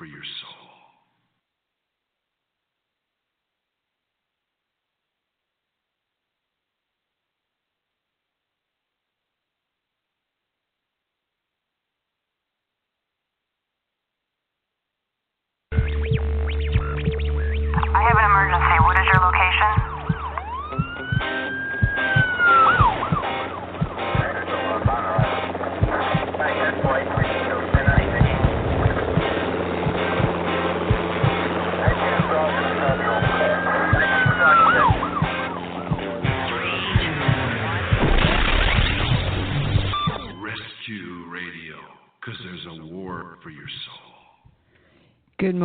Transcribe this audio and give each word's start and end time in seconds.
For 0.00 0.06
your 0.06 0.24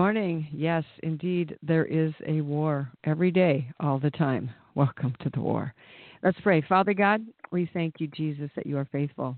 morning. 0.05 0.47
Yes, 0.51 0.83
indeed, 1.01 1.57
there 1.63 1.85
is 1.85 2.13
a 2.27 2.39
war 2.41 2.91
every 3.05 3.31
day, 3.31 3.67
all 3.79 3.97
the 3.97 4.11
time. 4.11 4.51
Welcome 4.75 5.15
to 5.23 5.31
the 5.31 5.41
war. 5.41 5.73
Let's 6.21 6.39
pray. 6.41 6.61
Father 6.61 6.93
God, 6.93 7.21
we 7.51 7.67
thank 7.73 7.95
you, 7.97 8.05
Jesus, 8.09 8.51
that 8.55 8.67
you 8.67 8.77
are 8.77 8.87
faithful, 8.91 9.35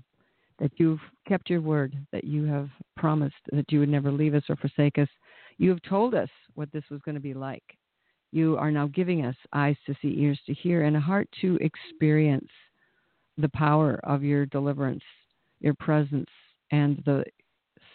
that 0.58 0.70
you've 0.76 1.00
kept 1.26 1.48
your 1.48 1.62
word, 1.62 1.96
that 2.12 2.24
you 2.24 2.44
have 2.44 2.68
promised 2.98 3.34
that 3.50 3.72
you 3.72 3.80
would 3.80 3.88
never 3.88 4.12
leave 4.12 4.34
us 4.34 4.42
or 4.50 4.56
forsake 4.56 4.98
us. 4.98 5.08
You 5.56 5.70
have 5.70 5.80
told 5.88 6.14
us 6.14 6.28
what 6.54 6.70
this 6.70 6.84
was 6.90 7.00
going 7.02 7.14
to 7.14 7.18
be 7.18 7.32
like. 7.32 7.64
You 8.30 8.58
are 8.58 8.70
now 8.70 8.88
giving 8.88 9.24
us 9.24 9.36
eyes 9.54 9.76
to 9.86 9.94
see, 10.02 10.16
ears 10.18 10.38
to 10.44 10.52
hear, 10.52 10.84
and 10.84 10.98
a 10.98 11.00
heart 11.00 11.30
to 11.40 11.58
experience 11.62 12.50
the 13.38 13.48
power 13.54 14.00
of 14.04 14.22
your 14.22 14.44
deliverance, 14.44 15.04
your 15.60 15.74
presence, 15.80 16.28
and 16.72 17.02
the 17.06 17.24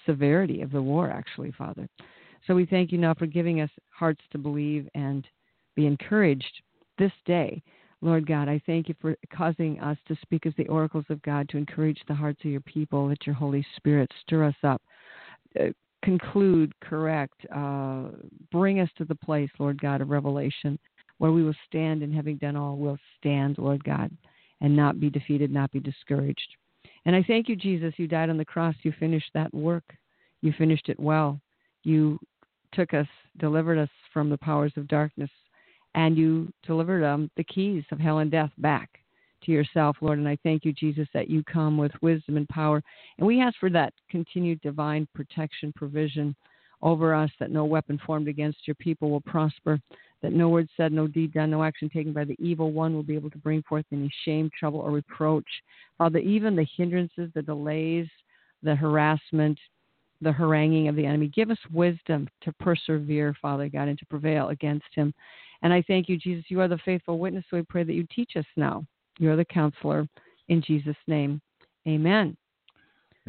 severity 0.08 0.64
of 0.64 0.72
the 0.72 0.82
war, 0.82 1.12
actually, 1.12 1.52
Father. 1.52 1.88
So 2.46 2.56
we 2.56 2.66
thank 2.66 2.92
you 2.92 2.98
now 2.98 3.14
for 3.14 3.26
giving 3.26 3.62
us 3.62 3.70
hearts 3.90 4.22
to 4.32 4.38
believe 4.38 4.88
and 4.96 5.26
be 5.76 5.86
encouraged 5.86 6.62
this 6.98 7.12
day. 7.26 7.62
Lord 8.02 8.28
God, 8.28 8.50
I 8.50 8.62
thank 8.66 8.90
you 8.90 8.96
for 9.00 9.16
causing 9.36 9.80
us 9.80 9.98
to 10.10 10.18
speak 10.22 10.46
as 10.46 10.54
the 10.58 10.68
oracles 10.68 11.06
of 11.10 11.22
God 11.22 11.48
to 11.50 11.58
encourage 11.58 12.02
the 12.08 12.14
hearts 12.14 12.42
of 12.44 12.52
your 12.52 12.62
people. 12.62 13.08
Let 13.08 13.26
your 13.26 13.36
Holy 13.36 13.66
Spirit 13.78 14.12
stir 14.22 14.44
us 14.44 14.56
up, 14.64 14.82
uh, 15.58 15.68
conclude, 16.04 16.74
correct, 16.82 17.46
uh, 17.56 18.10
bring 18.52 18.82
us 18.82 18.90
to 18.98 19.06
the 19.06 19.16
place, 19.16 19.50
Lord 19.58 19.82
God, 19.82 20.02
of 20.02 20.10
revelation 20.10 20.78
where 21.20 21.32
we 21.32 21.44
will 21.44 21.56
stand 21.66 22.04
and 22.04 22.14
having 22.14 22.36
done 22.36 22.58
all, 22.58 22.76
will 22.76 22.98
stand, 23.18 23.58
Lord 23.58 23.82
God, 23.86 24.12
and 24.60 24.76
not 24.76 25.00
be 25.00 25.10
defeated, 25.10 25.52
not 25.52 25.72
be 25.72 25.80
discouraged. 25.80 26.58
And 27.06 27.16
I 27.16 27.24
thank 27.24 27.48
you, 27.48 27.56
Jesus, 27.56 27.94
you 27.96 28.08
died 28.08 28.30
on 28.30 28.38
the 28.38 28.44
cross. 28.44 28.76
You 28.84 28.94
finished 29.00 29.30
that 29.34 29.54
work. 29.54 29.86
You 30.42 30.54
finished 30.58 30.90
it 30.90 31.00
well. 31.00 31.40
You 31.84 32.20
took 32.74 32.94
us, 32.94 33.08
delivered 33.38 33.78
us 33.78 33.90
from 34.12 34.30
the 34.30 34.38
powers 34.38 34.74
of 34.78 34.88
darkness, 34.88 35.30
and 35.96 36.18
you 36.18 36.52
delivered 36.66 37.04
um, 37.04 37.30
the 37.38 37.44
keys 37.44 37.84
of 37.92 38.00
hell 38.00 38.20
and 38.20 38.32
death 38.32 38.52
back 38.58 38.90
to 39.44 39.52
yourself, 39.52 39.98
Lord. 40.02 40.20
And 40.20 40.28
I 40.28 40.38
thank 40.44 40.66
you, 40.66 40.74
Jesus, 40.74 41.08
that 41.14 41.30
you 41.30 41.44
come 41.44 41.78
with 41.78 41.92
wisdom 42.02 42.38
and 42.38 42.48
power. 42.50 42.82
And 43.18 43.28
we 43.28 43.42
ask 43.42 43.58
for 43.60 43.70
that 43.72 43.94
continued 44.10 44.62
divine 44.62 45.08
protection, 45.14 45.74
provision 45.76 46.36
over 46.82 47.14
us, 47.14 47.30
that 47.40 47.52
no 47.52 47.66
weapon 47.66 48.00
formed 48.06 48.28
against 48.28 48.68
your 48.68 48.76
people 48.76 49.10
will 49.10 49.22
prosper, 49.22 49.80
that 50.22 50.34
no 50.34 50.50
word 50.50 50.68
said, 50.76 50.92
no 50.92 51.08
deed 51.08 51.34
done, 51.34 51.52
no 51.52 51.64
action 51.64 51.90
taken 51.90 52.12
by 52.12 52.26
the 52.26 52.36
evil 52.40 52.72
one 52.72 52.94
will 52.94 53.04
be 53.04 53.16
able 53.16 53.30
to 53.30 53.38
bring 53.38 53.64
forth 53.64 53.86
any 53.92 54.12
shame, 54.26 54.50
trouble, 54.58 54.80
or 54.80 54.92
reproach. 54.92 55.48
Father, 55.98 56.20
even 56.20 56.56
the 56.56 56.68
hindrances, 56.76 57.30
the 57.34 57.42
delays, 57.42 58.08
the 58.64 58.76
harassment, 58.76 59.58
the 60.24 60.32
haranguing 60.32 60.88
of 60.88 60.96
the 60.96 61.06
enemy. 61.06 61.28
Give 61.28 61.52
us 61.52 61.58
wisdom 61.72 62.28
to 62.42 62.52
persevere, 62.54 63.36
Father 63.42 63.70
God, 63.70 63.88
and 63.88 64.00
to 64.00 64.06
prevail 64.06 64.50
against 64.50 64.86
him. 64.96 65.14
And 65.62 65.72
I 65.74 65.82
thank 65.84 66.10
you, 66.10 66.18
Jesus. 66.18 66.46
You 66.50 66.60
are 66.62 66.68
the 66.68 66.78
faithful 66.80 67.20
witness. 67.20 67.46
So 67.50 67.58
we 67.58 67.64
pray 67.64 67.84
that 67.84 67.94
you 67.94 68.06
teach 68.14 68.32
us 68.36 68.46
now. 68.56 68.86
You 69.20 69.32
are 69.32 69.36
the 69.36 69.46
counselor. 69.46 70.08
In 70.50 70.62
Jesus' 70.62 70.96
name, 71.08 71.42
amen. 71.88 72.36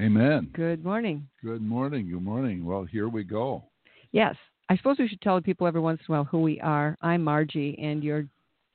Amen. 0.00 0.50
Good 0.54 0.84
morning. 0.84 1.28
Good 1.42 1.62
morning. 1.62 2.10
Good 2.10 2.22
morning. 2.22 2.64
Well, 2.64 2.84
here 2.84 3.08
we 3.08 3.22
go. 3.22 3.62
Yes, 4.10 4.34
I 4.68 4.76
suppose 4.76 4.96
we 4.98 5.06
should 5.06 5.20
tell 5.20 5.40
people 5.40 5.66
every 5.66 5.80
once 5.80 6.00
in 6.08 6.12
a 6.12 6.16
while 6.18 6.24
who 6.24 6.40
we 6.40 6.60
are. 6.60 6.96
I'm 7.02 7.22
Margie, 7.22 7.78
and 7.80 8.02
you're, 8.02 8.26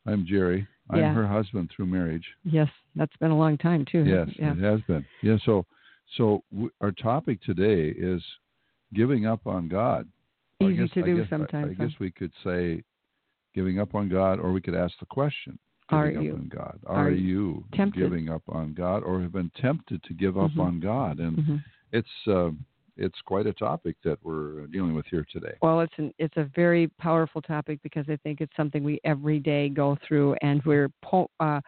I'm 0.05 0.25
Jerry. 0.25 0.65
I'm 0.89 0.99
Yeah. 0.99 1.13
her 1.13 1.27
husband 1.27 1.69
through 1.75 1.87
marriage. 1.87 2.25
yes, 2.45 2.69
that's 2.95 3.15
been 3.17 3.31
a 3.31 3.37
long 3.37 3.57
time, 3.57 3.85
too. 3.85 4.05
Yes, 4.05 4.29
Yeah. 4.39 4.53
it 4.53 4.59
has 4.59 4.81
been. 4.87 5.05
Yeah. 5.21 5.37
So, 5.45 5.65
so 6.17 6.43
w- 6.51 6.71
our 6.81 6.91
topic 6.91 7.41
today 7.41 7.89
is 7.97 8.23
giving 8.93 9.25
up 9.25 9.45
on 9.47 9.67
God. 9.67 10.07
I 10.61 10.65
Easy 10.65 10.75
guess- 10.77 10.91
to 10.91 10.99
I 11.01 11.05
do 11.05 11.17
guess- 11.17 11.29
sometimes. 11.29 11.71
I, 11.71 11.81
huh? 11.83 11.87
guess 11.89 11.99
we 11.99 12.11
could 12.11 12.31
say 12.43 12.83
giving 13.55 13.79
up 13.79 13.95
on 13.95 14.09
God, 14.09 14.39
or 14.39 14.51
we 14.51 14.61
could 14.61 14.75
ask 14.75 14.97
the 14.99 15.05
question: 15.05 15.57
Are 15.89 16.07
Giving 16.09 16.23
you? 16.25 16.31
up 16.33 16.39
on 16.39 16.47
God? 16.49 16.79
Are 16.85 17.07
Are, 17.07 17.11
you 17.11 17.63
tempted? 17.73 17.99
giving 17.99 18.29
up 18.29 18.43
on 18.49 18.73
God, 18.73 19.03
or 19.03 19.21
have 19.21 19.31
been 19.31 19.51
tempted 19.55 20.03
to 20.03 20.13
give 20.13 20.37
up 20.37 20.51
Mhm. 20.51 20.59
on 20.59 20.79
God? 20.79 21.19
And 21.19 21.37
Mhm. 21.37 21.63
it's 21.91 22.27
uh, 22.27 22.51
it's 22.97 23.21
quite 23.21 23.47
a 23.47 23.53
topic 23.53 23.95
that 24.03 24.19
we're 24.25 24.67
dealing 24.67 24.93
with 24.93 25.05
here 25.07 25.25
today. 25.31 25.55
Well, 25.61 25.79
it's 25.81 25.97
an 25.97 26.13
it's 26.17 26.35
a 26.37 26.43
very 26.55 26.87
powerful 26.99 27.41
topic 27.41 27.81
because 27.81 28.07
I 28.09 28.17
think 28.17 28.41
it's 28.41 28.55
something 28.57 28.83
we 28.83 28.99
every 29.03 29.39
day 29.39 29.69
go 29.69 29.95
through, 30.05 30.35
and 30.41 30.61
we're 30.65 30.89
po- 31.01 31.31
uh, 31.39 31.61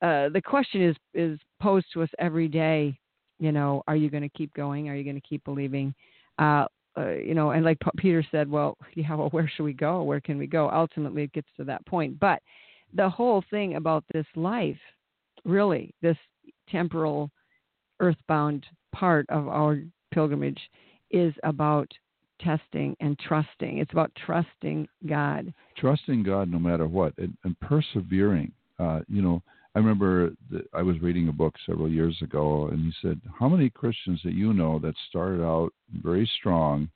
uh, 0.00 0.28
the 0.30 0.40
question 0.40 0.80
is 0.80 0.96
is 1.14 1.40
posed 1.58 1.90
to 1.92 2.02
us 2.02 2.10
every 2.18 2.46
day. 2.48 2.96
You 3.40 3.52
know, 3.52 3.82
are 3.88 3.96
you 3.96 4.10
going 4.10 4.22
to 4.22 4.28
keep 4.28 4.54
going? 4.54 4.88
Are 4.88 4.94
you 4.94 5.02
going 5.02 5.20
to 5.20 5.26
keep 5.26 5.42
believing? 5.44 5.94
Uh, 6.38 6.66
uh, 6.96 7.10
you 7.10 7.34
know, 7.34 7.50
and 7.50 7.64
like 7.64 7.78
Peter 7.96 8.24
said, 8.30 8.48
well, 8.50 8.76
yeah, 8.94 9.14
well, 9.14 9.30
where 9.30 9.50
should 9.54 9.64
we 9.64 9.72
go? 9.72 10.02
Where 10.02 10.20
can 10.20 10.38
we 10.38 10.46
go? 10.46 10.70
Ultimately, 10.70 11.24
it 11.24 11.32
gets 11.32 11.48
to 11.56 11.64
that 11.64 11.84
point. 11.86 12.20
But 12.20 12.42
the 12.94 13.08
whole 13.08 13.42
thing 13.50 13.76
about 13.76 14.04
this 14.12 14.26
life, 14.36 14.78
really, 15.44 15.94
this 16.02 16.16
temporal, 16.68 17.30
earthbound 18.00 18.66
part 18.92 19.26
of 19.30 19.48
our 19.48 19.80
pilgrimage, 20.12 20.60
is 21.10 21.32
about 21.42 21.90
testing 22.40 22.96
and 23.00 23.18
trusting. 23.18 23.78
It's 23.78 23.92
about 23.92 24.10
trusting 24.26 24.88
God. 25.08 25.52
trusting 25.76 26.22
God 26.22 26.50
no 26.50 26.58
matter 26.58 26.86
what 26.86 27.14
and, 27.18 27.36
and 27.44 27.58
persevering. 27.60 28.52
Uh, 28.78 29.00
you 29.08 29.22
know, 29.22 29.42
I 29.74 29.78
remember 29.78 30.30
that 30.50 30.66
I 30.74 30.82
was 30.82 31.00
reading 31.00 31.28
a 31.28 31.32
book 31.32 31.54
several 31.64 31.88
years 31.88 32.16
ago, 32.22 32.68
and 32.68 32.80
he 32.84 32.92
said, 33.02 33.20
"How 33.38 33.48
many 33.48 33.70
Christians 33.70 34.20
that 34.24 34.34
you 34.34 34.52
know 34.52 34.78
that 34.80 34.94
started 35.08 35.44
out 35.44 35.72
very 36.02 36.26
strong 36.38 36.88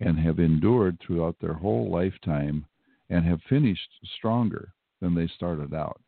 and 0.00 0.18
have 0.18 0.40
endured 0.40 0.98
throughout 1.00 1.36
their 1.40 1.52
whole 1.54 1.90
lifetime 1.90 2.66
and 3.08 3.24
have 3.24 3.40
finished 3.48 3.88
stronger 4.16 4.72
than 5.00 5.14
they 5.14 5.28
started 5.28 5.72
out? 5.74 6.00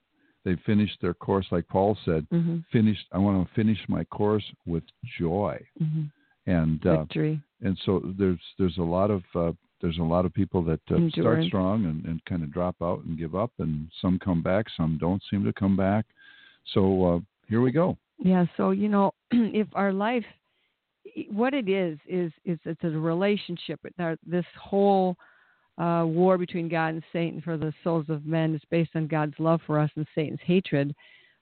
They 0.44 0.56
finished 0.66 1.00
their 1.00 1.14
course, 1.14 1.46
like 1.52 1.66
Paul 1.69 1.96
said, 2.04 2.26
Mm-hmm. 2.32 2.58
finished. 2.72 3.06
I 3.12 3.19
want 3.19 3.46
to 3.46 3.54
finish 3.54 3.78
my 3.88 4.04
course 4.04 4.44
with 4.66 4.84
joy." 5.19 5.60
Mm-hmm. 5.80 6.04
And 6.46 6.84
uh, 6.86 7.00
Victory. 7.04 7.40
and 7.62 7.78
so 7.86 8.00
there's 8.19 8.40
there's 8.58 8.78
a 8.78 8.82
lot 8.82 9.10
of 9.10 9.22
uh, 9.34 9.52
there's 9.84 9.98
a 9.98 10.02
lot 10.02 10.25
of 10.25 10.32
people 10.32 10.62
that 10.62 10.81
uh, 10.90 10.96
start 11.10 11.44
strong 11.44 11.84
and, 11.84 12.06
and 12.06 12.25
kind 12.25 12.42
of 12.42 12.50
drop 12.50 12.75
out 12.81 13.04
and 13.04 13.19
give 13.19 13.34
up, 13.34 13.50
and 13.58 13.86
some 14.00 14.19
come 14.19 14.42
back, 14.42 14.64
some 14.75 14.96
don't 14.98 15.22
seem 15.31 15.44
to 15.44 15.52
come 15.52 15.76
back. 15.76 16.06
So 16.72 17.04
uh, 17.04 17.19
here 17.50 17.60
we 17.60 17.70
go. 17.70 17.98
Yeah. 18.19 18.46
So 18.56 18.70
you 18.70 18.88
know, 18.88 19.12
if 19.31 19.69
our 19.75 19.92
life, 19.92 20.25
what 21.31 21.52
it 21.52 21.69
is, 21.69 21.98
is 22.08 22.32
is 22.46 22.58
it's 22.64 22.82
a 22.82 22.88
relationship. 22.88 23.78
This 24.26 24.46
whole 24.58 25.16
uh, 25.76 26.04
war 26.06 26.38
between 26.38 26.70
God 26.70 26.94
and 26.94 27.02
Satan 27.12 27.42
for 27.42 27.58
the 27.58 27.75
souls 27.84 28.06
of 28.08 28.25
men 28.25 28.54
is 28.54 28.62
based 28.70 28.92
on 28.94 29.06
God's 29.06 29.34
love 29.38 29.60
for 29.66 29.78
us 29.78 29.90
and 29.96 30.06
Satan's 30.14 30.40
hatred 30.42 30.94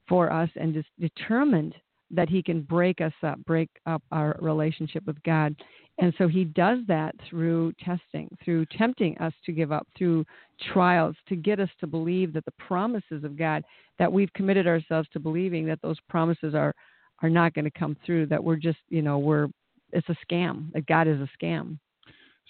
for 0.08 0.32
us, 0.32 0.50
and 0.56 0.76
is 0.76 0.84
determined 0.98 1.76
that 2.12 2.28
he 2.28 2.42
can 2.42 2.62
break 2.62 3.00
us 3.00 3.12
up, 3.22 3.42
break 3.44 3.68
up 3.86 4.02
our 4.12 4.36
relationship 4.40 5.04
with 5.06 5.20
God. 5.22 5.56
And 5.98 6.14
so 6.18 6.28
he 6.28 6.44
does 6.44 6.78
that 6.88 7.14
through 7.28 7.72
testing, 7.84 8.28
through 8.44 8.66
tempting 8.76 9.16
us 9.18 9.32
to 9.46 9.52
give 9.52 9.72
up, 9.72 9.86
through 9.96 10.24
trials 10.72 11.16
to 11.28 11.36
get 11.36 11.60
us 11.60 11.68
to 11.80 11.86
believe 11.86 12.32
that 12.32 12.44
the 12.44 12.52
promises 12.52 13.24
of 13.24 13.36
God 13.36 13.62
that 13.98 14.12
we've 14.12 14.32
committed 14.32 14.66
ourselves 14.66 15.08
to 15.12 15.20
believing 15.20 15.66
that 15.66 15.80
those 15.82 15.98
promises 16.08 16.54
are 16.54 16.74
are 17.22 17.30
not 17.30 17.54
going 17.54 17.64
to 17.64 17.70
come 17.70 17.96
through, 18.04 18.26
that 18.26 18.42
we're 18.42 18.56
just, 18.56 18.78
you 18.88 19.00
know, 19.00 19.18
we're 19.18 19.48
it's 19.92 20.08
a 20.08 20.16
scam, 20.26 20.72
that 20.72 20.86
God 20.86 21.06
is 21.06 21.20
a 21.20 21.28
scam. 21.40 21.78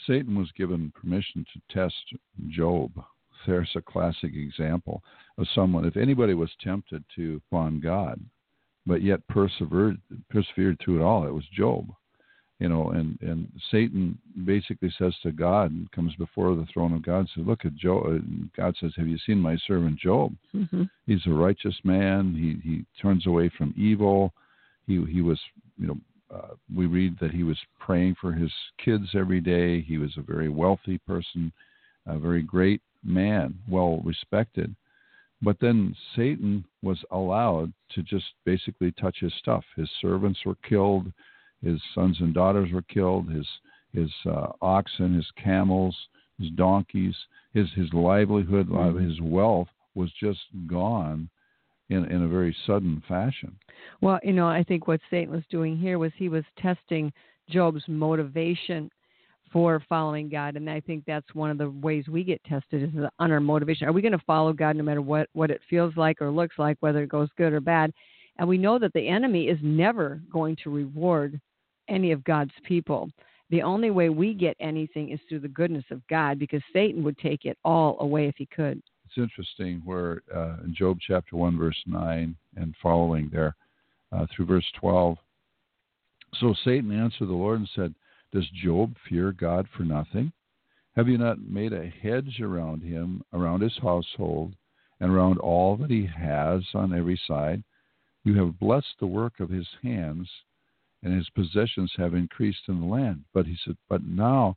Satan 0.07 0.39
was 0.39 0.51
given 0.57 0.93
permission 0.99 1.45
to 1.53 1.75
test 1.75 1.95
Job. 2.49 2.91
There's 3.47 3.71
a 3.75 3.83
classic 3.83 4.35
example 4.35 5.03
of 5.37 5.47
someone, 5.55 5.85
if 5.85 5.97
anybody 5.97 6.35
was 6.35 6.51
tempted 6.63 7.05
to 7.17 7.41
upon 7.51 7.81
God, 7.81 8.21
but 8.87 9.03
yet 9.03 9.27
persevered 9.29 10.01
persevered 10.31 10.79
through 10.81 11.01
it 11.01 11.05
all, 11.05 11.27
it 11.27 11.35
was 11.35 11.45
Job. 11.55 11.89
You 12.59 12.69
know, 12.69 12.91
and, 12.91 13.19
and 13.23 13.49
Satan 13.73 14.17
basically 14.45 14.93
says 14.97 15.13
to 15.25 15.33
God 15.33 15.73
and 15.73 15.91
comes 15.91 16.15
before 16.15 16.55
the 16.55 16.67
throne 16.73 16.93
of 16.93 17.03
God 17.03 17.19
and 17.19 17.29
says, 17.35 17.45
Look 17.45 17.65
at 17.65 17.75
Job. 17.75 18.23
God 18.57 18.77
says, 18.79 18.93
Have 18.97 19.09
you 19.09 19.19
seen 19.27 19.39
my 19.39 19.57
servant 19.67 19.99
Job? 19.99 20.33
Mm-hmm. 20.55 20.85
He's 21.07 21.27
a 21.27 21.31
righteous 21.31 21.75
man. 21.83 22.37
He, 22.37 22.71
he 22.71 22.85
turns 23.03 23.27
away 23.27 23.51
from 23.59 23.75
evil. 23.77 24.33
He, 24.87 25.05
he 25.11 25.23
was, 25.23 25.41
you 25.77 25.89
know, 25.89 25.97
uh, 26.33 26.55
we 26.73 26.87
read 26.87 27.19
that 27.21 27.33
he 27.33 27.43
was 27.43 27.59
praying 27.81 28.15
for 28.21 28.33
his 28.33 28.53
kids 28.83 29.07
every 29.15 29.41
day. 29.41 29.81
He 29.81 29.99
was 29.99 30.13
a 30.17 30.23
very 30.23 30.49
wealthy 30.49 30.99
person, 30.99 31.53
a 32.07 32.17
very 32.17 32.43
great 32.43 32.81
man, 33.03 33.59
well 33.69 34.01
respected. 34.05 34.73
But 35.43 35.59
then 35.61 35.95
Satan 36.15 36.65
was 36.83 36.99
allowed 37.11 37.73
to 37.95 38.03
just 38.03 38.27
basically 38.45 38.93
touch 38.93 39.19
his 39.21 39.33
stuff. 39.41 39.65
His 39.77 39.91
servants 40.01 40.41
were 40.47 40.57
killed, 40.69 41.13
his 41.63 41.81
sons 41.95 42.17
and 42.21 42.33
daughters 42.33 42.73
were 42.73 42.83
killed, 42.83 43.31
his 43.31 43.47
his 43.93 44.11
uh, 44.25 44.53
oxen, 44.63 45.15
his 45.15 45.31
camels, 45.43 45.95
his 46.39 46.51
donkeys, 46.53 47.15
his 47.53 47.69
his 47.75 47.93
livelihood, 47.93 48.69
mm-hmm. 48.69 48.99
his 48.99 49.21
wealth 49.21 49.69
was 49.95 50.11
just 50.19 50.41
gone 50.67 51.29
in 51.91 52.05
in 52.07 52.23
a 52.23 52.29
very 52.29 52.57
sudden 52.67 53.03
fashion. 53.07 53.57
Well, 54.01 54.21
you 54.23 54.33
know, 54.33 54.49
I 54.49 54.63
think 54.63 54.87
what 54.87 55.01
Satan 55.11 55.35
was 55.35 55.45
doing 55.51 55.77
here 55.77 55.99
was 55.99 56.13
he 56.17 56.29
was 56.29 56.45
testing 56.59 57.13
Job's 57.51 57.83
motivation 57.89 58.91
for 59.53 59.83
following 59.89 60.29
God, 60.29 60.57
and 60.57 60.69
I 60.69 60.81
think 60.81 61.05
that's 61.07 61.35
one 61.35 61.51
of 61.51 61.59
the 61.59 61.71
ways 61.71 62.09
we 62.09 62.25
get 62.25 62.43
tested 62.45 62.83
is 62.83 63.05
on 63.19 63.31
our 63.31 63.41
motivation. 63.41 63.87
Are 63.87 63.93
we 63.93 64.03
going 64.03 64.13
to 64.13 64.25
follow 64.27 64.53
God 64.53 64.77
no 64.77 64.83
matter 64.83 65.03
what 65.03 65.29
what 65.35 65.51
it 65.51 65.61
feels 65.69 65.97
like 65.97 66.23
or 66.23 66.31
looks 66.31 66.59
like, 66.59 66.77
whether 66.81 67.03
it 67.03 67.09
goes 67.09 67.29
good 67.37 67.53
or 67.53 67.61
bad? 67.61 67.93
And 68.39 68.49
we 68.49 68.59
know 68.59 68.79
that 68.79 68.93
the 68.95 69.09
enemy 69.09 69.49
is 69.49 69.59
never 69.63 70.23
going 70.33 70.57
to 70.65 70.71
reward 70.71 71.39
any 71.89 72.13
of 72.13 72.25
God's 72.25 72.53
people. 72.65 73.11
The 73.51 73.63
only 73.63 73.91
way 73.91 74.09
we 74.09 74.33
get 74.33 74.57
anything 74.61 75.11
is 75.11 75.21
through 75.29 75.41
the 75.41 75.49
goodness 75.49 75.85
of 75.91 76.07
God, 76.09 76.39
because 76.39 76.63
Satan 76.73 77.05
would 77.05 77.19
take 77.19 77.45
it 77.45 77.59
all 77.65 77.99
away 78.01 78.27
if 78.27 78.37
he 78.39 78.47
could 78.47 78.83
it's 79.13 79.23
interesting 79.23 79.83
where 79.85 80.23
uh, 80.35 80.57
in 80.65 80.75
Job 80.75 80.99
chapter 81.07 81.37
1, 81.37 81.59
verse 81.59 81.77
9 81.87 82.35
and 82.57 82.75
following 82.83 83.29
there 83.33 83.55
uh, 84.11 84.27
through 84.35 84.47
verse 84.47 84.65
12. 84.81 85.17
So 86.41 86.55
Satan 86.65 86.91
answered 86.93 87.29
the 87.29 87.35
Lord 87.35 87.59
and 87.59 87.69
said, 87.75 87.95
Does 88.33 88.49
Job 88.51 88.97
fear 89.09 89.33
God 89.33 89.69
for 89.77 89.83
nothing? 89.83 90.33
Have 90.97 91.09
you 91.09 91.19
not 91.19 91.41
made 91.41 91.73
a 91.73 91.89
hedge 91.89 92.41
around 92.41 92.83
him, 92.83 93.23
around 93.33 93.61
his 93.61 93.77
household, 93.79 94.55
and 95.01 95.11
around 95.11 95.39
all 95.39 95.77
that 95.77 95.91
he 95.91 96.07
has 96.07 96.63
on 96.75 96.95
every 96.95 97.21
side? 97.27 97.63
You 98.25 98.35
have 98.37 98.59
blessed 98.59 98.95
the 99.01 99.07
work 99.07 99.41
of 99.41 99.51
his 99.51 99.69
hands, 99.83 100.29
and 101.03 101.15
his 101.15 101.29
possessions 101.31 101.93
have 101.97 102.15
increased 102.15 102.69
in 102.69 102.81
the 102.81 102.87
land. 102.87 103.25
But 103.35 103.47
he 103.47 103.57
said, 103.65 103.77
But 103.89 104.05
now 104.05 104.57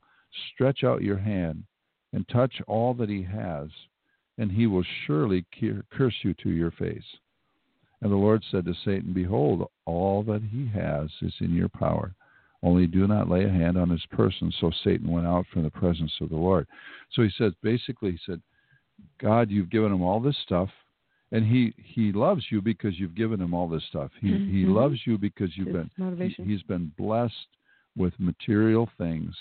stretch 0.52 0.84
out 0.84 1.02
your 1.02 1.18
hand 1.18 1.64
and 2.12 2.26
touch 2.28 2.62
all 2.66 2.94
that 2.94 3.08
he 3.08 3.22
has, 3.22 3.68
and 4.38 4.50
he 4.50 4.66
will 4.66 4.84
surely 5.06 5.44
curse 5.90 6.16
you 6.22 6.34
to 6.34 6.50
your 6.50 6.70
face. 6.70 7.18
And 8.00 8.12
the 8.12 8.16
Lord 8.16 8.44
said 8.50 8.64
to 8.66 8.74
Satan, 8.84 9.12
Behold, 9.12 9.70
all 9.84 10.22
that 10.24 10.42
he 10.42 10.66
has 10.68 11.10
is 11.22 11.34
in 11.40 11.54
your 11.54 11.68
power. 11.68 12.14
Only 12.62 12.86
do 12.86 13.06
not 13.06 13.28
lay 13.28 13.44
a 13.44 13.50
hand 13.50 13.76
on 13.76 13.90
his 13.90 14.04
person. 14.10 14.52
So 14.60 14.70
Satan 14.82 15.10
went 15.10 15.26
out 15.26 15.46
from 15.52 15.62
the 15.62 15.70
presence 15.70 16.12
of 16.20 16.30
the 16.30 16.36
Lord. 16.36 16.66
So 17.12 17.22
he 17.22 17.30
says, 17.36 17.52
basically, 17.62 18.12
he 18.12 18.18
said, 18.26 18.40
God, 19.20 19.50
you've 19.50 19.70
given 19.70 19.92
him 19.92 20.02
all 20.02 20.20
this 20.20 20.36
stuff, 20.44 20.70
and 21.32 21.44
he 21.44 21.74
he 21.76 22.12
loves 22.12 22.44
you 22.50 22.62
because 22.62 22.98
you've 22.98 23.14
given 23.14 23.40
him 23.40 23.52
all 23.52 23.68
this 23.68 23.84
stuff. 23.88 24.10
He 24.20 24.30
mm-hmm. 24.30 24.56
he 24.56 24.64
loves 24.64 24.98
you 25.04 25.18
because 25.18 25.50
you've 25.54 25.72
been 25.72 25.90
he, 26.18 26.42
he's 26.42 26.62
been 26.62 26.92
blessed 26.96 27.34
with 27.96 28.14
material 28.18 28.88
things 28.96 29.34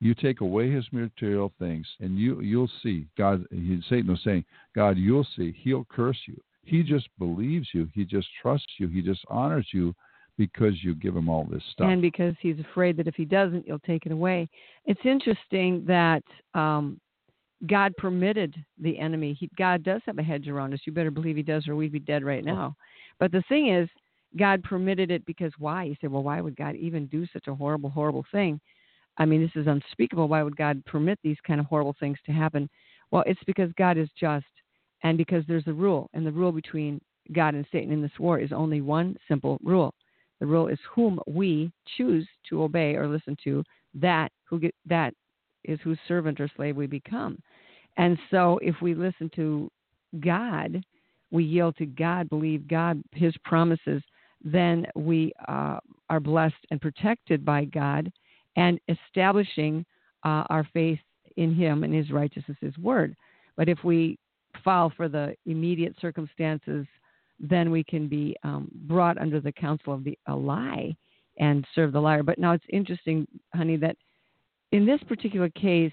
you 0.00 0.14
take 0.14 0.40
away 0.40 0.70
his 0.70 0.86
material 0.92 1.52
things, 1.58 1.86
and 2.00 2.18
you 2.18 2.40
you'll 2.40 2.70
see 2.82 3.06
God. 3.16 3.44
He, 3.50 3.80
Satan 3.88 4.10
was 4.10 4.20
saying, 4.24 4.44
God, 4.74 4.96
you'll 4.96 5.26
see. 5.36 5.54
He'll 5.62 5.86
curse 5.90 6.18
you. 6.26 6.40
He 6.62 6.82
just 6.82 7.08
believes 7.18 7.68
you. 7.72 7.88
He 7.94 8.04
just 8.04 8.28
trusts 8.40 8.72
you. 8.78 8.88
He 8.88 9.02
just 9.02 9.20
honors 9.28 9.68
you 9.72 9.94
because 10.40 10.82
you 10.82 10.94
give 10.94 11.14
him 11.14 11.28
all 11.28 11.44
this 11.44 11.62
stuff. 11.72 11.88
And 11.90 12.00
because 12.00 12.34
he's 12.40 12.58
afraid 12.58 12.96
that 12.96 13.06
if 13.06 13.14
he 13.14 13.26
doesn't, 13.26 13.68
you'll 13.68 13.78
take 13.80 14.06
it 14.06 14.12
away. 14.12 14.48
It's 14.86 15.00
interesting 15.04 15.84
that 15.86 16.22
um, 16.54 16.98
God 17.66 17.94
permitted 17.98 18.56
the 18.80 18.98
enemy. 18.98 19.36
He, 19.38 19.50
God 19.58 19.82
does 19.82 20.00
have 20.06 20.16
a 20.16 20.22
hedge 20.22 20.48
around 20.48 20.72
us. 20.72 20.80
You 20.86 20.94
better 20.94 21.10
believe 21.10 21.36
he 21.36 21.42
does, 21.42 21.68
or 21.68 21.76
we'd 21.76 21.92
be 21.92 21.98
dead 21.98 22.24
right 22.24 22.42
now. 22.42 22.74
But 23.18 23.32
the 23.32 23.42
thing 23.50 23.68
is, 23.68 23.86
God 24.38 24.62
permitted 24.62 25.10
it 25.10 25.26
because 25.26 25.52
why? 25.58 25.84
You 25.84 25.94
say, 26.00 26.06
well, 26.06 26.22
why 26.22 26.40
would 26.40 26.56
God 26.56 26.74
even 26.74 27.04
do 27.08 27.26
such 27.34 27.46
a 27.46 27.54
horrible, 27.54 27.90
horrible 27.90 28.24
thing? 28.32 28.58
I 29.18 29.26
mean, 29.26 29.42
this 29.42 29.60
is 29.60 29.66
unspeakable. 29.66 30.28
Why 30.28 30.42
would 30.42 30.56
God 30.56 30.82
permit 30.86 31.18
these 31.22 31.36
kind 31.46 31.60
of 31.60 31.66
horrible 31.66 31.96
things 32.00 32.16
to 32.24 32.32
happen? 32.32 32.66
Well, 33.10 33.24
it's 33.26 33.44
because 33.46 33.70
God 33.76 33.98
is 33.98 34.08
just 34.18 34.46
and 35.02 35.18
because 35.18 35.44
there's 35.46 35.66
a 35.66 35.72
rule. 35.74 36.08
And 36.14 36.24
the 36.24 36.32
rule 36.32 36.52
between 36.52 36.98
God 37.32 37.54
and 37.54 37.66
Satan 37.70 37.92
in 37.92 38.00
this 38.00 38.18
war 38.18 38.38
is 38.38 38.52
only 38.52 38.80
one 38.80 39.18
simple 39.28 39.58
rule. 39.62 39.92
The 40.40 40.46
rule 40.46 40.68
is 40.68 40.78
whom 40.94 41.20
we 41.26 41.70
choose 41.96 42.26
to 42.48 42.62
obey 42.62 42.96
or 42.96 43.06
listen 43.06 43.36
to, 43.44 43.62
that 43.94 44.32
who 44.44 44.58
get, 44.58 44.74
that 44.86 45.14
is 45.64 45.78
whose 45.84 45.98
servant 46.08 46.40
or 46.40 46.50
slave 46.56 46.76
we 46.76 46.86
become. 46.86 47.38
And 47.96 48.18
so 48.30 48.58
if 48.62 48.76
we 48.80 48.94
listen 48.94 49.30
to 49.36 49.70
God, 50.20 50.82
we 51.30 51.44
yield 51.44 51.76
to 51.76 51.86
God, 51.86 52.28
believe 52.28 52.66
God, 52.66 53.02
His 53.12 53.34
promises, 53.44 54.02
then 54.42 54.86
we 54.94 55.32
uh, 55.48 55.78
are 56.08 56.20
blessed 56.20 56.66
and 56.70 56.80
protected 56.80 57.44
by 57.44 57.66
God 57.66 58.10
and 58.56 58.80
establishing 58.88 59.84
uh, 60.24 60.44
our 60.48 60.66
faith 60.72 60.98
in 61.36 61.54
Him 61.54 61.84
and 61.84 61.94
His 61.94 62.10
righteousness, 62.10 62.56
His 62.60 62.76
Word. 62.78 63.14
But 63.56 63.68
if 63.68 63.84
we 63.84 64.18
fall 64.64 64.92
for 64.96 65.08
the 65.08 65.34
immediate 65.46 65.94
circumstances, 66.00 66.86
then 67.40 67.70
we 67.70 67.82
can 67.82 68.06
be 68.06 68.36
um, 68.44 68.70
brought 68.72 69.18
under 69.18 69.40
the 69.40 69.52
counsel 69.52 69.94
of 69.94 70.04
the 70.04 70.18
a 70.26 70.34
lie 70.34 70.94
and 71.38 71.66
serve 71.74 71.92
the 71.92 72.00
liar. 72.00 72.22
But 72.22 72.38
now 72.38 72.52
it's 72.52 72.64
interesting, 72.68 73.26
honey, 73.54 73.76
that 73.78 73.96
in 74.72 74.86
this 74.86 75.00
particular 75.08 75.48
case, 75.50 75.92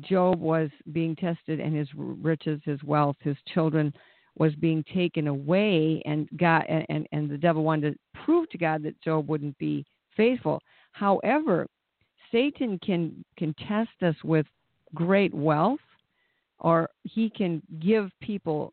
Job 0.00 0.40
was 0.40 0.70
being 0.92 1.14
tested, 1.14 1.60
and 1.60 1.74
his 1.74 1.88
riches, 1.94 2.60
his 2.64 2.82
wealth, 2.82 3.16
his 3.20 3.36
children 3.54 3.94
was 4.36 4.54
being 4.56 4.84
taken 4.92 5.28
away, 5.28 6.02
and 6.04 6.28
God 6.36 6.64
and, 6.68 7.06
and 7.12 7.30
the 7.30 7.38
devil 7.38 7.62
wanted 7.62 7.92
to 7.92 8.20
prove 8.24 8.48
to 8.50 8.58
God 8.58 8.82
that 8.82 9.00
Job 9.02 9.28
wouldn't 9.28 9.56
be 9.58 9.84
faithful. 10.16 10.60
However, 10.92 11.66
Satan 12.32 12.78
can 12.84 13.24
can 13.36 13.54
test 13.68 14.02
us 14.02 14.16
with 14.24 14.46
great 14.94 15.32
wealth, 15.32 15.80
or 16.58 16.90
he 17.04 17.30
can 17.30 17.62
give 17.80 18.10
people 18.20 18.72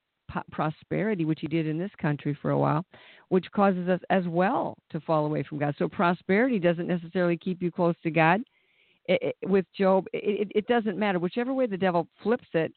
prosperity, 0.52 1.26
which 1.26 1.40
he 1.42 1.48
did 1.48 1.68
in 1.68 1.78
this 1.78 1.92
country 2.02 2.38
for 2.42 2.52
a 2.52 2.58
while, 2.58 2.86
which 3.30 3.52
causes 3.52 3.88
us 3.90 4.00
as 4.10 4.28
well 4.28 4.78
to 4.92 5.00
fall 5.00 5.26
away 5.26 5.44
from 5.44 5.60
God. 5.60 5.76
So 5.78 5.88
prosperity 5.88 6.60
doesn't 6.60 6.88
necessarily 6.88 7.38
keep 7.38 7.62
you 7.62 7.72
close 7.72 7.96
to 8.04 8.12
God. 8.12 8.42
It, 9.08 9.36
it, 9.42 9.50
with 9.50 9.66
Job, 9.78 10.06
it, 10.14 10.52
it 10.56 10.68
doesn't 10.68 10.98
matter. 10.98 11.20
Whichever 11.20 11.54
way 11.54 11.68
the 11.68 11.78
devil 11.78 12.08
flips 12.24 12.48
it, 12.54 12.74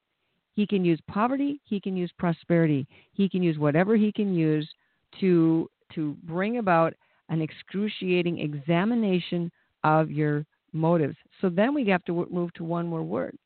he 0.54 0.66
can 0.66 0.84
use 0.84 1.00
poverty, 1.08 1.60
he 1.64 1.80
can 1.80 1.96
use 1.96 2.10
prosperity, 2.18 2.86
he 3.12 3.28
can 3.28 3.42
use 3.42 3.58
whatever 3.58 3.96
he 3.96 4.10
can 4.12 4.34
use 4.34 4.68
to 5.20 5.70
to 5.94 6.16
bring 6.24 6.58
about 6.58 6.92
an 7.30 7.40
excruciating 7.40 8.40
examination 8.40 9.50
of 9.84 10.10
your 10.10 10.44
motives. 10.72 11.16
So 11.40 11.48
then 11.48 11.74
we 11.74 11.86
have 11.86 12.04
to 12.04 12.26
move 12.30 12.52
to 12.54 12.64
one 12.64 12.86
more 12.86 13.02
word. 13.02 13.36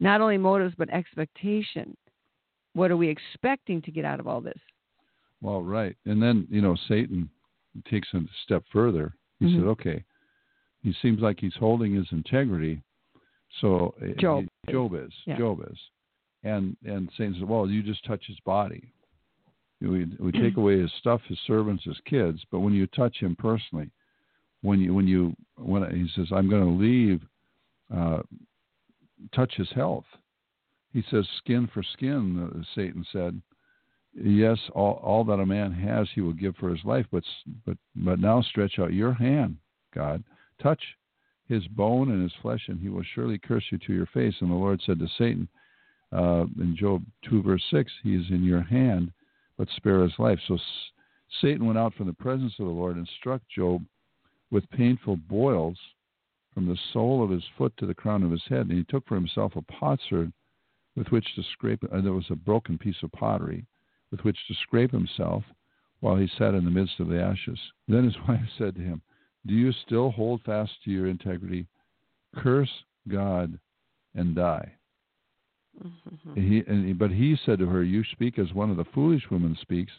Not 0.00 0.20
only 0.20 0.36
motives, 0.36 0.74
but 0.76 0.90
expectation. 0.90 1.96
What 2.74 2.90
are 2.90 2.96
we 2.96 3.08
expecting 3.08 3.82
to 3.82 3.90
get 3.90 4.04
out 4.04 4.20
of 4.20 4.26
all 4.26 4.40
this? 4.40 4.58
Well, 5.40 5.62
right. 5.62 5.96
And 6.06 6.22
then, 6.22 6.46
you 6.50 6.62
know, 6.62 6.76
Satan 6.88 7.28
takes 7.90 8.08
a 8.14 8.20
step 8.44 8.64
further. 8.72 9.14
He 9.40 9.46
mm-hmm. 9.46 9.60
said, 9.60 9.66
okay, 9.68 10.04
he 10.82 10.94
seems 11.02 11.20
like 11.20 11.38
he's 11.40 11.54
holding 11.58 11.94
his 11.94 12.06
integrity. 12.12 12.82
So 13.60 13.94
uh, 14.00 14.20
Job, 14.20 14.46
Job 14.70 14.94
is. 14.94 15.12
Yeah. 15.26 15.38
Job 15.38 15.60
is. 15.70 15.78
And 16.44 16.76
and 16.84 17.08
Satan 17.16 17.34
says, 17.34 17.44
well, 17.44 17.68
you 17.68 17.82
just 17.82 18.04
touch 18.04 18.24
his 18.26 18.38
body. 18.40 18.92
We 19.80 20.06
we 20.18 20.32
take 20.40 20.56
away 20.56 20.80
his 20.80 20.90
stuff, 20.98 21.20
his 21.28 21.38
servants, 21.46 21.84
his 21.84 21.98
kids. 22.04 22.40
But 22.50 22.60
when 22.60 22.72
you 22.72 22.86
touch 22.88 23.16
him 23.18 23.36
personally, 23.36 23.90
when 24.62 24.80
you 24.80 24.94
when 24.94 25.06
you 25.06 25.34
when 25.56 25.88
he 25.90 26.08
says, 26.16 26.28
"I'm 26.32 26.48
going 26.48 26.64
to 26.64 26.82
leave," 26.82 27.20
uh, 27.94 28.22
touch 29.34 29.52
his 29.56 29.70
health. 29.74 30.04
He 30.92 31.02
says, 31.10 31.26
"Skin 31.38 31.68
for 31.72 31.82
skin," 31.82 32.50
uh, 32.54 32.62
Satan 32.74 33.04
said. 33.12 33.40
Yes, 34.14 34.58
all 34.74 35.00
all 35.02 35.24
that 35.24 35.40
a 35.40 35.46
man 35.46 35.72
has, 35.72 36.06
he 36.14 36.20
will 36.20 36.34
give 36.34 36.54
for 36.56 36.68
his 36.68 36.84
life. 36.84 37.06
But 37.10 37.24
but 37.64 37.78
but 37.96 38.18
now 38.18 38.42
stretch 38.42 38.78
out 38.78 38.92
your 38.92 39.14
hand, 39.14 39.56
God, 39.94 40.22
touch 40.62 40.82
his 41.48 41.66
bone 41.68 42.10
and 42.10 42.22
his 42.22 42.32
flesh, 42.40 42.68
and 42.68 42.80
he 42.80 42.88
will 42.88 43.04
surely 43.14 43.38
curse 43.38 43.64
you 43.70 43.78
to 43.78 43.92
your 43.92 44.06
face. 44.06 44.34
And 44.40 44.50
the 44.50 44.54
Lord 44.54 44.80
said 44.84 44.98
to 44.98 45.08
Satan 45.18 45.48
uh, 46.12 46.44
in 46.58 46.76
Job 46.78 47.04
2, 47.28 47.42
verse 47.42 47.62
6, 47.70 47.90
He 48.02 48.14
is 48.14 48.26
in 48.30 48.44
your 48.44 48.62
hand, 48.62 49.12
but 49.56 49.68
spare 49.76 50.02
his 50.02 50.18
life. 50.18 50.38
So 50.46 50.54
S- 50.54 50.60
Satan 51.40 51.66
went 51.66 51.78
out 51.78 51.94
from 51.94 52.06
the 52.06 52.12
presence 52.12 52.54
of 52.58 52.66
the 52.66 52.72
Lord 52.72 52.96
and 52.96 53.08
struck 53.18 53.42
Job 53.54 53.82
with 54.50 54.68
painful 54.70 55.16
boils 55.16 55.78
from 56.52 56.66
the 56.66 56.78
sole 56.92 57.22
of 57.22 57.30
his 57.30 57.44
foot 57.56 57.72
to 57.78 57.86
the 57.86 57.94
crown 57.94 58.22
of 58.22 58.30
his 58.30 58.44
head. 58.48 58.68
And 58.68 58.72
he 58.72 58.84
took 58.84 59.06
for 59.06 59.14
himself 59.14 59.56
a 59.56 59.62
potsherd 59.62 60.32
with 60.96 61.08
which 61.08 61.26
to 61.34 61.42
scrape, 61.52 61.82
and 61.90 62.04
there 62.04 62.12
was 62.12 62.30
a 62.30 62.36
broken 62.36 62.78
piece 62.78 63.02
of 63.02 63.12
pottery 63.12 63.66
with 64.10 64.20
which 64.20 64.38
to 64.46 64.54
scrape 64.62 64.90
himself 64.90 65.42
while 66.00 66.16
he 66.16 66.28
sat 66.36 66.54
in 66.54 66.64
the 66.64 66.70
midst 66.70 67.00
of 67.00 67.08
the 67.08 67.20
ashes. 67.20 67.58
Then 67.88 68.04
his 68.04 68.16
wife 68.28 68.40
said 68.58 68.74
to 68.76 68.82
him, 68.82 69.02
Do 69.46 69.54
you 69.54 69.72
still 69.86 70.10
hold 70.10 70.42
fast 70.42 70.72
to 70.84 70.90
your 70.90 71.06
integrity? 71.06 71.66
Curse 72.36 72.70
God 73.08 73.58
and 74.14 74.34
die. 74.34 74.72
Mm-hmm. 75.82 76.34
He, 76.34 76.62
and, 76.66 76.98
but 76.98 77.10
he 77.10 77.36
said 77.44 77.58
to 77.58 77.66
her, 77.66 77.82
You 77.82 78.04
speak 78.12 78.38
as 78.38 78.52
one 78.52 78.70
of 78.70 78.76
the 78.76 78.84
foolish 78.92 79.22
women 79.30 79.56
speaks. 79.60 79.92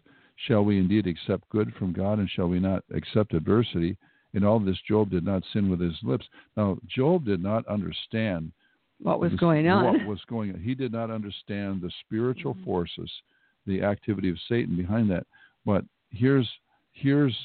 Shall 0.47 0.63
we 0.63 0.77
indeed 0.77 1.07
accept 1.07 1.49
good 1.49 1.73
from 1.77 1.93
God, 1.93 2.19
and 2.19 2.29
shall 2.29 2.47
we 2.47 2.59
not 2.59 2.83
accept 2.93 3.33
adversity? 3.33 3.97
In 4.33 4.43
all 4.43 4.59
this, 4.59 4.77
Job 4.87 5.11
did 5.11 5.23
not 5.23 5.43
sin 5.53 5.69
with 5.69 5.79
his 5.79 5.97
lips. 6.03 6.25
Now, 6.57 6.77
Job 6.87 7.25
did 7.25 7.41
not 7.41 7.67
understand 7.67 8.51
What 9.03 9.19
was 9.19 9.33
going 9.33 9.67
on? 9.67 9.83
What 9.83 10.05
was 10.07 10.21
going 10.27 10.53
on? 10.53 10.59
He 10.61 10.73
did 10.73 10.91
not 10.91 11.11
understand 11.11 11.81
the 11.81 11.91
spiritual 12.05 12.55
Mhm. 12.55 12.63
forces, 12.63 13.11
the 13.65 13.83
activity 13.83 14.29
of 14.29 14.39
Satan 14.47 14.75
behind 14.75 15.09
that. 15.11 15.27
But 15.65 15.85
here's 16.09 16.49
here's 16.93 17.35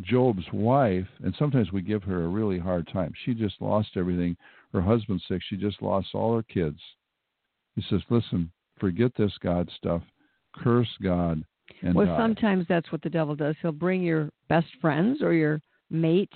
Job's 0.00 0.44
wife, 0.52 1.08
and 1.22 1.34
sometimes 1.36 1.72
we 1.72 1.80
give 1.80 2.02
her 2.02 2.24
a 2.24 2.28
really 2.28 2.58
hard 2.58 2.86
time. 2.88 3.12
She 3.24 3.34
just 3.34 3.60
lost 3.62 3.96
everything. 3.96 4.36
Her 4.72 4.80
husband's 4.80 5.24
sick. 5.26 5.42
She 5.42 5.56
just 5.56 5.80
lost 5.80 6.14
all 6.14 6.34
her 6.34 6.42
kids. 6.42 6.80
He 7.76 7.82
says, 7.82 8.02
"Listen, 8.10 8.50
forget 8.78 9.14
this 9.14 9.36
God 9.38 9.70
stuff. 9.70 10.02
Curse 10.52 10.96
God 10.98 11.44
and 11.82 11.94
well, 11.94 12.06
die." 12.06 12.16
sometimes 12.16 12.66
that's 12.66 12.90
what 12.90 13.02
the 13.02 13.10
devil 13.10 13.36
does. 13.36 13.56
He'll 13.62 13.72
bring 13.72 14.02
your 14.02 14.30
best 14.48 14.74
friends 14.80 15.22
or 15.22 15.32
your 15.32 15.60
mate 15.88 16.32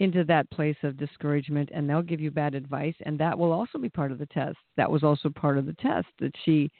into 0.00 0.24
that 0.24 0.50
place 0.50 0.76
of 0.82 0.96
discouragement, 0.96 1.70
and 1.72 1.88
they'll 1.88 2.02
give 2.02 2.20
you 2.20 2.30
bad 2.30 2.54
advice, 2.54 2.94
and 3.06 3.18
that 3.18 3.38
will 3.38 3.52
also 3.52 3.78
be 3.78 3.88
part 3.88 4.10
of 4.10 4.18
the 4.18 4.26
test. 4.26 4.58
That 4.76 4.90
was 4.90 5.04
also 5.04 5.30
part 5.30 5.58
of 5.58 5.66
the 5.66 5.74
test 5.74 6.08
that 6.20 6.32
she 6.44 6.70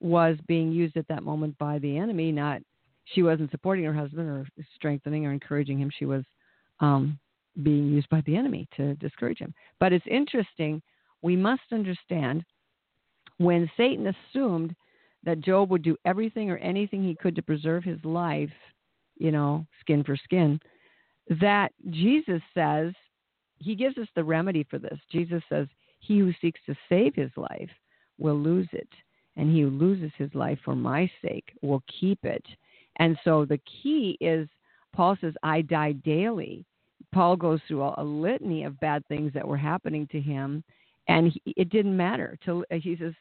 was 0.00 0.36
being 0.46 0.70
used 0.70 0.96
at 0.96 1.08
that 1.08 1.22
moment 1.22 1.56
by 1.58 1.78
the 1.78 1.96
enemy. 1.96 2.30
Not 2.30 2.62
she 3.06 3.22
wasn't 3.22 3.50
supporting 3.50 3.84
her 3.84 3.92
husband 3.92 4.28
or 4.28 4.46
strengthening 4.74 5.26
or 5.26 5.32
encouraging 5.32 5.78
him. 5.78 5.90
She 5.98 6.06
was 6.06 6.24
um, 6.80 7.18
being 7.62 7.88
used 7.88 8.08
by 8.08 8.22
the 8.26 8.36
enemy 8.36 8.68
to 8.76 8.94
discourage 8.96 9.38
him. 9.38 9.52
But 9.80 9.92
it's 9.92 10.06
interesting. 10.10 10.80
We 11.22 11.36
must 11.36 11.62
understand 11.72 12.44
when 13.38 13.70
Satan 13.76 14.06
assumed 14.06 14.74
that 15.24 15.40
Job 15.40 15.70
would 15.70 15.82
do 15.82 15.96
everything 16.04 16.50
or 16.50 16.58
anything 16.58 17.02
he 17.02 17.14
could 17.14 17.34
to 17.36 17.42
preserve 17.42 17.84
his 17.84 18.02
life, 18.04 18.52
you 19.16 19.32
know, 19.32 19.66
skin 19.80 20.04
for 20.04 20.16
skin, 20.16 20.60
that 21.40 21.72
Jesus 21.90 22.42
says, 22.54 22.92
he 23.58 23.74
gives 23.74 23.96
us 23.98 24.08
the 24.14 24.24
remedy 24.24 24.66
for 24.68 24.78
this. 24.78 24.98
Jesus 25.10 25.42
says, 25.48 25.66
He 26.00 26.18
who 26.18 26.32
seeks 26.40 26.60
to 26.66 26.74
save 26.88 27.14
his 27.14 27.30
life 27.36 27.70
will 28.18 28.38
lose 28.38 28.68
it, 28.72 28.88
and 29.36 29.50
he 29.50 29.62
who 29.62 29.70
loses 29.70 30.12
his 30.16 30.34
life 30.34 30.58
for 30.64 30.74
my 30.74 31.10
sake 31.22 31.50
will 31.62 31.82
keep 32.00 32.24
it. 32.24 32.44
And 32.96 33.18
so 33.24 33.44
the 33.44 33.60
key 33.82 34.16
is, 34.20 34.48
Paul 34.94 35.16
says, 35.20 35.34
I 35.42 35.62
die 35.62 35.92
daily. 35.92 36.64
Paul 37.12 37.36
goes 37.36 37.60
through 37.66 37.82
a, 37.82 37.94
a 37.98 38.04
litany 38.04 38.64
of 38.64 38.78
bad 38.80 39.06
things 39.06 39.32
that 39.32 39.46
were 39.46 39.56
happening 39.56 40.06
to 40.12 40.20
him, 40.20 40.62
and 41.08 41.32
he, 41.32 41.54
it 41.56 41.70
didn't 41.70 41.96
matter. 41.96 42.36
Till 42.44 42.64
uh, 42.70 42.76
he 42.76 42.96
says, 42.96 43.14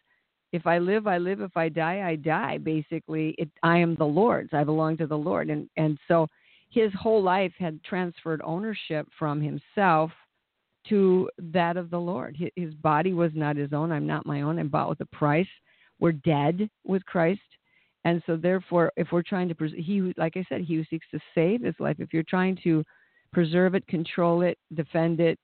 if 0.51 0.67
I 0.67 0.77
live, 0.77 1.07
I 1.07 1.17
live. 1.17 1.41
If 1.41 1.57
I 1.57 1.67
die, 1.67 2.03
I 2.07 2.15
die. 2.15 2.59
Basically, 2.59 3.29
it, 3.39 3.49
I 3.63 3.79
am 3.79 3.95
the 3.95 4.05
Lord's. 4.05 4.53
I 4.53 4.63
belong 4.63 4.97
to 4.97 5.07
the 5.07 5.17
Lord, 5.17 5.49
and 5.49 5.67
and 5.77 5.97
so 6.07 6.27
his 6.73 6.91
whole 6.99 7.21
life 7.21 7.53
had 7.59 7.83
transferred 7.83 8.41
ownership 8.43 9.07
from 9.19 9.39
himself 9.39 10.11
to 10.89 11.29
that 11.37 11.77
of 11.77 11.89
the 11.91 11.99
Lord. 11.99 12.35
His, 12.55 12.73
body 12.73 13.13
was 13.13 13.31
not 13.35 13.55
his 13.55 13.71
own. 13.73 13.91
I'm 13.91 14.07
not 14.07 14.25
my 14.25 14.41
own. 14.41 14.57
I'm 14.57 14.69
bought 14.69 14.89
with 14.89 14.99
a 15.01 15.05
price. 15.05 15.47
We're 15.99 16.13
dead 16.13 16.69
with 16.83 17.05
Christ, 17.05 17.39
and 18.03 18.21
so 18.25 18.35
therefore, 18.35 18.91
if 18.97 19.09
we're 19.11 19.21
trying 19.21 19.47
to, 19.47 19.55
pres- 19.55 19.71
he 19.77 20.13
like 20.17 20.35
I 20.35 20.43
said, 20.49 20.61
he 20.61 20.75
who 20.75 20.83
seeks 20.89 21.05
to 21.11 21.19
save 21.33 21.61
his 21.61 21.75
life. 21.79 21.97
If 21.99 22.11
you're 22.11 22.23
trying 22.23 22.57
to 22.63 22.83
preserve 23.31 23.75
it, 23.75 23.87
control 23.87 24.41
it, 24.41 24.57
defend 24.73 25.21
it, 25.21 25.39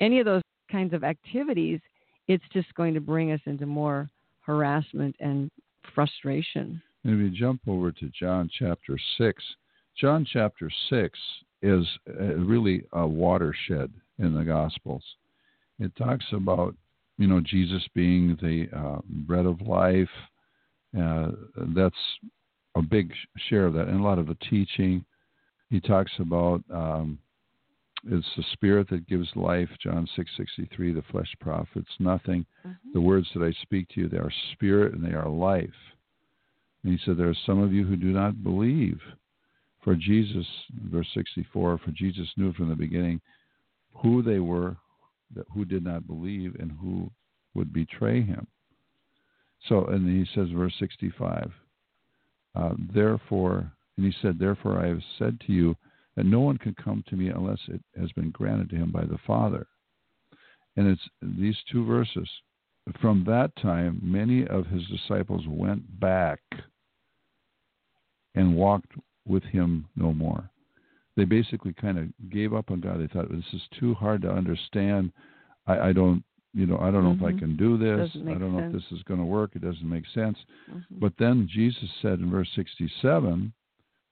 any 0.00 0.20
of 0.20 0.24
those 0.24 0.42
kinds 0.70 0.94
of 0.94 1.04
activities, 1.04 1.80
it's 2.28 2.44
just 2.52 2.72
going 2.74 2.94
to 2.94 3.00
bring 3.00 3.32
us 3.32 3.40
into 3.44 3.66
more 3.66 4.08
harassment 4.40 5.14
and 5.20 5.50
frustration. 5.94 6.80
And 7.04 7.14
if 7.14 7.18
you 7.18 7.30
jump 7.38 7.60
over 7.66 7.92
to 7.92 8.10
John 8.18 8.48
chapter 8.58 8.96
6, 9.18 9.42
John 10.00 10.26
chapter 10.30 10.70
6 10.90 11.18
is 11.62 11.86
really 12.06 12.84
a 12.92 13.06
watershed 13.06 13.90
in 14.18 14.34
the 14.34 14.44
Gospels. 14.44 15.04
It 15.78 15.94
talks 15.96 16.24
about, 16.32 16.74
you 17.18 17.26
know, 17.26 17.40
Jesus 17.40 17.82
being 17.94 18.36
the 18.40 18.68
uh, 18.76 19.00
bread 19.26 19.46
of 19.46 19.60
life. 19.60 20.08
Uh, 20.98 21.30
that's 21.74 21.94
a 22.74 22.82
big 22.82 23.12
share 23.48 23.66
of 23.66 23.74
that, 23.74 23.88
and 23.88 24.00
a 24.00 24.02
lot 24.02 24.18
of 24.18 24.26
the 24.26 24.36
teaching. 24.50 25.04
He 25.70 25.80
talks 25.80 26.12
about 26.18 26.62
um, 26.70 27.18
it's 28.10 28.26
the 28.36 28.44
spirit 28.52 28.88
that 28.90 29.06
gives 29.06 29.28
life. 29.36 29.68
John 29.82 30.08
six 30.16 30.30
sixty 30.36 30.68
three. 30.74 30.92
The 30.92 31.02
flesh 31.10 31.32
profits 31.40 31.90
nothing. 31.98 32.44
The 32.92 33.00
words 33.00 33.28
that 33.34 33.42
I 33.42 33.52
speak 33.62 33.88
to 33.90 34.00
you, 34.00 34.08
they 34.08 34.18
are 34.18 34.32
spirit 34.52 34.94
and 34.94 35.04
they 35.04 35.14
are 35.14 35.28
life. 35.28 35.70
And 36.82 36.92
he 36.92 36.98
said, 37.04 37.16
There 37.16 37.28
are 37.28 37.36
some 37.46 37.62
of 37.62 37.72
you 37.72 37.86
who 37.86 37.96
do 37.96 38.08
not 38.08 38.42
believe. 38.42 39.00
For 39.82 39.96
Jesus, 39.96 40.46
verse 40.90 41.08
64, 41.14 41.78
for 41.78 41.90
Jesus 41.90 42.28
knew 42.36 42.52
from 42.52 42.68
the 42.68 42.76
beginning 42.76 43.20
who 43.94 44.22
they 44.22 44.38
were 44.38 44.76
who 45.52 45.64
did 45.64 45.84
not 45.84 46.06
believe 46.06 46.54
and 46.58 46.72
who 46.72 47.10
would 47.54 47.72
betray 47.72 48.22
him. 48.22 48.46
So, 49.68 49.86
and 49.86 50.08
he 50.08 50.30
says, 50.34 50.48
verse 50.50 50.74
65, 50.78 51.50
uh, 52.54 52.74
therefore, 52.92 53.72
and 53.96 54.06
he 54.06 54.12
said, 54.20 54.38
Therefore 54.38 54.78
I 54.78 54.88
have 54.88 55.02
said 55.18 55.38
to 55.46 55.52
you 55.52 55.76
that 56.16 56.26
no 56.26 56.40
one 56.40 56.58
can 56.58 56.74
come 56.74 57.04
to 57.08 57.16
me 57.16 57.28
unless 57.28 57.60
it 57.68 57.80
has 57.98 58.10
been 58.12 58.30
granted 58.30 58.70
to 58.70 58.76
him 58.76 58.90
by 58.90 59.04
the 59.04 59.18
Father. 59.26 59.66
And 60.76 60.88
it's 60.88 61.02
these 61.22 61.56
two 61.70 61.84
verses. 61.84 62.28
From 63.00 63.24
that 63.26 63.54
time, 63.56 64.00
many 64.02 64.46
of 64.46 64.66
his 64.66 64.82
disciples 64.88 65.44
went 65.46 66.00
back 66.00 66.40
and 68.34 68.56
walked 68.56 68.92
with 69.26 69.42
him 69.44 69.88
no 69.96 70.12
more. 70.12 70.48
They 71.16 71.24
basically 71.24 71.72
kind 71.74 71.98
of 71.98 72.30
gave 72.30 72.54
up 72.54 72.70
on 72.70 72.80
God. 72.80 73.00
They 73.00 73.06
thought 73.06 73.30
this 73.30 73.44
is 73.52 73.62
too 73.78 73.94
hard 73.94 74.22
to 74.22 74.30
understand. 74.30 75.12
I, 75.66 75.88
I 75.88 75.92
don't, 75.92 76.24
you 76.54 76.66
know, 76.66 76.78
I 76.78 76.90
don't 76.90 77.04
know 77.04 77.12
if 77.12 77.22
I 77.22 77.32
Mhm. 77.32 77.38
can 77.38 77.56
do 77.56 77.76
this. 77.76 78.10
I 78.16 78.34
don't 78.34 78.52
know 78.52 78.60
sense. 78.60 78.74
if 78.74 78.82
this 78.90 78.98
is 78.98 79.02
going 79.04 79.20
to 79.20 79.26
work. 79.26 79.54
It 79.54 79.62
doesn't 79.62 79.88
make 79.88 80.06
sense. 80.08 80.38
Mhm. 80.70 80.84
But 81.00 81.16
then 81.18 81.46
Jesus 81.48 81.90
said 82.00 82.20
in 82.20 82.30
verse 82.30 82.50
67 82.54 83.52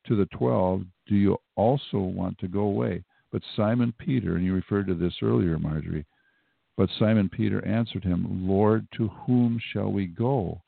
to 0.04 0.16
the 0.16 0.26
12, 0.26 0.84
Do 1.06 1.16
you 1.16 1.38
also 1.56 1.98
want 1.98 2.38
to 2.38 2.48
go 2.48 2.60
away? 2.60 3.02
But 3.32 3.42
Simon 3.56 3.92
Peter, 3.98 4.36
and 4.36 4.44
you 4.44 4.54
referred 4.54 4.86
to 4.88 4.94
this 4.94 5.22
earlier, 5.22 5.58
Marjorie, 5.58 6.06
but 6.76 6.88
Simon 6.90 7.28
Peter 7.28 7.64
answered 7.66 8.04
him, 8.04 8.46
Lord, 8.48 8.86
to 8.92 9.08
whom 9.08 9.58
shall 9.58 9.90
we 9.90 10.06
go? 10.06 10.62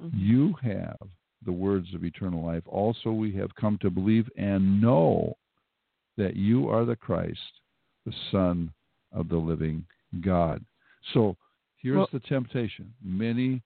Mhm. 0.00 0.10
You 0.14 0.52
have 0.62 1.08
the 1.44 1.52
words 1.52 1.92
of 1.94 2.04
eternal 2.04 2.44
life. 2.44 2.62
Also, 2.66 3.12
we 3.12 3.32
have 3.32 3.54
come 3.54 3.78
to 3.78 3.90
believe 3.90 4.28
and 4.36 4.80
know 4.80 5.36
that 6.16 6.36
you 6.36 6.68
are 6.68 6.84
the 6.84 6.96
Christ, 6.96 7.60
the 8.04 8.14
Son 8.30 8.72
of 9.12 9.28
the 9.28 9.36
living 9.38 9.86
God. 10.20 10.64
So 11.12 11.36
here's 11.76 11.96
Well- 11.96 12.08
the 12.12 12.20
temptation. 12.20 12.92
Many 13.02 13.62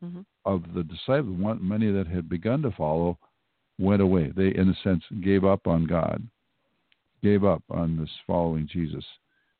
Mhm. 0.00 0.24
of 0.44 0.72
the 0.72 0.84
disciples, 0.84 1.36
many 1.60 1.90
that 1.90 2.06
had 2.06 2.28
begun 2.28 2.62
to 2.62 2.70
follow, 2.70 3.18
went 3.78 4.00
away. 4.00 4.28
They, 4.28 4.54
in 4.54 4.68
a 4.68 4.74
sense, 4.76 5.04
gave 5.20 5.44
up 5.44 5.66
on 5.66 5.84
God, 5.84 6.26
gave 7.20 7.44
up 7.44 7.62
on 7.68 7.96
this 7.96 8.16
following 8.26 8.66
Jesus. 8.66 9.06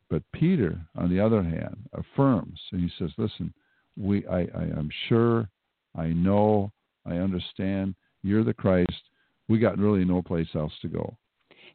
But 0.09 0.23
Peter, 0.33 0.87
on 0.95 1.11
the 1.11 1.21
other 1.21 1.43
hand, 1.43 1.89
affirms, 1.93 2.61
and 2.73 2.81
he 2.81 2.89
says, 2.99 3.13
"Listen, 3.19 3.53
we, 3.97 4.27
I, 4.27 4.41
I 4.41 4.65
am 4.65 4.89
sure, 5.09 5.49
I 5.95 6.13
know, 6.13 6.73
I 7.07 7.17
understand. 7.17 7.95
You're 8.23 8.45
the 8.45 8.55
Christ. 8.55 9.03
We 9.49 9.59
got 9.59 9.79
really 9.79 10.05
no 10.05 10.23
place 10.23 10.49
else 10.55 10.73
to 10.83 10.89
go. 10.89 11.17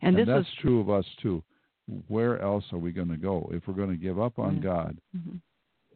And, 0.02 0.16
And, 0.16 0.18
this 0.18 0.34
that's 0.34 0.48
is 0.48 0.54
true 0.62 0.80
of 0.80 0.90
us 0.90 1.06
too. 1.22 1.44
Where 2.08 2.42
else 2.42 2.66
are 2.72 2.78
we 2.78 2.92
going 2.92 3.10
to 3.10 3.18
go? 3.18 3.50
If 3.54 3.68
we're 3.68 3.74
going 3.74 3.90
to 3.90 3.96
give 3.98 4.20
up 4.20 4.40
on 4.40 4.56
Yeah. 4.56 4.62
God, 4.62 4.98
Mhm. 5.16 5.42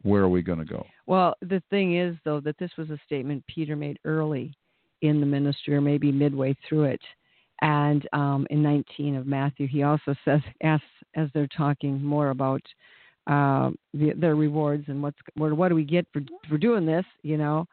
where 0.02 0.22
are 0.22 0.28
we 0.28 0.42
going 0.42 0.58
to 0.58 0.64
go? 0.64 0.86
Well, 1.06 1.34
the 1.40 1.60
thing 1.70 1.96
is, 1.96 2.16
though, 2.24 2.40
that 2.40 2.58
this 2.58 2.76
was 2.76 2.90
a 2.90 2.98
statement 2.98 3.46
Peter 3.46 3.76
made 3.76 3.98
early 4.04 4.54
in 5.02 5.20
the 5.20 5.26
ministry, 5.26 5.74
or 5.74 5.80
maybe 5.80 6.12
midway 6.12 6.54
through 6.66 6.84
it. 6.84 7.02
And 7.60 8.08
um, 8.12 8.46
in 8.50 8.62
19 8.62 9.16
of 9.16 9.26
Matthew, 9.26 9.66
he 9.68 9.82
also 9.82 10.14
says, 10.24 10.40
as, 10.62 10.80
as 11.14 11.28
they're 11.32 11.46
talking 11.48 12.02
more 12.02 12.30
about 12.30 12.62
uh, 13.28 13.70
the, 13.94 14.12
their 14.16 14.34
rewards 14.34 14.88
and 14.88 15.02
what's 15.02 15.18
what, 15.34 15.52
what 15.52 15.68
do 15.68 15.76
we 15.76 15.84
get 15.84 16.06
for 16.12 16.22
for 16.48 16.58
doing 16.58 16.84
this, 16.84 17.04
you 17.22 17.36
know, 17.36 17.66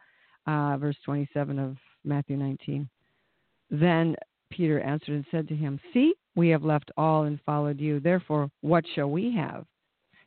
uh, 0.47 0.77
verse 0.77 0.97
27 1.05 1.59
of 1.59 1.77
Matthew 2.03 2.37
19. 2.37 2.89
Then 3.69 4.15
Peter 4.49 4.79
answered 4.81 5.15
and 5.15 5.25
said 5.31 5.47
to 5.47 5.55
him, 5.55 5.79
See, 5.93 6.13
we 6.35 6.49
have 6.49 6.63
left 6.63 6.91
all 6.97 7.23
and 7.23 7.39
followed 7.45 7.79
you. 7.79 7.99
Therefore, 7.99 8.49
what 8.61 8.83
shall 8.95 9.09
we 9.09 9.33
have? 9.35 9.65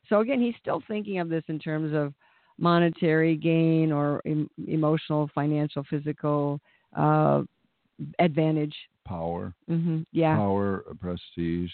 So 0.09 0.19
again, 0.19 0.41
he's 0.41 0.55
still 0.59 0.81
thinking 0.87 1.19
of 1.19 1.29
this 1.29 1.43
in 1.47 1.59
terms 1.59 1.93
of 1.93 2.13
monetary 2.57 3.35
gain 3.35 3.91
or 3.91 4.21
em- 4.25 4.49
emotional, 4.67 5.29
financial, 5.33 5.83
physical 5.89 6.59
uh, 6.95 7.43
advantage. 8.19 8.75
Power, 9.05 9.53
hmm 9.67 10.01
Yeah. 10.11 10.35
power, 10.35 10.83
prestige. 10.99 11.71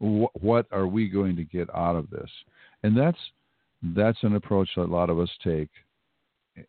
Wh- 0.00 0.34
what 0.42 0.66
are 0.72 0.86
we 0.86 1.08
going 1.08 1.36
to 1.36 1.44
get 1.44 1.68
out 1.74 1.96
of 1.96 2.10
this? 2.10 2.30
And 2.82 2.96
that's 2.96 3.18
that's 3.94 4.18
an 4.22 4.36
approach 4.36 4.68
that 4.76 4.82
a 4.82 4.84
lot 4.84 5.10
of 5.10 5.18
us 5.18 5.30
take, 5.42 5.68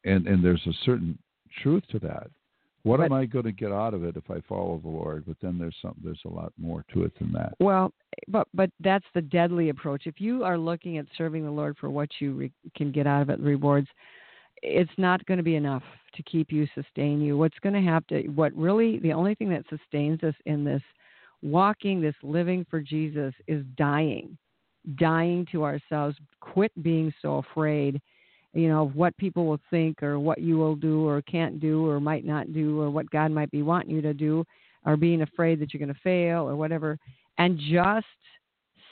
and 0.03 0.27
and 0.27 0.43
there's 0.43 0.65
a 0.67 0.73
certain 0.85 1.17
truth 1.61 1.83
to 1.91 1.99
that. 1.99 2.27
What 2.83 2.97
But- 2.97 3.05
am 3.05 3.13
I 3.13 3.25
going 3.25 3.45
to 3.45 3.53
get 3.53 3.71
out 3.71 3.93
of 3.93 4.03
it 4.03 4.17
if 4.17 4.29
I 4.29 4.41
follow 4.41 4.77
the 4.77 4.89
Lord? 4.89 5.23
But 5.25 5.37
then 5.41 5.57
there's 5.57 5.75
some 5.81 5.95
there's 6.03 6.21
a 6.25 6.29
lot 6.29 6.51
more 6.57 6.83
to 6.93 7.03
it 7.03 7.13
than 7.17 7.31
that. 7.33 7.53
Well, 7.59 7.93
but 8.27 8.47
but 8.53 8.69
that's 8.81 9.05
the 9.13 9.21
deadly 9.21 9.69
approach. 9.69 10.05
If 10.05 10.19
you 10.19 10.43
are 10.43 10.57
looking 10.57 10.97
at 10.97 11.05
serving 11.17 11.45
the 11.45 11.51
Lord 11.51 11.77
for 11.77 11.89
what 11.89 12.09
you 12.19 12.33
re- 12.33 12.51
can 12.75 12.91
get 12.91 13.07
out 13.07 13.21
of 13.21 13.29
it, 13.29 13.39
rewards, 13.39 13.87
it's 14.61 14.91
not 14.97 15.25
going 15.25 15.37
to 15.37 15.43
be 15.43 15.55
enough 15.55 15.83
to 16.15 16.23
keep 16.23 16.51
you, 16.51 16.67
sustain 16.75 17.21
you. 17.21 17.37
What's 17.37 17.57
going 17.59 17.73
to 17.73 17.89
have 17.89 18.05
to, 18.07 18.27
what 18.27 18.53
really, 18.53 18.99
the 18.99 19.13
only 19.13 19.35
thing 19.35 19.49
that 19.49 19.65
sustains 19.69 20.21
us 20.23 20.35
in 20.45 20.63
this 20.63 20.81
walking, 21.41 22.01
this 22.01 22.15
living 22.21 22.65
for 22.69 22.81
Jesus, 22.81 23.33
is 23.47 23.65
dying, 23.77 24.37
dying 24.95 25.45
to 25.51 25.63
ourselves. 25.63 26.15
Quit 26.39 26.71
being 26.83 27.13
so 27.21 27.37
afraid, 27.37 28.01
you 28.53 28.67
know, 28.67 28.83
of 28.83 28.95
what 28.95 29.15
people 29.17 29.45
will 29.45 29.59
think 29.69 30.03
or 30.03 30.19
what 30.19 30.39
you 30.39 30.57
will 30.57 30.75
do 30.75 31.07
or 31.07 31.21
can't 31.23 31.59
do 31.59 31.87
or 31.87 31.99
might 31.99 32.25
not 32.25 32.53
do 32.53 32.79
or 32.79 32.89
what 32.89 33.09
God 33.09 33.31
might 33.31 33.51
be 33.51 33.61
wanting 33.63 33.91
you 33.91 34.01
to 34.01 34.13
do 34.13 34.45
or 34.85 34.95
being 34.95 35.21
afraid 35.21 35.59
that 35.59 35.73
you're 35.73 35.79
going 35.79 35.93
to 35.93 36.01
fail 36.01 36.47
or 36.47 36.55
whatever 36.55 36.97
and 37.37 37.59
just 37.59 38.05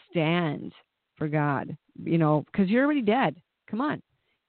stand 0.09 0.73
for 1.15 1.27
God, 1.27 1.75
you 2.03 2.17
know, 2.17 2.43
because 2.51 2.69
you're 2.69 2.83
already 2.85 3.01
dead. 3.01 3.35
Come 3.69 3.81
on. 3.81 4.01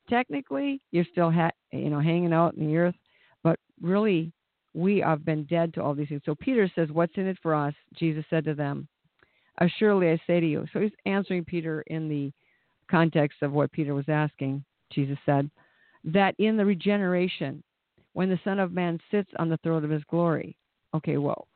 Technically, 0.08 0.80
you're 0.90 1.06
still, 1.12 1.30
ha- 1.30 1.50
you 1.70 1.90
know, 1.90 2.00
hanging 2.00 2.32
out 2.32 2.54
in 2.54 2.66
the 2.66 2.76
earth, 2.76 2.94
but 3.42 3.58
really, 3.80 4.32
we 4.74 4.98
have 4.98 5.24
been 5.24 5.44
dead 5.44 5.74
to 5.74 5.82
all 5.82 5.94
these 5.94 6.08
things. 6.08 6.22
So 6.24 6.34
Peter 6.34 6.70
says, 6.74 6.88
What's 6.90 7.12
in 7.16 7.26
it 7.26 7.36
for 7.42 7.54
us? 7.54 7.74
Jesus 7.94 8.24
said 8.30 8.44
to 8.46 8.54
them, 8.54 8.88
Assuredly 9.58 10.10
I 10.10 10.20
say 10.26 10.40
to 10.40 10.46
you. 10.46 10.66
So 10.72 10.80
he's 10.80 10.92
answering 11.04 11.44
Peter 11.44 11.82
in 11.88 12.08
the 12.08 12.32
context 12.90 13.42
of 13.42 13.52
what 13.52 13.70
Peter 13.72 13.94
was 13.94 14.08
asking. 14.08 14.64
Jesus 14.92 15.18
said, 15.26 15.50
That 16.04 16.34
in 16.38 16.56
the 16.56 16.64
regeneration, 16.64 17.62
when 18.12 18.28
the 18.28 18.40
Son 18.44 18.58
of 18.58 18.72
Man 18.72 18.98
sits 19.10 19.30
on 19.38 19.48
the 19.48 19.58
throne 19.58 19.84
of 19.84 19.90
his 19.90 20.04
glory. 20.04 20.56
Okay, 20.94 21.16
whoa, 21.16 21.46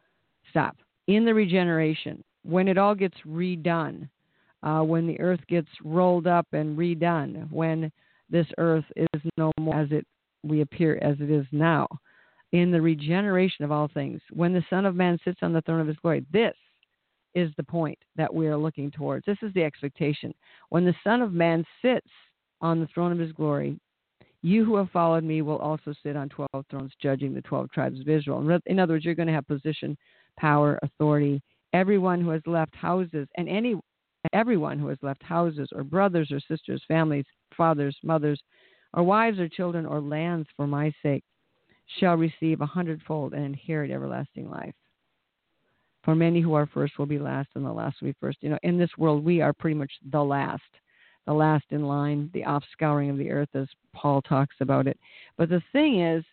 stop. 0.51 0.77
In 1.07 1.25
the 1.25 1.35
regeneration, 1.35 2.25
when 2.43 2.69
it 2.69 2.79
all 2.79 2.95
gets 2.95 3.17
redone, 3.27 4.09
uh, 4.63 4.81
when 4.81 5.07
the 5.07 5.21
earth 5.21 5.41
gets 5.49 5.69
rolled 5.85 6.27
up 6.27 6.47
and 6.53 6.79
redone, 6.79 7.51
when 7.53 7.93
this 8.31 8.47
earth 8.59 8.85
is 8.97 9.23
no 9.37 9.53
more 9.61 9.77
as 9.77 9.89
it 9.91 10.07
we 10.43 10.61
appear 10.61 10.99
as 11.03 11.17
it 11.21 11.31
is 11.31 11.47
now, 11.53 11.87
in 12.53 12.71
the 12.71 12.81
regeneration 12.81 13.65
of 13.65 13.73
all 13.73 13.89
things, 13.93 14.21
when 14.33 14.53
the 14.53 14.65
Son 14.71 14.87
of 14.87 14.95
Man 14.95 15.19
sits 15.25 15.41
on 15.43 15.53
the 15.53 15.61
throne 15.63 15.81
of 15.81 15.87
his 15.87 15.97
glory, 15.97 16.25
this 16.33 16.55
is 17.35 17.51
the 17.57 17.63
point 17.63 17.99
that 18.17 18.33
we 18.33 18.47
are 18.47 18.57
looking 18.57 18.91
towards. 18.91 19.27
This 19.27 19.39
is 19.43 19.53
the 19.55 19.65
expectation. 19.65 20.33
When 20.71 20.85
the 20.85 20.95
Son 21.05 21.21
of 21.21 21.33
Man 21.33 21.65
sits 21.83 22.07
on 22.61 22.81
the 22.81 22.87
throne 22.89 23.13
of 23.13 23.19
his 23.19 23.33
glory, 23.33 23.79
you 24.43 24.65
who 24.65 24.77
have 24.77 24.91
followed 24.91 25.25
me 25.25 25.43
will 25.43 25.59
also 25.59 25.93
sit 26.03 26.17
on 26.17 26.29
12 26.29 26.49
thrones, 26.71 26.93
judging 27.03 27.35
the 27.35 27.43
12 27.43 27.71
tribes 27.73 28.01
of 28.01 28.09
Israel. 28.09 28.61
In 28.67 28.79
other 28.79 28.95
words, 28.95 29.05
you're 29.05 29.15
going 29.15 29.29
to 29.29 29.35
have 29.35 29.47
position, 29.47 29.97
power, 30.39 30.79
authority. 30.83 31.43
Everyone 31.73 32.21
who 32.21 32.31
has 32.31 32.43
left 32.47 32.75
houses, 32.75 33.27
and 33.37 33.49
any 33.49 33.75
everyone 34.33 34.79
who 34.79 34.89
has 34.89 34.99
left 35.03 35.23
houses, 35.23 35.69
or 35.75 35.85
brothers 35.85 36.31
or 36.31 36.41
sisters, 36.41 36.83
families, 36.87 37.25
fathers, 37.57 37.97
mothers, 38.03 38.41
or 38.95 39.03
wives 39.03 39.39
or 39.39 39.49
children, 39.49 39.85
or 39.85 40.01
lands 40.01 40.49
for 40.57 40.67
my 40.67 40.93
sake, 41.03 41.25
shall 41.99 42.17
receive 42.17 42.61
a 42.61 42.67
hundredfold 42.67 43.35
and 43.35 43.45
inherit 43.45 43.91
everlasting 43.91 44.49
life. 44.51 44.75
For 46.05 46.15
many 46.15 46.41
who 46.41 46.55
are 46.55 46.67
first 46.67 46.99
will 46.99 47.07
be 47.07 47.19
last, 47.19 47.49
and 47.57 47.65
the 47.65 47.73
last 47.73 48.01
will 48.01 48.09
be 48.09 48.17
first. 48.21 48.39
You 48.41 48.51
know, 48.51 48.59
in 48.63 48.79
this 48.79 48.91
world, 48.97 49.25
we 49.25 49.41
are 49.41 49.53
pretty 49.53 49.75
much 49.75 49.93
the 50.13 50.23
last, 50.23 50.63
the 51.27 51.33
last 51.33 51.65
in 51.71 51.85
line, 51.87 52.31
the 52.33 52.43
offscouring 52.43 53.11
of 53.11 53.19
the 53.19 53.31
earth, 53.31 53.49
as 53.55 53.67
Paul 53.93 54.23
talks 54.23 54.57
about 54.61 54.87
it. 54.87 54.99
But 55.37 55.49
the 55.49 55.63
thing 55.73 56.01
is, 56.01 56.25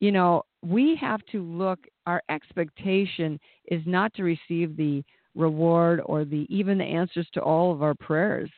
you 0.00 0.12
know, 0.12 0.42
we 0.62 0.96
have 1.00 1.20
to 1.32 1.42
look. 1.42 1.78
Our 2.06 2.22
expectation 2.30 3.38
is 3.66 3.82
not 3.86 4.14
to 4.14 4.22
receive 4.22 4.76
the 4.76 5.02
reward 5.34 6.00
or 6.04 6.24
the 6.24 6.46
even 6.48 6.78
the 6.78 6.84
answers 6.84 7.28
to 7.34 7.40
all 7.40 7.72
of 7.72 7.82
our 7.82 7.94
prayers, 7.94 8.50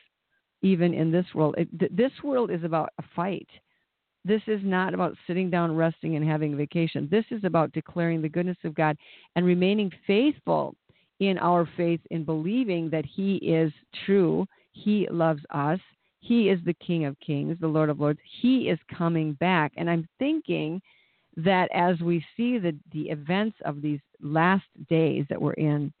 even 0.61 0.93
in 0.93 1.11
this 1.11 1.25
world. 1.33 1.55
It, 1.57 1.79
th- 1.79 1.91
this 1.93 2.11
world 2.23 2.51
is 2.51 2.63
about 2.63 2.89
a 2.99 3.03
fight. 3.15 3.47
This 4.23 4.41
is 4.47 4.59
not 4.63 4.93
about 4.93 5.15
sitting 5.25 5.49
down, 5.49 5.75
resting, 5.75 6.15
and 6.15 6.27
having 6.27 6.55
vacation. 6.55 7.07
This 7.09 7.25
is 7.31 7.43
about 7.43 7.71
declaring 7.71 8.21
the 8.21 8.29
goodness 8.29 8.57
of 8.63 8.75
God 8.75 8.95
and 9.35 9.45
remaining 9.45 9.91
faithful 10.05 10.75
in 11.19 11.37
our 11.39 11.67
faith 11.77 12.01
in 12.11 12.23
believing 12.23 12.89
that 12.89 13.05
He 13.05 13.35
is 13.37 13.71
true. 14.05 14.45
He 14.73 15.07
loves 15.09 15.41
us. 15.53 15.79
He 16.19 16.49
is 16.49 16.59
the 16.65 16.75
King 16.75 17.05
of 17.05 17.19
Kings, 17.19 17.57
the 17.59 17.67
Lord 17.67 17.89
of 17.89 17.99
Lords. 17.99 18.19
He 18.41 18.69
is 18.69 18.79
coming 18.95 19.33
back. 19.33 19.73
And 19.75 19.89
I'm 19.89 20.07
thinking 20.19 20.81
that 21.37 21.69
as 21.73 21.99
we 22.01 22.23
see 22.37 22.57
the, 22.57 22.75
the 22.91 23.09
events 23.09 23.57
of 23.65 23.81
these 23.81 23.99
last 24.21 24.65
days 24.89 25.25
that 25.29 25.41
we're 25.41 25.53
in, 25.53 25.91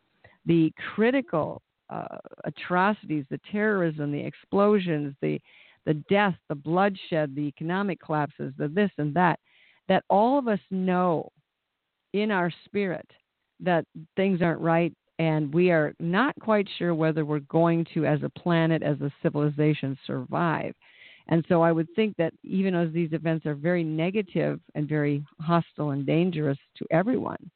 the 0.45 0.71
critical 0.93 1.61
uh, 1.89 2.17
atrocities, 2.43 3.25
the 3.29 3.39
terrorism, 3.51 4.11
the 4.11 4.19
explosions, 4.19 5.15
the 5.21 5.39
the 5.85 5.93
death, 6.09 6.35
the 6.47 6.55
bloodshed, 6.55 7.35
the 7.35 7.41
economic 7.41 7.99
collapses, 7.99 8.53
the 8.57 8.67
this 8.67 8.91
and 8.97 9.13
that, 9.15 9.39
that 9.87 10.03
all 10.09 10.37
of 10.37 10.47
us 10.47 10.59
know 10.69 11.29
in 12.13 12.31
our 12.31 12.51
spirit 12.65 13.09
that 13.59 13.85
things 14.15 14.41
aren't 14.41 14.61
right 14.61 14.93
and 15.21 15.53
we 15.53 15.69
are 15.69 15.93
not 15.99 16.33
quite 16.39 16.67
sure 16.79 16.95
whether 16.95 17.25
we're 17.25 17.41
going 17.41 17.85
to, 17.93 18.07
as 18.07 18.23
a 18.23 18.39
planet, 18.39 18.81
as 18.81 18.99
a 19.01 19.13
civilization, 19.21 19.95
survive. 20.07 20.73
And 21.27 21.45
so 21.47 21.61
I 21.61 21.71
would 21.71 21.87
think 21.95 22.17
that 22.17 22.33
even 22.41 22.73
as 22.73 22.91
these 22.91 23.13
events 23.13 23.45
are 23.45 23.53
very 23.53 23.83
negative 23.83 24.59
and 24.73 24.89
very 24.89 25.23
hostile 25.39 25.91
and 25.91 26.07
dangerous 26.07 26.57
to 26.75 26.87
everyone, 26.89 27.51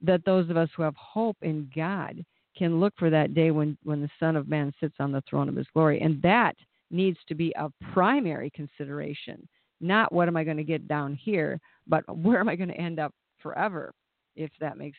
that 0.00 0.24
those 0.24 0.48
of 0.48 0.56
us 0.56 0.68
who 0.76 0.84
have 0.84 0.94
hope 0.94 1.36
in 1.42 1.68
God 1.74 2.24
can 2.56 2.78
look 2.78 2.94
for 2.96 3.10
that 3.10 3.34
day 3.34 3.50
when, 3.50 3.76
when 3.82 4.00
the 4.00 4.10
Son 4.20 4.36
of 4.36 4.46
Man 4.46 4.72
sits 4.78 4.94
on 5.00 5.10
the 5.10 5.24
throne 5.28 5.48
of 5.48 5.56
his 5.56 5.66
glory. 5.74 6.00
And 6.02 6.22
that 6.22 6.54
needs 6.92 7.18
to 7.26 7.34
be 7.34 7.52
a 7.56 7.68
primary 7.92 8.48
consideration, 8.50 9.48
not 9.80 10.12
what 10.12 10.28
am 10.28 10.36
I 10.36 10.44
going 10.44 10.56
to 10.56 10.62
get 10.62 10.86
down 10.86 11.16
here, 11.16 11.58
but 11.88 12.04
where 12.16 12.38
am 12.38 12.48
I 12.48 12.54
going 12.54 12.68
to 12.68 12.80
end 12.80 13.00
up 13.00 13.12
forever, 13.40 13.92
if 14.36 14.52
that 14.60 14.78
makes 14.78 14.98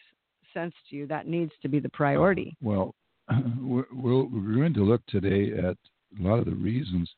sense 0.54 0.74
to 0.90 0.96
you. 0.96 1.08
That 1.08 1.28
needs 1.28 1.52
to 1.62 1.68
be 1.68 1.80
the 1.80 1.90
priority. 1.90 2.56
Well, 2.62 2.96
we're, 3.60 3.86
we're 3.94 4.24
we're 4.24 4.56
going 4.56 4.74
to 4.76 4.84
look 4.84 5.06
today 5.08 5.52
at 5.58 5.78
a 6.20 6.22
lot 6.22 6.40
of 6.40 6.46
the 6.46 6.56
reasons. 6.56 7.10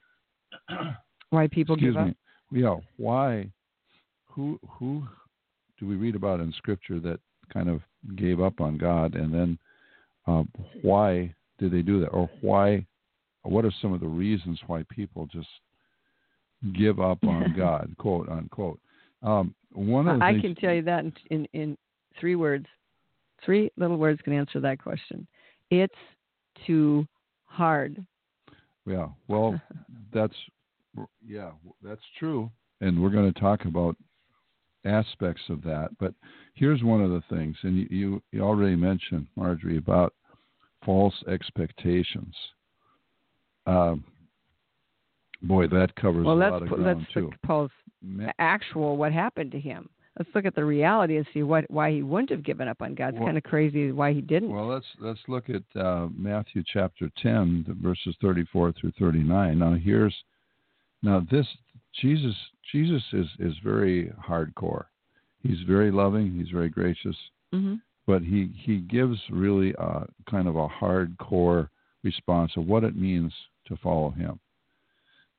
Why 1.29 1.47
people 1.47 1.75
give 1.75 1.97
up. 1.97 2.07
me. 2.07 2.15
Yeah, 2.51 2.75
why? 2.97 3.49
Who 4.27 4.59
who 4.69 5.03
do 5.79 5.87
we 5.87 5.95
read 5.95 6.15
about 6.15 6.39
in 6.39 6.53
Scripture 6.53 6.99
that 6.99 7.19
kind 7.51 7.69
of 7.69 7.81
gave 8.15 8.39
up 8.39 8.61
on 8.61 8.77
God, 8.77 9.15
and 9.15 9.33
then 9.33 9.57
uh, 10.27 10.43
why 10.81 11.33
did 11.57 11.71
they 11.71 11.81
do 11.81 11.99
that, 12.01 12.09
or 12.09 12.29
why? 12.41 12.85
What 13.43 13.65
are 13.65 13.73
some 13.81 13.93
of 13.93 13.99
the 13.99 14.07
reasons 14.07 14.59
why 14.67 14.83
people 14.89 15.27
just 15.31 15.47
give 16.73 16.99
up 16.99 17.23
on 17.23 17.53
God, 17.57 17.93
quote 17.97 18.29
unquote? 18.29 18.79
Um, 19.21 19.55
one 19.73 20.07
of 20.07 20.19
the 20.19 20.25
I 20.25 20.31
things, 20.31 20.41
can 20.41 20.55
tell 20.55 20.73
you 20.73 20.81
that 20.83 21.03
in, 21.03 21.13
in, 21.29 21.47
in 21.53 21.77
three 22.19 22.35
words. 22.35 22.67
Three 23.45 23.71
little 23.77 23.97
words 23.97 24.19
can 24.23 24.33
answer 24.33 24.59
that 24.59 24.81
question. 24.81 25.27
It's 25.69 25.93
too 26.65 27.07
hard. 27.45 28.03
Yeah, 28.85 29.07
well, 29.27 29.59
that's 30.13 30.35
yeah, 31.25 31.51
that's 31.83 32.01
true, 32.17 32.49
and 32.81 33.01
we're 33.01 33.09
going 33.09 33.31
to 33.31 33.39
talk 33.39 33.65
about 33.65 33.95
aspects 34.85 35.41
of 35.49 35.61
that. 35.63 35.89
But 35.99 36.13
here's 36.53 36.83
one 36.83 37.01
of 37.01 37.09
the 37.09 37.23
things, 37.29 37.55
and 37.63 37.77
you, 37.77 37.87
you, 37.89 38.23
you 38.31 38.41
already 38.41 38.75
mentioned, 38.75 39.27
Marjorie, 39.35 39.77
about 39.77 40.13
false 40.85 41.15
expectations. 41.27 42.35
Um, 43.65 44.03
boy, 45.41 45.67
that 45.67 45.95
covers 45.95 46.25
well, 46.25 46.35
a 46.35 46.37
lot 46.37 46.61
of 46.61 46.69
put- 46.69 46.79
ground 46.79 46.99
let's 46.99 47.13
too. 47.13 47.31
Ma- 48.01 48.31
actual 48.37 48.97
what 48.97 49.11
happened 49.11 49.51
to 49.51 49.59
him. 49.59 49.89
Let's 50.17 50.29
look 50.33 50.45
at 50.45 50.55
the 50.55 50.63
reality 50.63 51.17
and 51.17 51.27
see 51.33 51.43
what 51.43 51.69
why 51.69 51.91
he 51.91 52.01
wouldn't 52.01 52.29
have 52.29 52.43
given 52.43 52.67
up 52.69 52.81
on 52.81 52.95
God. 52.95 53.09
It's 53.09 53.17
Well- 53.17 53.27
kind 53.27 53.37
of 53.37 53.43
crazy 53.43 53.91
why 53.91 54.13
he 54.13 54.21
didn't. 54.21 54.49
Well, 54.49 54.67
let's 54.67 54.85
let's 54.99 55.19
look 55.27 55.49
at 55.49 55.63
uh, 55.75 56.07
Matthew 56.15 56.63
chapter 56.65 57.09
ten, 57.21 57.65
verses 57.81 58.15
thirty-four 58.21 58.71
through 58.73 58.91
thirty-nine. 58.97 59.59
Now, 59.59 59.73
here's 59.73 60.15
now 61.03 61.19
this 61.29 61.47
Jesus. 62.01 62.35
Jesus 62.71 63.03
is 63.13 63.27
is 63.39 63.53
very 63.63 64.11
hardcore. 64.27 64.85
He's 65.43 65.59
very 65.67 65.91
loving. 65.91 66.31
He's 66.33 66.49
very 66.49 66.69
gracious, 66.69 67.17
hmm 67.51 67.75
but 68.07 68.21
he 68.21 68.47
he 68.55 68.77
gives 68.77 69.19
really 69.29 69.73
a 69.77 70.07
kind 70.29 70.47
of 70.47 70.55
a 70.55 70.67
hardcore 70.67 71.69
response 72.03 72.51
of 72.55 72.67
what 72.67 72.83
it 72.83 72.95
means 72.95 73.33
to 73.67 73.75
follow 73.77 74.11
him. 74.11 74.39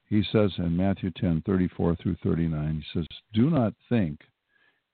He 0.08 0.22
says 0.32 0.52
in 0.58 0.76
Matthew 0.76 1.10
ten 1.12 1.42
thirty-four 1.46 1.96
through 1.96 2.16
thirty-nine. 2.22 2.82
He 2.92 2.98
says, 3.00 3.06
"Do 3.32 3.48
not 3.48 3.72
think." 3.88 4.20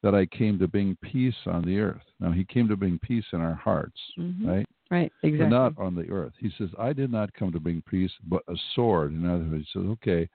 That 0.03 0.15
I 0.15 0.27
came 0.27 0.59
to 0.59 0.67
bring 0.67 0.97
peace 1.01 1.37
on 1.47 1.63
the 1.63 1.79
earth. 1.79 2.03
Now, 2.19 2.33
he 2.33 2.45
came 2.45 2.67
to 2.69 2.77
bring 2.77 2.99
peace 2.99 3.25
in 3.33 3.41
our 3.41 3.55
hearts, 3.55 4.01
Mhm. 4.19 4.47
right? 4.47 4.67
Right. 4.91 5.13
Exactly. 5.23 5.39
but 5.39 5.49
not 5.49 5.79
on 5.79 5.95
the 5.95 6.11
earth. 6.11 6.35
He 6.39 6.51
says, 6.51 6.69
I 6.79 6.93
did 6.93 7.11
not 7.11 7.33
come 7.33 7.51
to 7.53 7.61
bring 7.61 7.83
peace, 7.83 8.13
but 8.25 8.43
a 8.49 8.57
sword. 8.75 9.13
In 9.13 9.25
other 9.25 9.45
words, 9.45 9.69
he 9.73 9.79
says, 9.79 9.89
okay, 9.91 10.29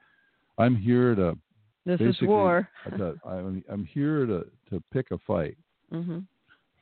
I'm 0.56 0.74
here 0.74 1.14
to 1.14 1.38
this 1.84 2.00
is 2.00 2.20
war. 2.22 2.68
I'm, 3.24 3.64
I'm 3.70 3.84
here 3.84 4.26
to, 4.26 4.46
to 4.70 4.82
pick 4.92 5.10
a 5.10 5.18
fight. 5.18 5.56
hmm 5.90 6.20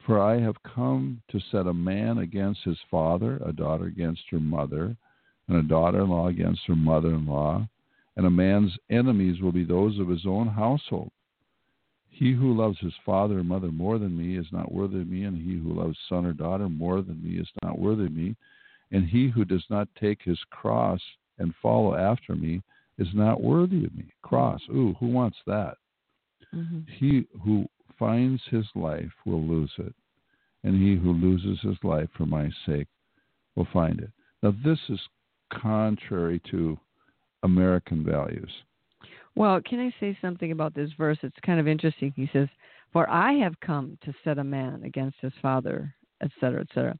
For 0.04 0.20
I 0.20 0.40
have 0.40 0.60
come 0.62 1.20
to 1.28 1.40
set 1.50 1.66
a 1.66 1.74
man 1.74 2.18
against 2.18 2.62
his 2.64 2.78
father, 2.90 3.40
a 3.44 3.52
daughter 3.52 3.84
against 3.86 4.22
her 4.30 4.40
mother, 4.40 4.96
and 5.48 5.56
a 5.58 5.62
daughter 5.62 6.00
in 6.00 6.08
law 6.08 6.28
against 6.28 6.62
her 6.66 6.76
mother 6.76 7.10
in 7.10 7.26
law, 7.26 7.68
and 8.16 8.26
a 8.26 8.30
man's 8.30 8.76
enemies 8.90 9.40
will 9.40 9.52
be 9.52 9.64
those 9.64 9.98
of 9.98 10.08
his 10.08 10.24
own 10.26 10.48
household. 10.48 11.10
He 12.18 12.32
who 12.32 12.56
loves 12.56 12.78
his 12.80 12.94
father 13.04 13.40
or 13.40 13.44
mother 13.44 13.70
more 13.70 13.98
than 13.98 14.16
me 14.16 14.38
is 14.38 14.46
not 14.50 14.72
worthy 14.72 15.00
of 15.00 15.08
me, 15.08 15.24
and 15.24 15.36
he 15.36 15.58
who 15.58 15.74
loves 15.74 15.98
son 16.08 16.24
or 16.24 16.32
daughter 16.32 16.66
more 16.66 17.02
than 17.02 17.22
me 17.22 17.38
is 17.38 17.48
not 17.62 17.78
worthy 17.78 18.06
of 18.06 18.16
me. 18.16 18.36
And 18.90 19.06
he 19.06 19.28
who 19.28 19.44
does 19.44 19.64
not 19.68 19.88
take 20.00 20.22
his 20.22 20.38
cross 20.50 21.00
and 21.38 21.52
follow 21.60 21.94
after 21.94 22.34
me 22.34 22.62
is 22.96 23.08
not 23.12 23.42
worthy 23.42 23.84
of 23.84 23.94
me. 23.94 24.06
Cross. 24.22 24.62
Ooh, 24.70 24.94
who 24.98 25.08
wants 25.08 25.36
that? 25.46 25.74
hmm 26.52 26.80
He 26.98 27.26
who 27.44 27.66
finds 27.98 28.42
his 28.50 28.66
life 28.74 29.12
will 29.26 29.42
lose 29.42 29.72
it, 29.76 29.94
and 30.64 30.74
he 30.74 30.96
who 30.96 31.12
loses 31.12 31.60
his 31.60 31.76
life 31.82 32.08
for 32.16 32.24
my 32.24 32.50
sake 32.64 32.88
will 33.56 33.68
find 33.74 34.00
it. 34.00 34.10
Now, 34.42 34.54
this 34.64 34.78
is 34.88 35.00
contrary 35.52 36.40
to 36.50 36.78
American 37.42 38.02
values. 38.02 38.50
Well, 39.36 39.60
can 39.60 39.80
I 39.80 39.94
say 40.00 40.16
something 40.20 40.50
about 40.50 40.74
this 40.74 40.90
verse? 40.98 41.18
It's 41.22 41.36
kind 41.44 41.60
of 41.60 41.68
interesting. 41.68 42.12
He 42.16 42.28
says, 42.32 42.48
"For 42.92 43.08
I 43.08 43.34
have 43.34 43.58
come 43.60 43.98
to 44.04 44.12
set 44.24 44.38
a 44.38 44.44
man 44.44 44.82
against 44.82 45.18
his 45.20 45.32
father, 45.42 45.94
etc., 46.22 46.34
cetera, 46.40 46.60
et 46.60 46.68
cetera." 46.74 46.98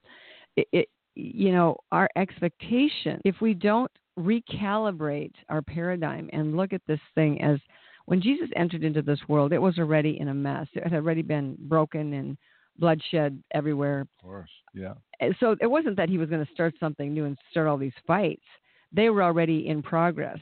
It, 0.57 0.69
it, 0.73 0.89
you 1.15 1.51
know, 1.51 1.79
our 1.93 2.09
expectation, 2.17 3.21
if 3.25 3.41
we 3.41 3.55
don't 3.55 3.91
recalibrate 4.19 5.35
our 5.49 5.63
paradigm 5.63 6.29
and 6.33 6.57
look 6.57 6.73
at 6.73 6.83
this 6.87 7.01
thing 7.15 7.41
as 7.43 7.59
when 8.07 8.21
Jesus 8.21 8.49
entered 8.55 8.85
into 8.85 9.03
this 9.03 9.21
world, 9.29 9.53
it 9.53 9.59
was 9.59 9.79
already 9.79 10.21
in 10.21 10.29
a 10.29 10.35
mess. 10.35 10.69
It 10.75 10.85
had 10.85 10.95
already 10.95 11.23
been 11.23 11.57
broken 11.59 12.13
and 12.13 12.37
bloodshed 12.79 13.43
everywhere. 13.53 14.01
Of 14.01 14.23
course. 14.23 14.51
Yeah. 14.75 14.95
So 15.41 15.57
it 15.61 15.67
wasn't 15.67 15.97
that 15.97 16.09
he 16.09 16.19
was 16.19 16.29
going 16.29 16.45
to 16.45 16.53
start 16.53 16.75
something 16.79 17.13
new 17.13 17.25
and 17.25 17.37
start 17.51 17.67
all 17.67 17.79
these 17.79 17.93
fights. 18.07 18.45
They 18.93 19.11
were 19.11 19.23
already 19.23 19.67
in 19.69 19.83
progress. 19.83 20.39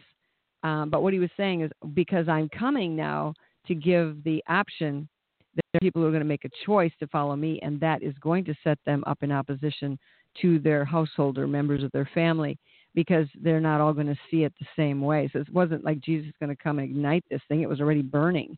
Um, 0.64 0.88
but 0.90 1.03
what 1.03 1.12
he 1.12 1.18
was 1.18 1.31
saying 1.37 1.61
is 1.61 1.70
because 1.92 2.29
I'm 2.29 2.48
coming 2.48 2.96
now 2.96 3.35
to 3.68 3.74
give 3.74 4.24
the 4.24 4.42
option 4.48 5.09
that 5.55 5.62
there 5.72 5.79
are 5.79 5.81
people 5.81 6.03
who 6.03 6.09
are 6.09 6.11
going 6.11 6.22
to 6.22 6.29
make 6.29 6.44
a 6.44 6.66
choice 6.66 6.90
to 6.98 7.07
follow 7.07 7.37
me, 7.37 7.61
and 7.62 7.79
that 7.81 8.03
is 8.03 8.14
going 8.20 8.44
to 8.46 8.55
set 8.64 8.79
them 8.85 9.05
up 9.07 9.22
in 9.22 9.31
opposition 9.31 9.98
to 10.42 10.59
their 10.59 10.85
household 10.85 11.38
or 11.38 11.46
members 11.46 11.85
of 11.85 11.92
their 11.92 12.09
family 12.12 12.59
because 12.94 13.27
they're 13.40 13.61
not 13.61 13.81
all 13.81 13.92
going 13.92 14.07
to 14.07 14.18
see 14.31 14.44
it 14.44 14.53
the 14.59 14.66
same 14.74 15.00
way. 15.00 15.29
So 15.33 15.40
it 15.40 15.53
wasn't 15.53 15.85
like 15.85 16.00
Jesus 16.00 16.29
is 16.29 16.35
going 16.40 16.55
to 16.55 16.61
come 16.61 16.79
and 16.79 16.90
ignite 16.90 17.24
this 17.31 17.42
thing; 17.46 17.61
it 17.61 17.68
was 17.68 17.81
already 17.81 18.03
burning. 18.03 18.57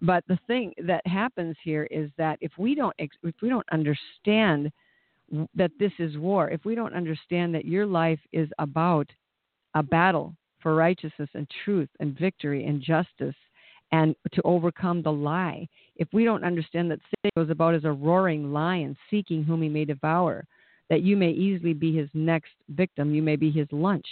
But 0.00 0.22
the 0.28 0.38
thing 0.46 0.72
that 0.84 1.04
happens 1.06 1.56
here 1.64 1.88
is 1.90 2.10
that 2.18 2.38
if 2.40 2.52
we 2.56 2.74
don't 2.74 2.94
if 2.98 3.34
we 3.42 3.48
don't 3.48 3.66
understand 3.72 4.70
that 5.54 5.72
this 5.78 5.92
is 5.98 6.16
war, 6.16 6.48
if 6.50 6.64
we 6.64 6.74
don't 6.74 6.94
understand 6.94 7.54
that 7.54 7.64
your 7.64 7.84
life 7.84 8.20
is 8.32 8.48
about 8.58 9.08
a 9.74 9.82
battle 9.82 10.34
for 10.62 10.74
righteousness 10.74 11.28
and 11.34 11.46
truth 11.64 11.88
and 12.00 12.18
victory 12.18 12.66
and 12.66 12.82
justice 12.82 13.34
and 13.92 14.14
to 14.32 14.42
overcome 14.44 15.02
the 15.02 15.12
lie, 15.12 15.66
if 15.96 16.08
we 16.12 16.24
don't 16.24 16.44
understand 16.44 16.90
that 16.90 17.00
Satan 17.10 17.30
goes 17.36 17.50
about 17.50 17.74
as 17.74 17.84
a 17.84 17.92
roaring 17.92 18.52
lion 18.52 18.96
seeking 19.10 19.42
whom 19.42 19.62
he 19.62 19.68
may 19.68 19.84
devour, 19.84 20.44
that 20.90 21.02
you 21.02 21.16
may 21.16 21.30
easily 21.30 21.72
be 21.72 21.96
his 21.96 22.08
next 22.14 22.52
victim, 22.70 23.14
you 23.14 23.22
may 23.22 23.36
be 23.36 23.50
his 23.50 23.66
lunch, 23.72 24.06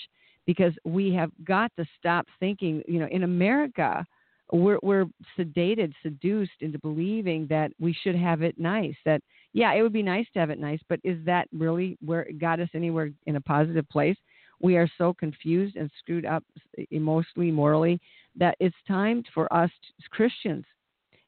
because 0.47 0.73
we 0.85 1.13
have 1.13 1.31
got 1.45 1.71
to 1.77 1.85
stop 1.99 2.27
thinking, 2.41 2.83
you 2.89 2.99
know, 2.99 3.09
in 3.11 3.25
America, 3.25 4.07
we're, 4.53 4.79
we're 4.83 5.07
sedated, 5.39 5.93
seduced 6.03 6.53
into 6.61 6.79
believing 6.79 7.47
that 7.51 7.73
we 7.81 7.93
should 8.03 8.15
have 8.15 8.43
it 8.43 8.59
nice. 8.59 8.95
That, 9.05 9.21
yeah, 9.53 9.75
it 9.75 9.83
would 9.83 9.93
be 9.93 10.03
nice 10.03 10.27
to 10.35 10.39
have 10.39 10.51
it 10.51 10.61
nice, 10.61 10.81
but 10.89 11.01
is 11.03 11.19
that 11.27 11.49
really 11.53 11.99
where 12.05 12.23
it 12.23 12.39
got 12.39 12.61
us 12.61 12.69
anywhere 12.75 13.11
in 13.27 13.37
a 13.37 13.41
positive 13.41 13.89
place? 13.89 14.17
We 14.61 14.77
are 14.77 14.89
so 14.99 15.15
confused 15.15 15.77
and 15.77 15.91
screwed 15.99 16.27
up 16.27 16.45
emotionally, 16.91 17.51
morally, 17.51 18.01
that 18.37 18.57
it's 18.61 18.77
time 18.89 19.23
for 19.35 19.53
us 19.53 19.71
Christians. 20.11 20.65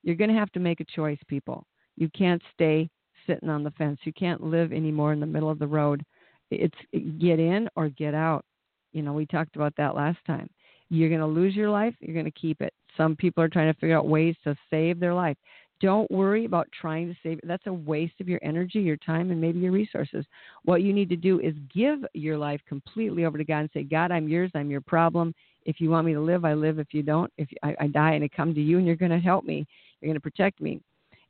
You're 0.03 0.17
going 0.17 0.31
to 0.31 0.37
have 0.37 0.53
to 0.53 0.61
make 0.61 0.81
a 0.81 0.85
choice, 0.85 1.19
people. 1.27 1.67
You 1.97 2.09
can't 2.17 2.43
stay 2.55 2.89
sitting 3.27 3.49
on 3.49 3.65
the 3.65 3.73
fence. 3.73 3.99
You 4.05 4.13
can't 4.13 4.43
live 4.43 4.73
anymore 4.73 5.13
in 5.13 5.21
the 5.21 5.27
middle 5.27 5.51
of 5.51 5.59
the 5.59 5.67
road. 5.67 6.03
It's 6.51 6.75
get 7.19 7.39
in 7.39 7.69
or 7.77 7.91
get 7.91 8.15
out. 8.15 8.45
You 8.93 9.03
know, 9.03 9.13
we 9.13 9.27
talked 9.27 9.57
about 9.57 9.75
that 9.77 9.95
last 9.95 10.19
time. 10.27 10.49
You're 10.91 11.11
going 11.11 11.21
to 11.21 11.27
lose 11.27 11.55
your 11.55 11.69
life, 11.69 11.95
you're 12.01 12.15
going 12.15 12.25
to 12.25 12.41
keep 12.41 12.63
it. 12.63 12.73
Some 12.97 13.15
people 13.15 13.45
are 13.45 13.49
trying 13.49 13.73
to 13.73 13.79
figure 13.79 13.97
out 13.97 14.09
ways 14.09 14.35
to 14.45 14.57
save 14.71 14.99
their 14.99 15.13
life. 15.13 15.37
Don't 15.81 16.11
worry 16.11 16.45
about 16.45 16.69
trying 16.81 17.09
to 17.09 17.17
save. 17.23 17.41
That's 17.45 17.67
a 17.67 17.73
waste 17.73 18.21
of 18.21 18.29
your 18.29 18.41
energy, 18.43 18.81
your 18.81 18.97
time, 18.97 19.31
and 19.31 19.41
maybe 19.41 19.61
your 19.61 19.73
resources. 19.73 20.25
What 20.65 20.83
you 20.83 20.93
need 20.93 21.09
to 21.11 21.17
do 21.17 21.39
is 21.41 21.55
give 21.73 22.01
your 22.15 22.37
life 22.37 22.61
completely 22.69 23.25
over 23.25 23.39
to 23.39 23.45
God 23.45 23.61
and 23.61 23.71
say, 23.73 23.85
God, 23.85 24.11
I'm 24.11 24.29
yours. 24.29 24.51
I'm 24.55 24.71
your 24.71 24.81
problem. 24.81 25.35
If 25.65 25.81
you 25.81 25.91
want 25.91 26.07
me 26.07 26.15
to 26.15 26.21
live, 26.21 26.45
I 26.45 26.55
live. 26.55 26.79
If 26.79 26.93
you 26.93 27.03
don't, 27.03 27.33
if 27.39 27.49
I, 27.63 27.77
I 27.81 27.87
die 27.89 28.13
and 28.13 28.25
I 28.25 28.29
come 28.29 28.55
to 28.55 28.61
you 28.61 28.79
and 28.79 28.87
you're 28.87 28.97
going 28.97 29.11
to 29.11 29.19
help 29.19 29.45
me, 29.45 29.67
you're 30.01 30.09
going 30.09 30.15
to 30.15 30.21
protect 30.21 30.61
me. 30.61 30.81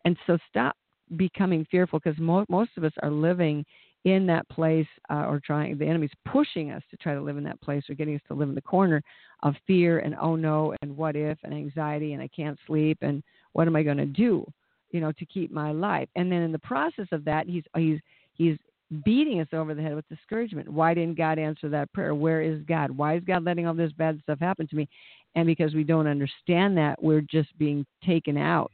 And 0.05 0.17
so 0.27 0.39
stop 0.49 0.77
becoming 1.17 1.67
fearful 1.71 2.01
because 2.03 2.19
mo- 2.19 2.47
most 2.49 2.71
of 2.77 2.85
us 2.85 2.93
are 3.03 3.11
living 3.11 3.65
in 4.05 4.27
that 4.27 4.49
place 4.49 4.87
uh, 5.11 5.27
or 5.27 5.41
trying, 5.45 5.77
the 5.77 5.87
enemy's 5.87 6.11
pushing 6.25 6.71
us 6.71 6.83
to 6.91 6.97
try 6.97 7.15
to 7.15 7.21
live 7.21 7.37
in 7.37 7.45
that 7.45 7.61
place 7.61 7.83
or 7.89 7.95
getting 7.95 8.15
us 8.15 8.21
to 8.29 8.35
live 8.35 8.49
in 8.49 8.55
the 8.55 8.61
corner 8.61 9.03
of 9.43 9.55
fear 9.67 10.01
and 10.01 10.15
oh 10.21 10.37
no 10.37 10.75
and 10.83 10.97
what 10.97 11.17
if 11.17 11.39
and 11.43 11.53
anxiety 11.53 12.13
and 12.13 12.23
I 12.23 12.29
can't 12.29 12.59
sleep 12.67 12.99
and 13.03 13.23
what 13.53 13.67
am 13.67 13.77
I 13.77 13.83
going 13.83 13.97
to 13.97 14.07
do, 14.07 14.45
you 14.91 15.01
know, 15.01 15.13
to 15.13 15.27
keep 15.27 15.51
my 15.51 15.71
life? 15.73 16.09
And 16.17 16.31
then 16.31 16.43
in 16.43 16.53
the 16.53 16.59
process 16.59 17.07
of 17.13 17.25
that, 17.25 17.47
he's 17.47 17.65
he's 17.77 17.99
he's 18.35 18.57
beating 19.05 19.41
us 19.41 19.49
over 19.53 19.75
the 19.75 19.83
head 19.83 19.95
with 19.95 20.09
discouragement. 20.09 20.69
Why 20.69 20.95
didn't 20.95 21.19
God 21.19 21.39
answer 21.39 21.69
that 21.69 21.93
prayer? 21.93 22.15
Where 22.15 22.41
is 22.41 22.63
God? 22.63 22.91
Why 22.91 23.17
is 23.17 23.23
God 23.25 23.45
letting 23.45 23.67
all 23.67 23.75
this 23.75 23.93
bad 23.93 24.19
stuff 24.23 24.41
happen 24.41 24.67
to 24.69 24.77
me? 24.77 24.89
And 25.35 25.47
because 25.47 25.75
we 25.75 25.85
don't 25.85 26.07
understand 26.07 26.77
that, 26.79 27.03
we're 27.03 27.21
just 27.21 27.57
being 27.59 27.85
taken 28.05 28.39
out. 28.39 28.73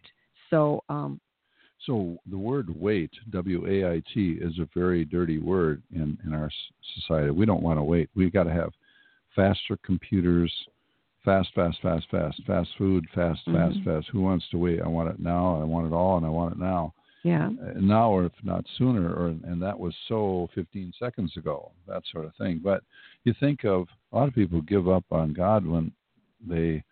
So, 0.50 0.84
um, 0.88 1.20
So 1.84 2.16
the 2.30 2.38
word 2.38 2.68
wait, 2.80 3.10
W 3.30 3.66
A 3.66 3.94
I 3.94 4.02
T, 4.12 4.38
is 4.40 4.58
a 4.58 4.68
very 4.72 5.04
dirty 5.04 5.38
word 5.38 5.82
in, 5.92 6.16
in 6.24 6.32
our 6.32 6.50
society. 6.94 7.30
We 7.30 7.44
don't 7.44 7.62
want 7.62 7.78
to 7.78 7.82
wait. 7.82 8.08
We've 8.14 8.32
got 8.32 8.44
to 8.44 8.52
have 8.52 8.72
faster 9.34 9.76
computers, 9.84 10.52
fast, 11.24 11.48
fast, 11.54 11.80
fast, 11.80 12.06
fast, 12.10 12.42
fast 12.46 12.70
food, 12.76 13.08
fast, 13.14 13.44
fast, 13.46 13.78
Mhm. 13.78 13.84
fast. 13.84 14.08
Who 14.08 14.20
wants 14.22 14.48
to 14.50 14.58
wait? 14.58 14.80
I 14.82 14.88
want 14.88 15.08
it 15.08 15.18
now. 15.18 15.60
I 15.60 15.64
want 15.64 15.86
it 15.86 15.92
all, 15.92 16.16
and 16.16 16.26
I 16.26 16.28
want 16.28 16.52
it 16.54 16.58
now. 16.58 16.92
yeah, 17.22 17.46
Uh, 17.48 17.80
now, 17.80 18.10
or 18.10 18.26
if 18.26 18.44
not 18.44 18.66
sooner, 18.76 19.10
or 19.14 19.28
and 19.28 19.60
that 19.62 19.78
was 19.78 19.96
so 20.08 20.48
15 20.54 20.92
seconds 20.98 21.34
ago. 21.38 21.72
That 21.86 22.04
sort 22.12 22.26
of 22.26 22.34
thing. 22.36 22.58
But 22.58 22.82
you 23.24 23.32
think 23.40 23.64
of 23.64 23.88
a 24.12 24.16
lot 24.16 24.28
of 24.28 24.34
people 24.34 24.60
give 24.60 24.88
up 24.90 25.04
on 25.10 25.32
God 25.32 25.66
when 25.66 25.90
they 26.46 26.84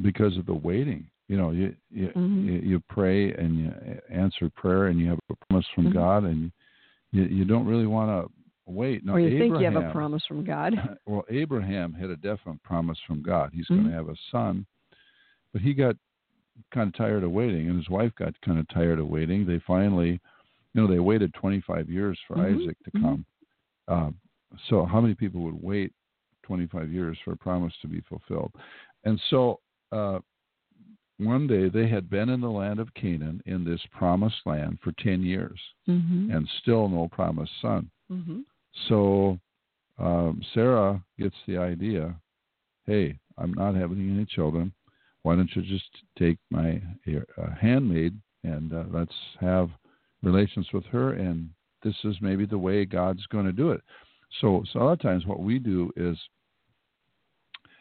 because 0.00 0.38
of 0.38 0.46
the 0.46 0.54
waiting. 0.54 1.06
You 1.28 1.36
know, 1.36 1.50
you 1.50 1.74
you, 1.90 2.08
Mhm. 2.08 2.44
you 2.46 2.52
you 2.70 2.80
pray 2.88 3.34
and 3.34 3.58
you 3.58 4.00
answer 4.08 4.48
prayer 4.50 4.86
and 4.86 4.98
you 4.98 5.08
have 5.10 5.18
a 5.28 5.36
promise 5.46 5.66
from 5.74 5.88
Mhm. 5.88 5.92
God 5.92 6.24
and 6.24 6.50
you 7.10 7.24
you 7.24 7.44
don't 7.44 7.66
really 7.66 7.86
want 7.86 8.08
to 8.10 8.32
wait. 8.74 9.04
No, 9.04 9.14
or 9.14 9.20
you 9.20 9.38
think 9.38 9.58
you 9.58 9.64
have 9.64 9.76
a 9.76 9.90
promise 9.92 10.24
from 10.26 10.44
God. 10.44 10.74
well, 11.06 11.24
Abraham 11.30 11.92
had 11.92 12.10
a 12.10 12.16
definite 12.16 12.62
promise 12.62 12.98
from 13.06 13.22
God. 13.22 13.50
He's 13.52 13.66
Mhm. 13.68 13.76
going 13.76 13.86
to 13.88 13.92
have 13.94 14.08
a 14.08 14.16
son, 14.30 14.66
but 15.52 15.62
he 15.62 15.72
got 15.74 15.96
kind 16.70 16.88
of 16.88 16.94
tired 16.94 17.24
of 17.24 17.30
waiting, 17.30 17.68
and 17.68 17.76
his 17.76 17.88
wife 17.88 18.14
got 18.16 18.38
kind 18.42 18.58
of 18.58 18.68
tired 18.68 18.98
of 18.98 19.08
waiting. 19.08 19.46
They 19.46 19.58
finally, 19.60 20.10
you 20.74 20.80
know, 20.80 20.86
they 20.86 21.00
waited 21.00 21.32
25 21.34 21.88
years 21.90 22.18
for 22.26 22.36
Mhm, 22.36 22.62
Isaac 22.62 22.76
to 22.84 22.90
mhm. 22.92 23.00
come. 23.00 23.26
Uh, 23.88 24.10
so, 24.68 24.84
how 24.84 25.00
many 25.00 25.14
people 25.14 25.40
would 25.42 25.60
wait 25.62 25.92
25 26.42 26.90
years 26.92 27.18
for 27.24 27.32
a 27.32 27.36
promise 27.36 27.76
to 27.78 27.88
be 27.88 28.00
fulfilled? 28.02 28.52
And 29.04 29.20
so, 29.30 29.60
uh, 29.92 30.20
one 31.18 31.46
day 31.46 31.68
they 31.68 31.86
had 31.88 32.08
been 32.10 32.28
in 32.28 32.40
the 32.40 32.50
land 32.50 32.80
of 32.80 32.92
Canaan 32.94 33.42
in 33.46 33.64
this 33.64 33.80
promised 33.92 34.44
land 34.46 34.78
for 34.82 34.92
10 34.92 35.22
years 35.22 35.58
Mm-hmm. 35.88 36.30
and 36.32 36.48
still 36.60 36.88
no 36.88 37.08
promised 37.08 37.52
son. 37.60 37.90
mm-hmm. 38.10 38.40
So 38.88 39.38
um, 39.98 40.42
Sarah 40.54 41.02
gets 41.18 41.36
the 41.46 41.58
idea 41.58 42.14
hey, 42.86 43.18
I'm 43.38 43.54
not 43.54 43.74
having 43.74 44.10
any 44.10 44.26
children. 44.26 44.72
Why 45.22 45.36
don't 45.36 45.54
you 45.54 45.62
just 45.62 45.88
take 46.18 46.38
my 46.50 46.82
uh, 47.06 47.54
handmaid 47.60 48.14
and 48.44 48.72
uh, 48.72 48.84
let's 48.90 49.14
have 49.40 49.70
relations 50.22 50.66
with 50.72 50.84
her? 50.86 51.12
And 51.12 51.50
this 51.84 51.94
is 52.04 52.16
maybe 52.20 52.44
the 52.44 52.58
way 52.58 52.84
God's 52.84 53.24
going 53.26 53.46
to 53.46 53.52
do 53.52 53.70
it. 53.70 53.82
So, 54.40 54.64
so 54.72 54.80
a 54.80 54.84
lot 54.84 54.92
of 54.92 55.00
times 55.00 55.26
what 55.26 55.40
we 55.40 55.58
do 55.58 55.92
is, 55.96 56.18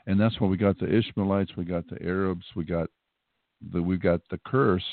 and 0.05 0.19
that's 0.19 0.39
why 0.39 0.47
we 0.47 0.57
got 0.57 0.77
the 0.79 0.93
Ishmaelites, 0.93 1.55
we 1.55 1.65
got 1.65 1.87
the 1.89 2.01
Arabs, 2.03 2.45
we 2.55 2.65
got 2.65 2.89
the 3.71 3.81
we 3.81 3.97
got 3.97 4.21
the 4.29 4.39
curse 4.45 4.83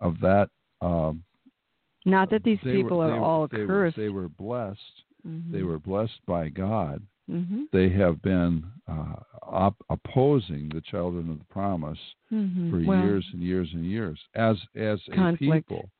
of 0.00 0.20
that. 0.20 0.50
Um, 0.80 1.24
Not 2.04 2.30
that 2.30 2.44
these 2.44 2.58
people 2.62 2.98
were, 2.98 3.12
are 3.12 3.20
all 3.20 3.48
they 3.48 3.66
cursed. 3.66 3.96
Were, 3.96 4.02
they 4.02 4.08
were 4.10 4.28
blessed. 4.28 4.78
Mhm. 5.26 5.50
They 5.52 5.62
were 5.62 5.78
blessed 5.78 6.20
by 6.26 6.48
God. 6.48 7.02
Mm-hmm. 7.30 7.64
They 7.72 7.88
have 7.90 8.22
been 8.22 8.64
uh, 8.88 9.16
op- 9.42 9.84
opposing 9.90 10.70
the 10.70 10.80
children 10.80 11.30
of 11.30 11.38
the 11.38 11.44
promise 11.46 11.98
Mm-hmm. 12.32 12.70
for 12.70 12.86
well, 12.86 13.04
years 13.04 13.26
and 13.32 13.42
years 13.42 13.68
and 13.74 13.84
years 13.84 14.18
as 14.34 14.56
as 14.76 15.00
a 15.08 15.14
Conflict. 15.14 15.68
people. 15.68 15.90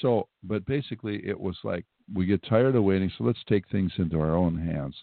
So, 0.00 0.28
but 0.42 0.64
basically, 0.66 1.26
it 1.26 1.38
was 1.38 1.56
like 1.64 1.84
we 2.14 2.26
get 2.26 2.42
tired 2.42 2.74
of 2.76 2.84
waiting, 2.84 3.10
so 3.16 3.24
let's 3.24 3.42
take 3.48 3.66
things 3.68 3.92
into 3.98 4.18
our 4.20 4.34
own 4.34 4.56
hands. 4.58 4.96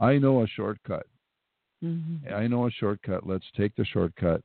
I 0.00 0.18
know 0.18 0.42
a 0.42 0.46
shortcut. 0.48 1.06
mhm. 1.82 2.32
I 2.32 2.46
know 2.48 2.66
a 2.66 2.70
shortcut. 2.70 3.26
Let's 3.26 3.50
take 3.56 3.74
the 3.76 3.84
shortcut. 3.84 4.42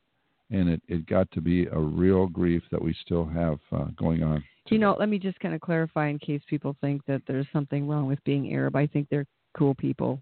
And 0.50 0.70
it, 0.70 0.82
it 0.88 1.06
got 1.08 1.30
to 1.32 1.42
be 1.42 1.66
a 1.66 1.78
real 1.80 2.28
grief 2.28 2.64
that 2.72 2.82
we 2.82 2.94
still 3.02 3.26
have 3.26 3.60
uh, 3.72 3.86
going 3.98 4.24
on. 4.24 4.44
You 4.70 4.80
know, 4.80 4.96
let 5.00 5.10
me 5.10 5.18
just 5.18 5.40
kind 5.40 5.56
of 5.56 5.62
clarify 5.62 6.10
in 6.10 6.20
case 6.20 6.42
people 6.48 6.76
think 6.82 7.02
that 7.06 7.22
there's 7.28 7.48
something 7.54 7.88
wrong 7.88 8.08
with 8.08 8.24
being 8.24 8.54
Arab. 8.54 8.76
I 8.76 8.88
think 8.88 9.08
they're 9.10 9.26
cool 9.58 9.76
people. 9.76 10.22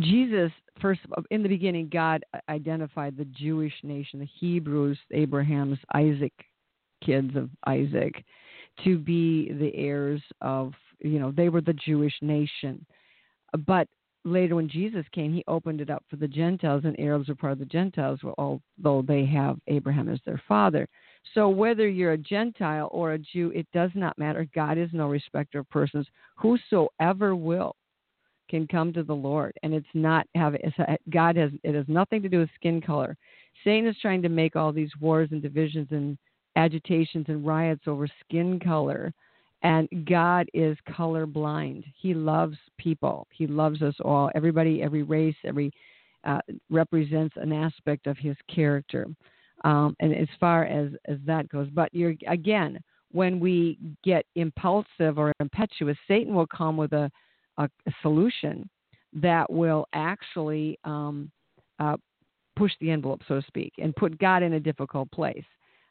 Jesus, 0.00 0.50
first 0.80 1.00
in 1.30 1.42
the 1.42 1.48
beginning, 1.48 1.88
God 1.92 2.24
identified 2.48 3.16
the 3.16 3.26
Jewish 3.26 3.74
nation, 3.82 4.20
the 4.20 4.28
Hebrews, 4.40 4.98
Abraham's 5.12 5.78
Isaac 5.94 6.32
kids 7.04 7.36
of 7.36 7.50
Isaac, 7.66 8.24
to 8.82 8.98
be 8.98 9.52
the 9.52 9.74
heirs 9.74 10.22
of, 10.40 10.72
you 11.00 11.18
know, 11.18 11.30
they 11.30 11.48
were 11.48 11.60
the 11.60 11.74
Jewish 11.74 12.14
nation. 12.22 12.84
But 13.66 13.88
later 14.24 14.56
when 14.56 14.70
Jesus 14.70 15.04
came, 15.12 15.34
he 15.34 15.44
opened 15.46 15.80
it 15.80 15.90
up 15.90 16.02
for 16.08 16.16
the 16.16 16.26
Gentiles, 16.26 16.82
and 16.84 16.98
Arabs 16.98 17.28
are 17.28 17.34
part 17.34 17.52
of 17.52 17.58
the 17.58 17.66
Gentiles, 17.66 18.20
although 18.38 19.02
they 19.06 19.26
have 19.26 19.58
Abraham 19.66 20.08
as 20.08 20.20
their 20.24 20.40
father. 20.48 20.88
So 21.32 21.48
whether 21.48 21.88
you're 21.88 22.12
a 22.12 22.18
Gentile 22.18 22.88
or 22.92 23.12
a 23.12 23.18
Jew, 23.18 23.50
it 23.54 23.66
does 23.72 23.90
not 23.94 24.18
matter. 24.18 24.46
God 24.54 24.78
is 24.78 24.90
no 24.92 25.08
respecter 25.08 25.60
of 25.60 25.70
persons. 25.70 26.06
Whosoever 26.36 27.34
will 27.34 27.74
can 28.50 28.66
come 28.66 28.92
to 28.92 29.02
the 29.02 29.14
Lord, 29.14 29.52
and 29.62 29.72
it's 29.72 29.86
not 29.94 30.26
have 30.34 30.54
it's, 30.54 30.76
God 31.10 31.36
has 31.36 31.50
it 31.62 31.74
has 31.74 31.86
nothing 31.88 32.22
to 32.22 32.28
do 32.28 32.40
with 32.40 32.50
skin 32.54 32.80
color. 32.80 33.16
Satan 33.64 33.88
is 33.88 33.96
trying 34.02 34.22
to 34.22 34.28
make 34.28 34.54
all 34.54 34.70
these 34.70 34.90
wars 35.00 35.30
and 35.32 35.40
divisions 35.40 35.88
and 35.90 36.18
agitations 36.56 37.24
and 37.28 37.46
riots 37.46 37.84
over 37.86 38.06
skin 38.20 38.60
color, 38.60 39.12
and 39.62 39.88
God 40.06 40.46
is 40.52 40.76
color 40.94 41.24
blind. 41.26 41.84
He 41.96 42.12
loves 42.12 42.58
people. 42.78 43.26
He 43.32 43.46
loves 43.46 43.80
us 43.80 43.94
all. 44.04 44.30
Everybody, 44.34 44.82
every 44.82 45.02
race, 45.02 45.36
every 45.44 45.72
uh, 46.24 46.40
represents 46.70 47.34
an 47.36 47.52
aspect 47.52 48.06
of 48.06 48.18
His 48.18 48.36
character. 48.54 49.06
Um, 49.64 49.96
and 50.00 50.14
as 50.14 50.28
far 50.38 50.64
as 50.66 50.90
as 51.06 51.18
that 51.26 51.48
goes, 51.48 51.68
but 51.72 51.88
you're 51.92 52.14
again 52.28 52.78
when 53.12 53.40
we 53.40 53.78
get 54.02 54.26
impulsive 54.34 55.18
or 55.18 55.32
impetuous, 55.40 55.96
Satan 56.06 56.34
will 56.34 56.46
come 56.46 56.76
with 56.76 56.92
a 56.92 57.10
a, 57.58 57.64
a 57.64 57.92
solution 58.02 58.68
that 59.14 59.50
will 59.50 59.86
actually 59.92 60.78
um, 60.84 61.30
uh, 61.78 61.96
push 62.56 62.72
the 62.80 62.90
envelope, 62.90 63.22
so 63.26 63.40
to 63.40 63.46
speak, 63.46 63.72
and 63.78 63.94
put 63.96 64.18
God 64.18 64.42
in 64.42 64.54
a 64.54 64.60
difficult 64.60 65.10
place 65.12 65.44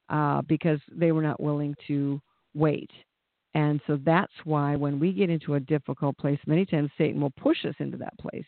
uh, 0.09 0.41
because 0.43 0.79
they 0.91 1.12
were 1.12 1.21
not 1.21 1.41
willing 1.41 1.75
to 1.88 2.21
wait. 2.53 2.91
And 3.55 3.79
so 3.88 3.99
that's 4.03 4.33
why 4.45 4.75
when 4.75 4.99
we 4.99 5.13
get 5.13 5.29
into 5.29 5.55
a 5.55 5.59
difficult 5.59 6.17
place, 6.17 6.39
many 6.47 6.65
times 6.65 6.89
Satan 6.97 7.21
will 7.21 7.31
push 7.31 7.65
us 7.65 7.75
into 7.79 7.97
that 7.97 8.17
place 8.17 8.45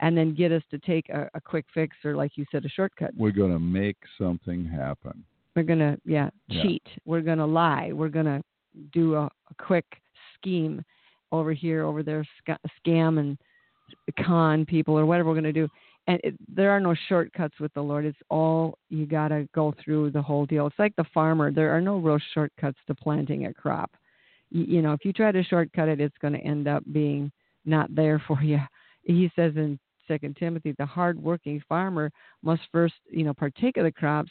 and 0.00 0.16
then 0.16 0.34
get 0.34 0.50
us 0.50 0.62
to 0.70 0.78
take 0.78 1.08
a, 1.10 1.28
a 1.34 1.40
quick 1.40 1.66
fix 1.72 1.96
or, 2.04 2.16
like 2.16 2.32
you 2.36 2.44
said, 2.50 2.64
a 2.64 2.68
shortcut. 2.68 3.12
We're 3.16 3.30
going 3.30 3.52
to 3.52 3.58
make 3.58 3.96
something 4.18 4.64
happen. 4.64 5.24
We're 5.54 5.62
going 5.62 5.78
to, 5.80 5.98
yeah, 6.04 6.30
Yeah. 6.48 6.62
cheat. 6.62 6.86
We're 7.04 7.20
going 7.20 7.38
to 7.38 7.46
lie. 7.46 7.92
We're 7.92 8.08
going 8.08 8.26
to 8.26 8.42
do 8.92 9.14
a, 9.14 9.24
a 9.24 9.54
quick 9.58 9.84
scheme 10.34 10.82
over 11.32 11.52
here, 11.52 11.84
over 11.84 12.02
there, 12.02 12.24
sc- 12.38 12.58
scam 12.84 13.18
and 13.18 13.38
con 14.24 14.64
people 14.64 14.98
or 14.98 15.06
whatever 15.06 15.28
we're 15.28 15.34
going 15.34 15.44
to 15.44 15.52
do. 15.52 15.68
And 16.06 16.20
it, 16.24 16.34
there 16.52 16.70
are 16.70 16.80
no 16.80 16.94
shortcuts 17.08 17.60
with 17.60 17.72
the 17.74 17.82
Lord. 17.82 18.04
It's 18.04 18.18
all 18.30 18.78
you 18.88 19.06
got 19.06 19.28
to 19.28 19.46
go 19.54 19.74
through 19.84 20.10
the 20.12 20.22
whole 20.22 20.46
deal. 20.46 20.66
It's 20.66 20.78
like 20.78 20.96
the 20.96 21.04
farmer. 21.12 21.52
There 21.52 21.76
are 21.76 21.80
no 21.80 21.98
real 21.98 22.18
shortcuts 22.32 22.78
to 22.86 22.94
planting 22.94 23.46
a 23.46 23.54
crop. 23.54 23.90
You, 24.50 24.64
you 24.64 24.82
know, 24.82 24.92
if 24.92 25.04
you 25.04 25.12
try 25.12 25.30
to 25.30 25.42
shortcut 25.44 25.88
it, 25.88 26.00
it's 26.00 26.16
going 26.22 26.34
to 26.34 26.40
end 26.40 26.68
up 26.68 26.82
being 26.92 27.30
not 27.66 27.94
there 27.94 28.22
for 28.26 28.42
you. 28.42 28.58
He 29.02 29.30
says 29.36 29.52
in 29.56 29.78
Second 30.10 30.36
Timothy, 30.36 30.74
the 30.76 30.86
hard-working 30.86 31.62
farmer 31.68 32.10
must 32.42 32.62
first, 32.72 32.94
you 33.08 33.22
know, 33.22 33.32
partake 33.32 33.76
of 33.76 33.84
the 33.84 33.92
crops, 33.92 34.30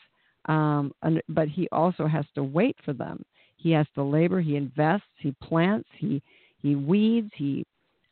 um, 0.50 0.92
but 1.30 1.48
he 1.48 1.70
also 1.72 2.06
has 2.06 2.26
to 2.36 2.44
wait 2.44 2.76
for 2.84 2.92
them. 2.92 3.24
He 3.56 3.72
has 3.72 3.88
to 3.96 4.04
labor. 4.04 4.42
He 4.42 4.58
invests. 4.58 5.08
He 5.20 5.34
plants. 5.42 5.88
He 5.98 6.22
he 6.58 6.76
weeds. 6.76 7.32
He 7.36 7.66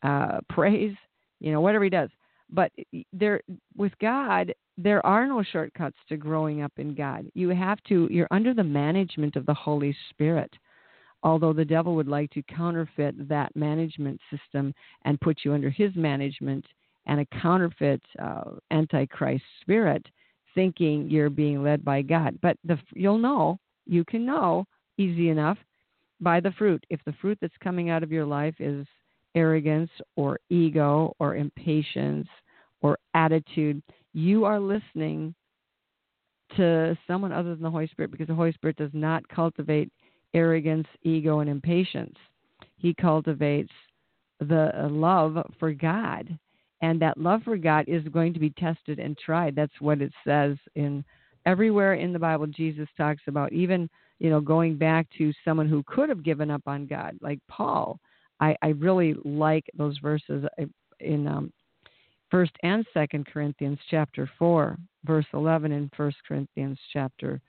uh, 0.04 0.40
prays. 0.50 0.96
You 1.40 1.52
know, 1.52 1.62
whatever 1.62 1.84
he 1.84 1.90
does. 1.90 2.10
But 2.50 2.72
there, 3.12 3.42
with 3.76 3.92
God, 4.00 4.54
there 4.78 5.06
are 5.06 5.28
no 5.28 5.44
shortcuts 5.44 5.98
to 6.08 6.16
growing 6.16 6.62
up 6.62 6.72
in 6.78 6.96
God. 6.96 7.30
You 7.34 7.50
have 7.50 7.82
to. 7.90 8.08
You're 8.10 8.30
under 8.32 8.54
the 8.54 8.64
management 8.64 9.36
of 9.36 9.46
the 9.46 9.54
Holy 9.54 9.96
Spirit. 10.10 10.52
Although 11.24 11.54
the 11.54 11.66
devil 11.66 11.96
would 11.96 12.08
like 12.08 12.30
to 12.32 12.44
counterfeit 12.44 13.28
that 13.28 13.54
management 13.56 14.22
system 14.32 14.74
and 15.04 15.20
put 15.20 15.40
you 15.44 15.54
under 15.54 15.70
his 15.70 15.94
management 15.96 16.64
and 17.08 17.20
a 17.20 17.26
counterfeit 17.42 18.02
uh, 18.22 18.52
antichrist 18.72 19.44
spirit, 19.62 20.06
thinking 20.54 21.10
you're 21.10 21.30
being 21.30 21.64
led 21.64 21.84
by 21.84 22.02
God. 22.02 22.38
But 22.42 22.58
the, 22.64 22.78
you'll 22.94 23.18
know, 23.18 23.60
you 23.86 24.04
can 24.06 24.26
know 24.26 24.66
easy 24.98 25.30
enough 25.30 25.58
by 26.20 26.40
the 26.40 26.52
fruit. 26.52 26.84
If 26.90 27.00
the 27.06 27.16
fruit 27.22 27.38
that's 27.42 27.54
coming 27.64 27.90
out 27.90 28.04
of 28.04 28.12
your 28.12 28.26
life 28.26 28.56
is 28.60 28.86
arrogance 29.36 29.92
or 30.16 30.40
ego 30.50 31.16
or 31.20 31.36
impatience 31.36 32.28
or 32.82 32.98
attitude, 33.14 33.82
you 34.14 34.46
are 34.46 34.60
listening 34.60 35.34
to 36.56 36.98
someone 37.06 37.32
other 37.32 37.54
than 37.54 37.64
the 37.64 37.70
Holy 37.70 37.88
Spirit 37.88 38.12
because 38.12 38.28
the 38.28 38.36
Holy 38.36 38.54
Spirit 38.54 38.78
does 38.78 38.92
not 38.94 39.28
cultivate 39.30 39.92
arrogance, 40.34 40.88
ego, 41.04 41.40
and 41.40 41.50
impatience. 41.50 42.16
He 42.78 42.94
cultivates 42.94 43.72
the 44.40 44.72
uh, 44.78 44.90
love 44.90 45.38
for 45.60 45.74
God. 45.74 46.38
And 46.82 47.02
that 47.02 47.18
love 47.18 47.42
for 47.44 47.58
God 47.58 47.86
is 47.88 48.04
going 48.10 48.34
to 48.34 48.40
be 48.40 48.52
tested 48.52 49.00
and 49.00 49.18
tried. 49.18 49.56
That's 49.56 49.80
what 49.80 50.02
it 50.02 50.14
says 50.26 50.58
in 50.76 51.04
everywhere 51.46 51.96
in 51.96 52.14
the 52.14 52.20
Bible. 52.20 52.46
Jesus 52.48 52.88
talks 52.96 53.24
about 53.28 53.52
even, 53.52 53.90
you 54.20 54.30
know, 54.30 54.40
going 54.40 54.78
back 54.78 55.08
to 55.18 55.34
someone 55.44 55.68
who 55.68 55.84
could 55.88 56.10
have 56.10 56.24
given 56.24 56.52
up 56.52 56.62
on 56.68 56.86
God, 56.86 57.18
like 57.22 57.40
Paul. 57.48 58.00
I, 58.40 58.56
I 58.62 58.68
really 58.68 59.16
like 59.26 59.66
those 59.76 59.98
verses 59.98 60.46
in 61.00 61.28
um, 61.28 61.52
First 62.30 62.52
and 62.62 62.86
Second 62.94 63.26
Corinthians 63.26 63.80
chapter 63.90 64.30
four, 64.38 64.78
verse 65.06 65.26
eleven, 65.34 65.72
in 65.72 65.90
First 65.98 66.18
Corinthians 66.28 66.78
chapter 66.94 67.42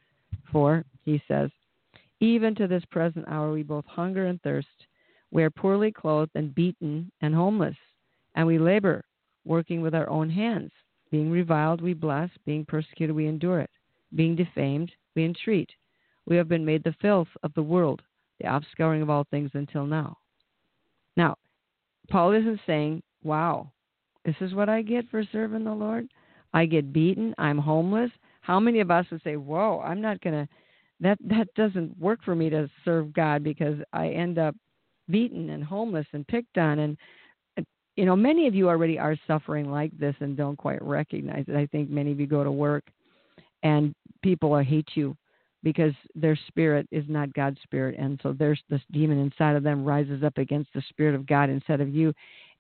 four. 0.51 0.85
He 1.05 1.21
says, 1.29 1.51
"Even 2.21 2.55
to 2.55 2.67
this 2.67 2.85
present 2.91 3.27
hour, 3.29 3.53
we 3.53 3.63
both 3.63 3.85
hunger 3.87 4.27
and 4.27 4.41
thirst. 4.41 4.69
We 5.31 5.43
are 5.43 5.51
poorly 5.51 5.93
clothed 5.93 6.31
and 6.35 6.55
beaten 6.55 7.11
and 7.21 7.35
homeless, 7.35 7.77
and 8.35 8.47
we 8.47 8.59
labor, 8.59 9.05
working 9.49 9.81
with 9.81 9.95
our 9.95 10.09
own 10.09 10.31
hands. 10.31 10.71
Being 11.11 11.31
reviled, 11.31 11.81
we 11.81 11.95
bless. 11.95 12.31
Being 12.45 12.65
persecuted, 12.65 13.17
we 13.17 13.27
endure 13.27 13.61
it. 13.61 13.71
Being 14.15 14.37
defamed, 14.37 14.93
we 15.17 15.25
entreat. 15.25 15.71
We 16.27 16.37
have 16.37 16.49
been 16.49 16.65
made 16.65 16.85
the 16.85 16.95
filth 17.01 17.29
of 17.43 17.53
the 17.55 17.63
world, 17.63 18.03
the 18.39 18.47
offscouring 18.47 19.03
of 19.03 19.11
all 19.11 19.25
things 19.25 19.51
until 19.55 19.87
now." 19.87 20.19
Now, 21.17 21.37
Paul 22.09 22.33
isn't 22.33 22.61
saying, 22.67 23.03
wow, 23.23 23.73
this 24.25 24.37
is 24.41 24.55
what 24.55 24.69
I 24.69 24.83
get 24.83 25.09
for 25.09 25.25
serving 25.25 25.65
the 25.65 25.75
Lord. 25.75 26.09
I 26.53 26.67
get 26.67 26.93
beaten. 26.93 27.35
I'm 27.39 27.59
homeless. 27.59 28.11
How 28.43 28.61
many 28.61 28.81
of 28.81 28.91
us 28.91 29.11
would 29.11 29.23
say, 29.23 29.37
"Whoa, 29.37 29.81
I'm 29.81 30.01
not 30.01 30.21
going 30.21 30.47
to 30.47 30.53
that 31.01 31.19
that 31.21 31.53
doesn't 31.55 31.97
work 31.99 32.23
for 32.25 32.35
me 32.35 32.51
to 32.51 32.69
serve 32.85 33.13
God 33.13 33.43
because 33.45 33.79
I 33.93 34.09
end 34.09 34.39
up 34.39 34.57
beaten 35.09 35.51
and 35.51 35.63
homeless 35.63 36.07
and 36.13 36.27
picked 36.27 36.59
on 36.59 36.81
and 36.81 36.97
you 37.99 38.05
know 38.05 38.15
many 38.15 38.47
of 38.47 38.55
you 38.55 38.69
already 38.69 38.97
are 38.97 39.17
suffering 39.27 39.73
like 39.73 39.91
this 39.99 40.15
and 40.21 40.37
don't 40.37 40.57
quite 40.57 40.81
recognize 40.81 41.45
it. 41.49 41.57
I 41.57 41.67
think 41.67 41.91
many 41.91 42.13
of 42.13 42.21
you 42.21 42.29
go 42.29 42.45
to 42.45 42.53
work 42.53 42.85
and 43.65 43.93
people 44.23 44.55
uh, 44.55 44.63
hate 44.63 44.91
you 44.95 45.17
because 45.65 45.93
their 46.15 46.39
spirit 46.47 46.87
is 46.93 47.05
not 47.09 47.35
God's 47.35 47.59
spirit. 47.65 47.97
And 47.99 48.21
so 48.23 48.33
there's 48.33 48.63
this 48.71 48.83
demon 48.93 49.19
inside 49.19 49.57
of 49.57 49.65
them 49.65 49.85
rises 49.85 50.23
up 50.23 50.39
against 50.39 50.73
the 50.73 50.83
spirit 50.89 51.17
of 51.17 51.27
God 51.27 51.51
instead 51.51 51.81
of 51.81 51.89
you. 51.89 52.15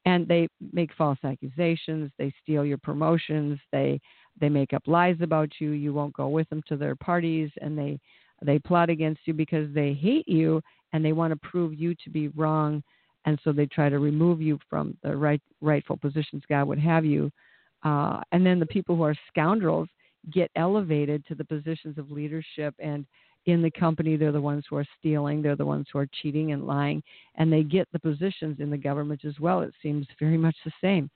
And 0.06 0.26
they 0.26 0.48
make 0.72 0.90
false 0.98 1.18
accusations, 1.22 2.10
they 2.18 2.34
steal 2.42 2.64
your 2.64 2.78
promotions, 2.78 3.60
they 3.70 4.00
they 4.40 4.48
make 4.48 4.72
up 4.72 4.82
lies 4.88 5.18
about 5.20 5.50
you, 5.60 5.70
you 5.70 5.94
won't 5.94 6.14
go 6.14 6.26
with 6.26 6.48
them 6.48 6.62
to 6.66 6.76
their 6.76 6.96
parties. 6.96 7.50
And 7.60 7.78
they 7.78 8.00
they 8.42 8.58
plot 8.58 8.90
against 8.90 9.20
you 9.26 9.34
because 9.34 9.72
they 9.72 9.92
hate 9.92 10.26
you 10.26 10.60
and 10.92 11.04
they 11.04 11.12
want 11.12 11.32
to 11.32 11.48
prove 11.48 11.78
you 11.78 11.94
to 12.02 12.10
be 12.10 12.26
wrong, 12.28 12.82
and 13.28 13.38
so 13.44 13.52
they 13.52 13.66
try 13.66 13.90
to 13.90 13.98
remove 13.98 14.40
you 14.40 14.58
from 14.70 14.96
the 15.02 15.14
right 15.14 15.42
rightful 15.60 15.98
positions 15.98 16.42
God 16.48 16.66
would 16.66 16.78
have 16.78 17.04
you. 17.04 17.30
Uh, 17.84 18.20
and 18.32 18.44
then 18.44 18.58
the 18.58 18.66
people 18.66 18.96
who 18.96 19.02
are 19.02 19.14
scoundrels 19.28 19.88
get 20.32 20.50
elevated 20.56 21.24
to 21.26 21.34
the 21.34 21.44
positions 21.44 21.98
of 21.98 22.10
leadership 22.10 22.74
and 22.78 23.04
in 23.44 23.60
the 23.62 23.70
company 23.70 24.16
they're 24.16 24.32
the 24.32 24.40
ones 24.40 24.64
who 24.68 24.76
are 24.76 24.86
stealing 24.98 25.40
they're 25.40 25.56
the 25.56 25.64
ones 25.64 25.86
who 25.92 25.98
are 25.98 26.08
cheating 26.20 26.52
and 26.52 26.66
lying 26.66 27.02
and 27.36 27.52
they 27.52 27.62
get 27.62 27.86
the 27.92 27.98
positions 28.00 28.58
in 28.58 28.68
the 28.68 28.76
government 28.76 29.24
as 29.24 29.38
well 29.38 29.60
it 29.60 29.72
seems 29.80 30.06
very 30.18 30.36
much 30.46 30.56
the 30.64 30.72
same 30.80 31.08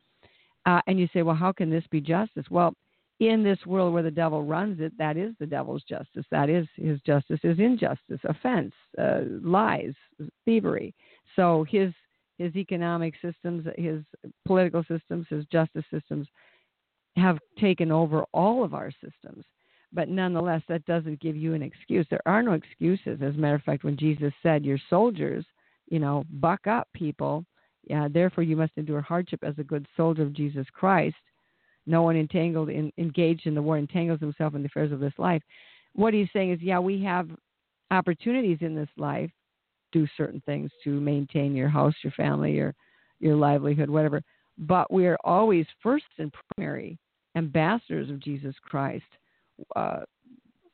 uh, 0.67 0.81
and 0.87 1.01
you 1.01 1.09
say 1.13 1.23
well 1.23 1.35
how 1.35 1.51
can 1.51 1.69
this 1.69 1.85
be 1.91 2.01
justice 2.01 2.47
well 2.49 2.75
in 3.21 3.43
this 3.43 3.59
world 3.67 3.93
where 3.93 4.03
the 4.03 4.11
devil 4.11 4.43
runs 4.43 4.81
it, 4.81 4.93
that 4.99 5.17
is 5.17 5.33
the 5.39 5.47
devil's 5.47 5.85
justice. 5.85 6.25
That 6.31 6.49
is 6.49 6.67
his 6.77 7.01
justice 7.03 7.41
is 7.45 7.59
injustice, 7.59 8.21
offense, 8.25 8.73
uh, 8.99 9.21
lies, 9.43 9.95
thievery. 10.45 10.95
So 11.37 11.65
his 11.69 11.93
his 12.43 12.57
economic 12.57 13.15
systems, 13.23 13.67
his 13.77 14.03
political 14.45 14.85
systems, 14.85 15.27
his 15.29 15.45
justice 15.47 15.85
systems 15.93 16.27
have 17.17 17.39
taken 17.59 17.93
over 17.93 18.25
all 18.33 18.65
of 18.65 18.75
our 18.75 18.91
systems. 18.91 19.45
But 19.93 20.09
nonetheless, 20.09 20.63
that 20.69 20.87
doesn't 20.87 21.21
give 21.21 21.37
you 21.37 21.53
an 21.55 21.63
excuse. 21.63 22.07
There 22.09 22.27
are 22.27 22.43
no 22.43 22.53
excuses. 22.53 23.21
As 23.23 23.35
a 23.35 23.39
matter 23.39 23.57
of 23.57 23.63
fact, 23.63 23.85
when 23.85 23.97
Jesus 23.97 24.33
said, 24.43 24.65
"Your 24.65 24.79
soldiers, 24.89 25.45
you 25.89 25.99
know, 25.99 26.25
buck 26.31 26.67
up, 26.67 26.89
people," 26.95 27.45
yeah, 27.85 28.09
therefore 28.09 28.45
you 28.45 28.57
must 28.57 28.73
endure 28.77 29.03
hardship 29.03 29.45
as 29.45 29.59
a 29.59 29.65
good 29.65 29.87
soldier 29.97 30.23
of 30.23 30.33
Jesus 30.33 30.69
Christ 30.71 31.17
no 31.87 32.03
one 32.03 32.17
entangled 32.17 32.69
in, 32.69 32.93
engaged 32.99 33.47
in 33.47 33.55
the 33.55 33.63
war 33.63 33.79
entangles 33.79 34.21
himself 34.21 34.55
in 34.55 34.63
the 34.63 34.67
affairs 34.67 34.93
of 34.93 35.01
this 35.01 35.13
life. 35.19 35.43
What 35.95 36.15
he's 36.15 36.29
saying 36.33 36.51
is, 36.51 36.63
yeah, 36.63 36.79
we 36.79 37.03
have 37.03 37.29
opportunities 37.91 38.59
in 38.61 38.75
this 38.75 38.89
life, 38.97 39.31
do 39.93 40.07
certain 40.17 40.43
things 40.47 40.71
to 40.85 41.01
maintain 41.01 41.55
your 41.55 41.69
house, 41.69 41.95
your 42.03 42.13
family, 42.13 42.53
your 42.53 42.75
your 43.21 43.37
livelihood, 43.37 43.89
whatever. 43.89 44.23
But 44.59 44.93
we 44.93 45.07
are 45.07 45.19
always 45.25 45.67
first 45.83 46.07
and 46.19 46.35
primary 46.55 46.99
ambassadors 47.37 48.11
of 48.11 48.21
Jesus 48.21 48.55
Christ, 48.63 49.05
uh, 49.77 50.01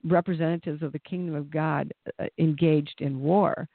representatives 0.04 0.83
of 0.83 0.92
the 0.92 0.98
kingdom 1.00 1.35
of 1.35 1.50
God, 1.50 1.92
uh, 2.18 2.26
engaged 2.38 3.00
in 3.00 3.20
war. 3.20 3.68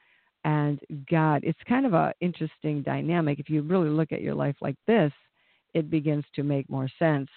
And 0.43 0.79
God, 1.09 1.41
it's 1.43 1.59
kind 1.69 1.85
of 1.85 1.93
a 1.93 2.13
interesting 2.19 2.81
dynamic 2.81 3.39
if 3.39 3.49
you 3.49 3.61
really 3.61 3.89
look 3.89 4.11
at 4.11 4.21
your 4.21 4.35
life 4.35 4.55
like 4.59 4.75
this 4.87 5.13
it 5.73 5.89
begins 5.89 6.23
to 6.35 6.43
make 6.43 6.69
more 6.69 6.87
sense 6.99 7.29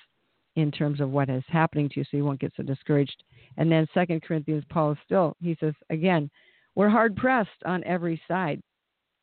in 0.57 0.71
terms 0.71 1.01
of 1.01 1.11
what 1.11 1.29
is 1.29 1.45
happening 1.49 1.88
to 1.88 2.01
you 2.01 2.05
so 2.05 2.16
you 2.16 2.25
won't 2.25 2.40
get 2.40 2.53
so 2.57 2.62
discouraged. 2.62 3.23
And 3.57 3.71
then 3.71 3.87
Second 3.92 4.23
Corinthians, 4.23 4.64
Paul 4.71 4.92
is 4.92 4.99
still, 5.05 5.37
he 5.40 5.57
says, 5.61 5.75
again, 5.90 6.31
we're 6.77 6.91
hard 6.91 7.17
pressed 7.17 7.51
on 7.65 7.83
every 7.85 8.21
side. 8.29 8.61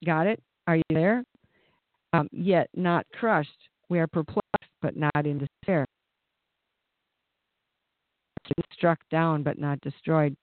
Got 0.06 0.28
it? 0.28 0.42
Are 0.68 0.76
you 0.76 0.84
there? 0.89 1.24
Um, 2.12 2.28
yet 2.32 2.68
not 2.76 3.06
crushed. 3.13 3.50
We 3.89 4.00
are 4.00 4.08
perplexed, 4.08 4.72
but 4.82 4.98
not 4.98 5.26
in 5.26 5.38
despair. 5.38 5.86
Struck 8.74 9.00
down, 9.10 9.44
but 9.44 9.58
not 9.58 9.80
destroyed. 9.82 10.36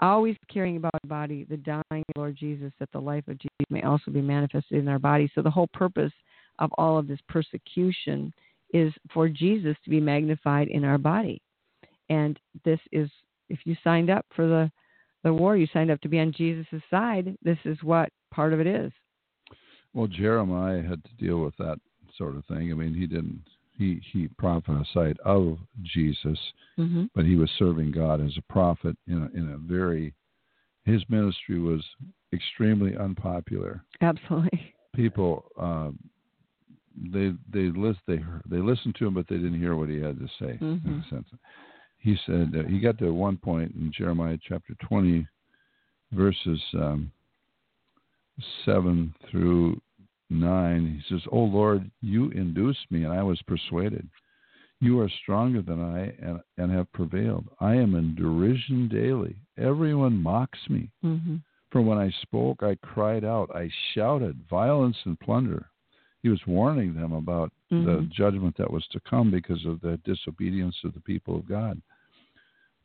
Always 0.00 0.36
caring 0.52 0.76
about 0.76 0.94
our 0.94 1.08
body, 1.08 1.46
the 1.48 1.56
dying 1.56 2.04
Lord 2.16 2.36
Jesus, 2.36 2.72
that 2.78 2.92
the 2.92 3.00
life 3.00 3.26
of 3.26 3.38
Jesus 3.38 3.50
may 3.70 3.82
also 3.82 4.10
be 4.10 4.20
manifested 4.20 4.78
in 4.78 4.88
our 4.88 4.98
body. 4.98 5.30
So 5.34 5.42
the 5.42 5.50
whole 5.50 5.68
purpose 5.72 6.12
of 6.58 6.70
all 6.78 6.98
of 6.98 7.08
this 7.08 7.18
persecution 7.28 8.32
is 8.72 8.92
for 9.12 9.28
Jesus 9.28 9.76
to 9.84 9.90
be 9.90 10.00
magnified 10.00 10.68
in 10.68 10.84
our 10.84 10.98
body. 10.98 11.40
And 12.10 12.38
this 12.64 12.80
is, 12.92 13.08
if 13.48 13.60
you 13.64 13.76
signed 13.82 14.10
up 14.10 14.26
for 14.34 14.46
the, 14.46 14.70
the 15.24 15.34
war, 15.34 15.56
you 15.56 15.66
signed 15.72 15.90
up 15.90 16.00
to 16.02 16.08
be 16.08 16.20
on 16.20 16.32
Jesus' 16.32 16.66
side, 16.90 17.36
this 17.42 17.58
is 17.64 17.78
what 17.82 18.10
part 18.30 18.52
of 18.52 18.60
it 18.60 18.66
is. 18.66 18.92
Well, 19.92 20.06
Jeremiah 20.06 20.82
had 20.82 21.02
to 21.04 21.14
deal 21.18 21.40
with 21.40 21.56
that 21.56 21.78
sort 22.16 22.36
of 22.36 22.44
thing. 22.44 22.70
I 22.70 22.74
mean, 22.74 22.94
he 22.94 23.06
didn't, 23.06 23.42
he, 23.76 24.00
he 24.12 24.28
prophesied 24.38 25.18
of 25.24 25.58
Jesus, 25.82 26.38
mm-hmm. 26.78 27.04
but 27.14 27.24
he 27.24 27.36
was 27.36 27.50
serving 27.58 27.90
God 27.90 28.24
as 28.24 28.36
a 28.36 28.52
prophet 28.52 28.96
in 29.08 29.22
a, 29.22 29.36
in 29.36 29.52
a 29.52 29.56
very, 29.56 30.14
his 30.84 31.02
ministry 31.08 31.58
was 31.58 31.82
extremely 32.32 32.96
unpopular. 32.96 33.82
Absolutely. 34.00 34.74
People 34.94 35.44
um, 35.58 35.98
they 37.12 37.32
they 37.52 37.76
list 37.76 37.98
they 38.06 38.22
they 38.48 38.58
listened 38.58 38.94
to 38.98 39.06
him, 39.06 39.14
but 39.14 39.26
they 39.28 39.36
didn't 39.36 39.58
hear 39.58 39.74
what 39.74 39.88
he 39.88 40.00
had 40.00 40.18
to 40.18 40.28
say. 40.38 40.58
Mm-hmm. 40.60 41.00
In 42.04 42.12
a 42.12 42.16
sense, 42.16 42.20
he 42.26 42.32
said 42.32 42.64
uh, 42.64 42.68
he 42.68 42.80
got 42.80 42.98
to 42.98 43.12
one 43.12 43.36
point 43.36 43.74
in 43.74 43.92
Jeremiah 43.96 44.38
chapter 44.46 44.74
twenty, 44.86 45.26
verses 46.12 46.60
um, 46.74 47.10
seven 48.64 49.14
through 49.30 49.80
nine. 50.30 51.02
He 51.08 51.14
says, 51.14 51.26
"O 51.30 51.38
Lord, 51.38 51.90
you 52.00 52.30
induced 52.30 52.90
me, 52.90 53.04
and 53.04 53.12
I 53.12 53.22
was 53.22 53.40
persuaded. 53.42 54.08
You 54.80 55.00
are 55.00 55.10
stronger 55.22 55.62
than 55.62 55.80
I, 55.80 56.14
and 56.24 56.40
and 56.58 56.70
have 56.72 56.92
prevailed. 56.92 57.46
I 57.60 57.74
am 57.74 57.94
in 57.94 58.14
derision 58.14 58.88
daily. 58.88 59.36
Everyone 59.58 60.22
mocks 60.22 60.60
me." 60.68 60.90
Mm-hmm. 61.04 61.36
For 61.70 61.82
when 61.82 61.98
I 61.98 62.10
spoke, 62.22 62.62
I 62.62 62.76
cried 62.76 63.24
out, 63.24 63.50
I 63.52 63.68
shouted, 63.94 64.38
violence 64.48 64.96
and 65.06 65.18
plunder 65.18 65.70
he 66.24 66.30
was 66.30 66.40
warning 66.46 66.94
them 66.94 67.12
about 67.12 67.52
mm-hmm. 67.70 67.84
the 67.84 68.08
judgment 68.10 68.56
that 68.56 68.70
was 68.70 68.86
to 68.92 69.00
come 69.00 69.30
because 69.30 69.62
of 69.66 69.78
the 69.82 70.00
disobedience 70.06 70.74
of 70.82 70.94
the 70.94 71.00
people 71.00 71.36
of 71.36 71.46
God. 71.46 71.80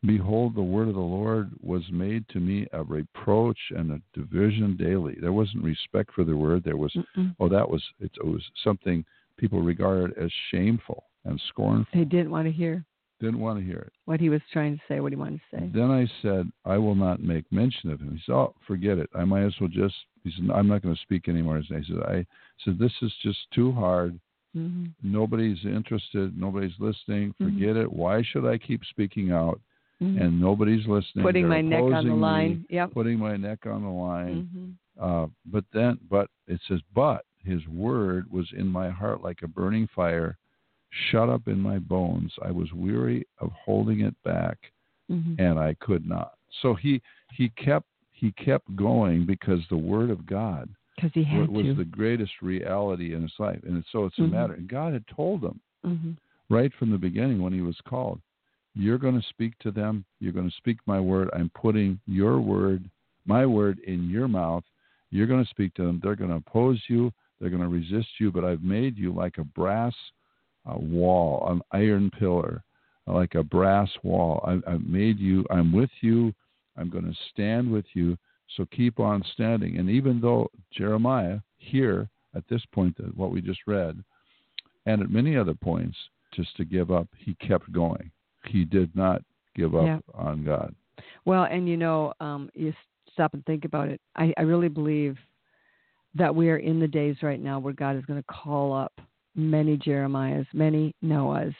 Behold, 0.06 0.56
the 0.56 0.62
word 0.62 0.88
of 0.88 0.94
the 0.94 1.00
Lord 1.00 1.52
was 1.62 1.84
made 1.92 2.28
to 2.30 2.40
me 2.40 2.68
a 2.72 2.84
reproach 2.84 3.60
and 3.72 3.92
a 3.92 4.02
division 4.18 4.78
daily. 4.78 5.18
There 5.20 5.34
wasn't 5.34 5.64
respect 5.64 6.14
for 6.14 6.24
the 6.24 6.38
word. 6.38 6.64
There 6.64 6.78
was, 6.78 6.94
Mm-mm. 6.96 7.36
oh, 7.40 7.50
that 7.50 7.70
was, 7.70 7.84
it, 8.00 8.12
it 8.16 8.26
was 8.26 8.42
something 8.64 9.04
people 9.38 9.62
regarded 9.62 10.18
as 10.18 10.32
shameful 10.52 11.04
and 11.26 11.42
scornful. 11.50 11.88
They 11.94 12.06
didn't 12.06 12.32
want 12.32 12.48
to 12.48 12.52
hear. 12.52 12.86
Didn't 13.20 13.42
want 13.42 13.60
to 13.60 13.66
hear 13.66 13.80
it. 13.80 13.92
What 14.06 14.22
he 14.22 14.30
was 14.30 14.40
trying 14.54 14.78
to 14.78 14.82
say, 14.88 15.02
what 15.02 15.12
he 15.12 15.18
wanted 15.18 15.42
to 15.52 15.58
say. 15.58 15.70
Then 15.74 15.92
I 15.92 16.08
said, 16.22 16.50
I 16.64 16.78
will 16.78 16.96
not 16.96 17.22
make 17.22 17.52
mention 17.52 17.92
of 17.92 18.00
him. 18.00 18.14
He 18.14 18.22
said, 18.26 18.34
Oh, 18.34 18.56
forget 18.66 18.98
it. 18.98 19.10
I 19.14 19.26
might 19.26 19.44
as 19.44 19.54
well 19.60 19.70
just, 19.70 19.96
he 20.24 20.32
said, 20.32 20.50
I'm 20.50 20.70
not 20.70 20.82
going 20.82 20.96
to 20.96 21.02
speak 21.02 21.28
anymore. 21.28 21.60
He 21.60 21.68
said, 21.68 22.04
I 22.06 22.26
said, 22.64 22.80
This 22.80 22.94
is 23.02 23.12
just 23.22 23.40
too 23.54 23.74
hard. 23.74 24.18
Mm-hmm. 24.56 24.86
Nobody's 25.04 25.60
interested. 25.66 26.40
Nobody's 26.40 26.72
listening. 26.80 27.32
Mm-hmm. 27.32 27.46
Forget 27.46 27.70
mm-hmm. 27.70 27.82
it. 27.82 27.94
Why 27.94 28.24
should 28.32 28.46
I 28.46 28.58
keep 28.58 28.82
speaking 28.90 29.34
out? 29.34 29.60
Mm-hmm. 30.02 30.22
And 30.22 30.40
nobody's 30.40 30.88
listening. 30.88 31.26
Putting 31.26 31.50
They're 31.50 31.58
my 31.58 31.62
neck 31.62 31.82
on 31.82 32.08
the 32.08 32.14
line. 32.14 32.66
Yeah. 32.70 32.88
Putting 32.88 33.20
my 33.20 33.36
neck 33.36 33.66
on 33.66 33.84
the 33.84 33.90
line. 33.90 34.50
Mm-hmm. 34.56 35.24
Uh, 35.24 35.28
but 35.46 35.66
then, 35.74 35.98
but 36.10 36.30
it 36.48 36.60
says, 36.68 36.80
but 36.96 37.26
his 37.44 37.66
word 37.68 38.32
was 38.32 38.48
in 38.58 38.68
my 38.68 38.90
heart 38.90 39.22
like 39.22 39.40
a 39.44 39.48
burning 39.48 39.88
fire 39.96 40.38
shut 41.12 41.30
up 41.30 41.48
in 41.48 41.60
my 41.60 41.80
bones. 41.80 42.34
I 42.44 42.52
was 42.52 42.72
weary 42.74 43.28
of 43.40 43.52
holding 43.52 44.02
it 44.02 44.16
back, 44.24 44.58
mm-hmm. 45.12 45.42
and 45.42 45.60
I 45.60 45.76
could 45.80 46.08
not. 46.08 46.34
So 46.62 46.74
he 46.74 47.02
he 47.34 47.50
kept 47.50 47.88
he 48.12 48.32
kept 48.34 48.76
going 48.76 49.26
because 49.26 49.62
the 49.70 49.78
word 49.78 50.10
of 50.10 50.26
God 50.26 50.70
because 50.96 51.12
he 51.14 51.24
had 51.24 51.50
was 51.50 51.66
to. 51.66 51.76
the 51.76 51.86
greatest 51.86 52.34
reality 52.42 53.14
in 53.14 53.22
his 53.22 53.34
life, 53.40 53.60
and 53.64 53.84
so 53.92 54.06
it's 54.06 54.18
a 54.18 54.22
mm-hmm. 54.22 54.34
matter. 54.34 54.54
And 54.54 54.68
God 54.68 54.94
had 54.94 55.06
told 55.16 55.44
him 55.44 55.60
mm-hmm. 55.86 56.12
right 56.54 56.72
from 56.78 56.92
the 56.92 56.98
beginning 56.98 57.42
when 57.42 57.54
he 57.54 57.62
was 57.62 57.78
called, 57.88 58.20
"You're 58.76 58.98
going 58.98 59.20
to 59.20 59.28
speak 59.30 59.58
to 59.60 59.72
them. 59.72 60.06
You're 60.20 60.34
going 60.34 60.50
to 60.50 60.58
speak 60.58 60.78
my 60.86 61.00
word. 61.00 61.30
I'm 61.34 61.52
putting 61.56 62.00
your 62.06 62.40
word, 62.40 62.90
my 63.26 63.46
word, 63.46 63.80
in 63.80 64.10
your 64.10 64.28
mouth. 64.28 64.64
You're 65.12 65.28
going 65.28 65.44
to 65.44 65.50
speak 65.50 65.74
to 65.76 65.86
them. 65.86 66.00
They're 66.04 66.16
going 66.16 66.30
to 66.30 66.38
oppose 66.38 66.82
you. 66.88 67.12
They're 67.40 67.50
going 67.50 67.64
to 67.64 67.70
resist 67.70 68.10
you, 68.20 68.32
but 68.32 68.46
I've 68.46 68.64
made 68.64 68.98
you 68.98 69.14
like 69.14 69.38
a 69.38 69.44
brass." 69.44 69.94
a 70.66 70.80
wall, 70.80 71.48
an 71.50 71.62
iron 71.72 72.12
pillar, 72.18 72.64
uh, 73.08 73.14
like 73.14 73.36
a 73.36 73.44
brass 73.44 73.90
wall. 74.04 74.44
I, 74.46 74.72
I've 74.72 74.86
made 74.86 75.20
you, 75.20 75.46
I'm 75.50 75.72
with 75.74 75.90
you, 76.02 76.34
I'm 76.78 76.90
going 76.90 77.06
to 77.06 77.16
stand 77.32 77.72
with 77.72 77.86
you. 77.94 78.18
So 78.56 78.66
keep 78.72 79.00
on 79.00 79.24
standing. 79.34 79.78
And 79.78 79.90
even 79.90 80.20
though 80.20 80.50
Jeremiah, 80.72 81.40
here 81.58 82.10
at 82.36 82.44
this 82.50 82.62
point, 82.74 82.96
uh, 83.00 83.08
what 83.16 83.32
we 83.32 83.42
just 83.42 83.62
read, 83.68 84.04
and 84.86 85.02
at 85.02 85.12
many 85.12 85.38
other 85.38 85.54
points, 85.54 85.98
just 86.34 86.56
to 86.58 86.66
give 86.66 86.92
up, 86.92 87.08
he 87.18 87.36
kept 87.36 87.72
going. 87.72 88.12
He 88.46 88.66
did 88.66 88.96
not 88.96 89.22
give 89.56 89.76
up 89.76 89.86
Yeah. 89.86 90.00
on 90.14 90.44
God. 90.44 90.74
Well, 91.26 91.44
and 91.44 91.68
you 91.68 91.78
know, 91.78 92.14
um, 92.20 92.50
you 92.54 92.74
stop 93.12 93.34
and 93.34 93.46
think 93.46 93.66
about 93.66 93.90
it. 93.90 94.02
I, 94.16 94.34
I 94.38 94.42
really 94.42 94.70
believe 94.70 95.18
that 96.16 96.34
we 96.34 96.50
are 96.50 96.58
in 96.58 96.80
the 96.80 96.88
days 96.88 97.18
right 97.22 97.40
now 97.40 97.60
where 97.60 97.74
God 97.74 97.96
is 97.96 98.06
going 98.06 98.22
to 98.22 98.28
call 98.28 98.74
up 98.74 98.94
many 99.36 99.78
Jeremiahs, 99.78 100.48
many 100.54 100.96
Noahs, 101.04 101.56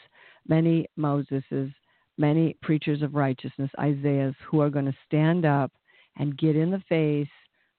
many 0.48 0.86
Moseses, 0.98 1.72
many 2.18 2.56
preachers 2.62 3.02
of 3.02 3.14
righteousness, 3.14 3.70
Isaiahs, 3.78 4.34
who 4.46 4.60
are 4.60 4.70
going 4.70 4.86
to 4.86 4.96
stand 5.06 5.44
up 5.44 5.72
and 6.16 6.36
get 6.36 6.56
in 6.56 6.70
the 6.70 6.82
face 6.88 7.28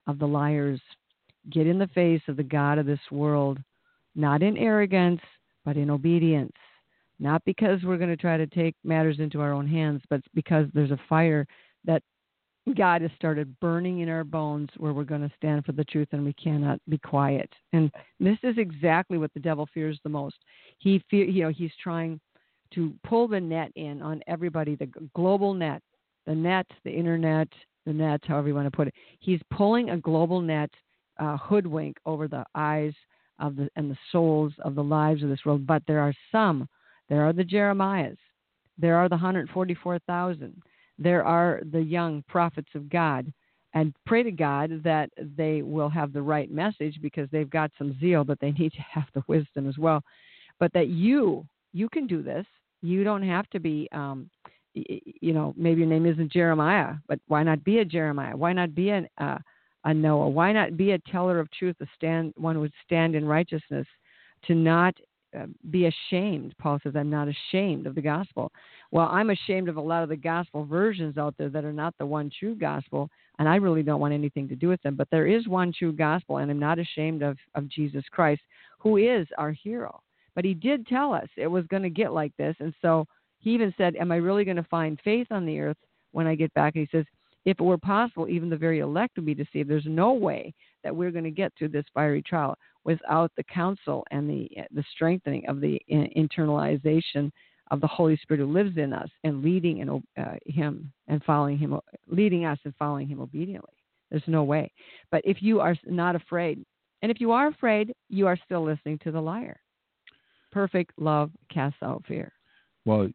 of 0.07 0.17
the 0.17 0.27
liars, 0.27 0.81
get 1.49 1.67
in 1.67 1.77
the 1.77 1.87
face 1.87 2.21
of 2.27 2.37
the 2.37 2.43
God 2.43 2.77
of 2.77 2.85
this 2.85 2.99
world, 3.11 3.59
not 4.15 4.41
in 4.41 4.57
arrogance, 4.57 5.21
but 5.65 5.77
in 5.77 5.89
obedience. 5.89 6.55
Not 7.22 7.43
because 7.45 7.84
we're 7.84 7.97
going 7.97 8.09
to 8.09 8.17
try 8.17 8.36
to 8.36 8.47
take 8.47 8.76
matters 8.84 9.19
into 9.19 9.41
our 9.41 9.53
own 9.53 9.67
hands, 9.67 10.01
but 10.09 10.22
because 10.34 10.65
there's 10.74 10.89
a 10.89 10.99
fire 11.07 11.45
that 11.86 12.01
God 12.76 13.03
has 13.03 13.11
started 13.15 13.59
burning 13.59 13.99
in 13.99 14.09
our 14.09 14.24
bones 14.24 14.69
where 14.78 14.91
we're 14.91 15.03
going 15.03 15.22
to 15.22 15.36
stand 15.38 15.63
for 15.63 15.72
the 15.72 15.84
truth 15.84 16.07
and 16.11 16.26
we 16.26 16.34
cannot 16.34 16.80
be 16.89 16.97
quiet. 16.97 17.49
And 17.74 17.91
this 18.19 18.38
is 18.41 18.57
exactly 18.57 19.19
what 19.19 19.32
the 19.36 19.39
devil 19.39 19.69
fears 19.72 19.99
the 20.03 20.09
most. 20.09 20.38
He 20.80 21.03
fear, 21.11 21.26
you 21.26 21.43
know, 21.43 21.49
he's 21.49 21.72
trying 21.82 22.19
to 22.74 22.93
pull 23.03 23.28
the 23.28 23.39
net 23.39 23.72
in 23.76 24.01
on 24.01 24.22
everybody, 24.28 24.76
the 24.76 24.89
global 25.13 25.53
net, 25.53 25.84
the 26.26 26.36
net, 26.36 26.65
the 26.84 26.91
internet, 26.91 27.47
the 27.86 27.93
net, 27.93 28.22
however 28.28 28.47
you 28.47 28.55
want 28.55 28.65
to 28.65 28.76
put 28.76 28.88
it. 28.88 28.95
He's 29.19 29.41
pulling 29.51 29.91
a 29.91 29.97
global 29.97 30.41
net 30.41 30.72
uh, 31.19 31.38
hoodwink 31.38 31.97
over 32.05 32.28
the 32.28 32.45
eyes 32.55 32.93
of 33.38 33.55
the 33.55 33.69
and 33.76 33.91
the 33.91 33.97
souls 34.11 34.53
of 34.63 34.74
the 34.74 34.84
lives 34.84 35.22
of 35.22 35.30
this 35.30 35.45
world. 35.45 35.67
But 35.67 35.84
there 35.86 35.99
are 35.99 36.13
some. 36.32 36.67
There 37.12 37.24
are 37.24 37.34
the 37.34 37.43
Jeremiahs. 37.43 38.18
There 38.80 38.95
are 38.95 39.07
the 39.07 39.16
144,000 39.16 40.64
there 41.01 41.24
are 41.24 41.62
the 41.72 41.82
young 41.82 42.24
prophets 42.28 42.70
of 42.76 42.89
God. 42.89 43.32
And 43.74 43.95
pray 44.05 44.22
to 44.22 44.32
God 44.32 44.82
that 44.84 45.09
they 45.18 45.62
will 45.62 45.89
have 45.89 46.12
the 46.12 46.22
right 46.22 46.51
message 46.51 46.99
because 47.01 47.30
they've 47.32 47.49
got 47.49 47.72
some 47.78 47.97
zeal, 47.99 48.24
but 48.24 48.39
they 48.39 48.51
need 48.59 48.74
to 48.74 48.82
have 48.91 49.05
the 49.14 49.24
wisdom 49.28 49.68
as 49.68 49.78
well. 49.78 50.03
But 50.59 50.74
that 50.74 50.89
you, 50.89 51.45
you 51.74 51.89
can 51.89 52.05
do 52.05 52.22
this. 52.22 52.45
You 52.82 53.03
don't 53.03 53.24
have 53.24 53.49
to 53.51 53.59
be, 53.59 53.88
um, 53.91 54.30
you 54.74 55.34
know, 55.34 55.53
maybe 55.57 55.82
your 55.82 55.89
name 55.89 56.05
isn't 56.05 56.32
Jeremiah, 56.32 56.95
but 57.07 57.20
why 57.28 57.43
not 57.43 57.64
be 57.64 57.80
a 57.80 57.86
Jeremiah? 57.86 58.36
Why 58.36 58.53
not 58.53 58.76
be 58.76 58.89
an, 58.89 59.07
uh, 59.18 59.38
a 59.86 59.93
Noah? 59.93 60.30
Why 60.30 60.51
not 60.51 60.78
be 60.78 60.91
a 60.91 60.99
teller 60.99 61.39
of 61.39 61.49
truth, 61.51 61.76
a 61.82 61.88
stand, 61.95 62.34
one 62.38 62.55
who 62.55 62.62
would 62.62 62.74
stand 62.86 63.16
in 63.16 63.26
righteousness, 63.26 63.88
to 64.45 64.55
not 64.55 64.95
uh, 65.38 65.45
be 65.69 65.86
ashamed. 65.88 66.55
Paul 66.59 66.79
says, 66.84 66.93
I'm 66.95 67.09
not 67.09 67.27
ashamed 67.27 67.88
of 67.88 67.95
the 67.95 68.01
gospel. 68.01 68.51
Well, 68.91 69.07
I'm 69.07 69.29
ashamed 69.29 69.69
of 69.69 69.77
a 69.77 69.82
lot 69.82 70.03
of 70.03 70.09
the 70.09 70.15
gospel 70.15 70.65
versions 70.65 71.17
out 71.17 71.36
there 71.38 71.49
that 71.49 71.65
are 71.65 71.73
not 71.73 71.93
the 71.97 72.05
one 72.05 72.29
true 72.38 72.55
gospel, 72.55 73.09
and 73.39 73.47
I 73.47 73.55
really 73.55 73.84
don't 73.84 74.01
want 74.01 74.13
anything 74.13 74.47
to 74.49 74.55
do 74.55 74.67
with 74.67 74.82
them. 74.82 74.95
But 74.95 75.07
there 75.11 75.27
is 75.27 75.47
one 75.47 75.73
true 75.77 75.93
gospel, 75.93 76.38
and 76.38 76.51
I'm 76.51 76.59
not 76.59 76.79
ashamed 76.79 77.21
of, 77.21 77.38
of 77.55 77.69
Jesus 77.69 78.03
Christ, 78.11 78.41
who 78.79 78.97
is 78.97 79.27
our 79.38 79.51
hero. 79.51 80.01
But 80.36 80.45
he 80.45 80.53
did 80.53 80.88
tell 80.88 81.13
us 81.13 81.27
it 81.38 81.47
was 81.47 81.65
going 81.67 81.84
to 81.84 81.89
get 81.89 82.13
like 82.13 82.36
this. 82.38 82.55
And 82.59 82.73
so 82.82 83.05
he 83.39 83.51
even 83.51 83.73
said, 83.77 83.95
Am 83.95 84.11
I 84.11 84.17
really 84.17 84.45
going 84.45 84.57
to 84.57 84.63
find 84.63 84.99
faith 85.03 85.27
on 85.32 85.45
the 85.45 85.59
earth 85.59 85.77
when 86.11 86.27
I 86.27 86.36
get 86.36 86.53
back? 86.53 86.75
And 86.75 86.88
he 86.88 86.97
says, 86.97 87.05
If 87.45 87.59
it 87.59 87.63
were 87.63 87.77
possible, 87.77 88.29
even 88.29 88.49
the 88.49 88.57
very 88.57 88.79
elect 88.79 89.17
would 89.17 89.25
be 89.25 89.34
deceived. 89.34 89.69
There's 89.69 89.86
no 89.86 90.13
way 90.13 90.53
that 90.84 90.95
we're 90.95 91.11
going 91.11 91.23
to 91.23 91.32
get 91.32 91.51
through 91.57 91.69
this 91.69 91.86
fiery 91.93 92.21
trial 92.21 92.55
without 92.84 93.32
the 93.38 93.43
counsel 93.43 94.03
and 94.11 94.29
the 94.29 94.49
the 94.73 94.84
strengthening 94.93 95.47
of 95.47 95.61
the 95.61 95.79
in- 95.88 96.09
internalization 96.17 97.32
of 97.71 97.79
the 97.79 97.88
Holy 97.88 98.17
Spirit 98.17 98.41
who 98.41 98.51
lives 98.51 98.77
in 98.77 98.91
us 98.93 99.09
and 99.23 99.43
leading 99.43 99.82
and 99.82 100.03
uh, 100.19 100.36
Him 100.45 100.91
and 101.07 101.23
following 101.23 101.57
Him, 101.57 101.79
leading 102.07 102.45
us 102.45 102.59
and 102.65 102.75
following 102.77 103.07
Him 103.07 103.21
obediently. 103.21 103.73
There's 104.09 104.23
no 104.27 104.43
way. 104.43 104.71
But 105.09 105.21
if 105.23 105.41
you 105.41 105.61
are 105.61 105.75
not 105.86 106.15
afraid, 106.15 106.63
and 107.01 107.09
if 107.09 107.21
you 107.21 107.32
are 107.32 107.47
afraid, 107.47 107.93
you 108.09 108.27
are 108.27 108.38
still 108.45 108.63
listening 108.63 108.99
to 109.03 109.11
the 109.11 109.21
liar. 109.21 109.59
Perfect 110.51 110.91
love 110.97 111.32
casts 111.49 111.82
out 111.82 112.03
fear. 112.07 112.34
Well, 112.86 113.09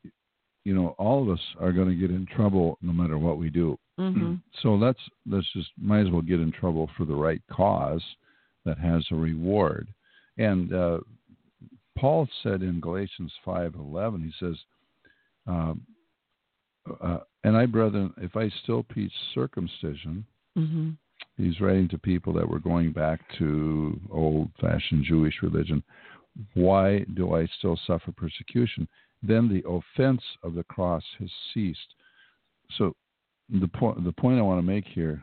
you 0.65 0.75
know, 0.75 0.95
all 0.99 1.23
of 1.23 1.29
us 1.29 1.45
are 1.61 1.71
going 1.71 1.89
to 1.89 1.95
get 1.95 2.11
in 2.11 2.27
trouble 2.35 2.79
no 2.81 2.93
matter 2.93 3.19
what 3.19 3.39
we 3.39 3.51
do. 3.51 3.79
Mm-hmm. 3.99 4.35
So 4.63 4.75
let's 4.75 5.01
let's 5.27 5.51
just 5.53 5.71
might 5.81 6.07
as 6.07 6.11
well 6.11 6.23
get 6.23 6.41
in 6.41 6.53
trouble 6.53 6.91
for 6.97 7.05
the 7.05 7.15
right 7.15 7.43
cause 7.51 8.03
that 8.65 8.79
has 8.79 9.05
a 9.11 9.15
reward. 9.15 9.89
And 10.39 10.75
uh, 10.75 10.99
Paul 11.97 12.29
said 12.43 12.63
in 12.63 12.81
Galatians 12.81 13.33
five 13.45 13.75
eleven, 13.75 14.23
he 14.23 14.33
says, 14.45 14.57
um, 15.47 15.81
uh, 17.01 17.21
"And 17.45 17.57
I, 17.57 17.67
brethren, 17.67 18.13
if 18.19 18.37
I 18.37 18.51
still 18.63 18.83
preach 18.83 19.13
circumcision." 19.35 20.27
Mm-hmm. 20.59 20.91
He's 21.39 21.61
writing 21.61 21.89
to 21.89 21.99
people 21.99 22.33
that 22.35 22.49
were 22.49 22.59
going 22.59 22.93
back 22.93 23.21
to 23.39 24.01
old-fashioned 24.11 25.05
Jewish 25.05 25.35
religion. 25.43 25.83
Why 26.55 27.05
do 27.15 27.35
I 27.35 27.47
still 27.59 27.79
suffer 27.87 28.11
persecution? 28.13 28.89
Then 29.23 29.49
the 29.49 29.63
offense 29.69 30.23
of 30.43 30.55
the 30.55 30.65
cross 30.65 31.03
has 31.19 31.31
ceased. 31.53 31.95
So 32.79 32.95
the 33.49 33.69
point 33.69 34.03
the 34.05 34.13
point 34.13 34.39
I 34.39 34.43
want 34.43 34.59
to 34.59 34.67
make 34.67 34.87
here 34.87 35.23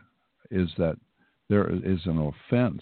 is 0.51 0.69
that 0.77 0.97
there 1.49 1.69
is 1.69 1.99
an 2.05 2.17
offense 2.17 2.81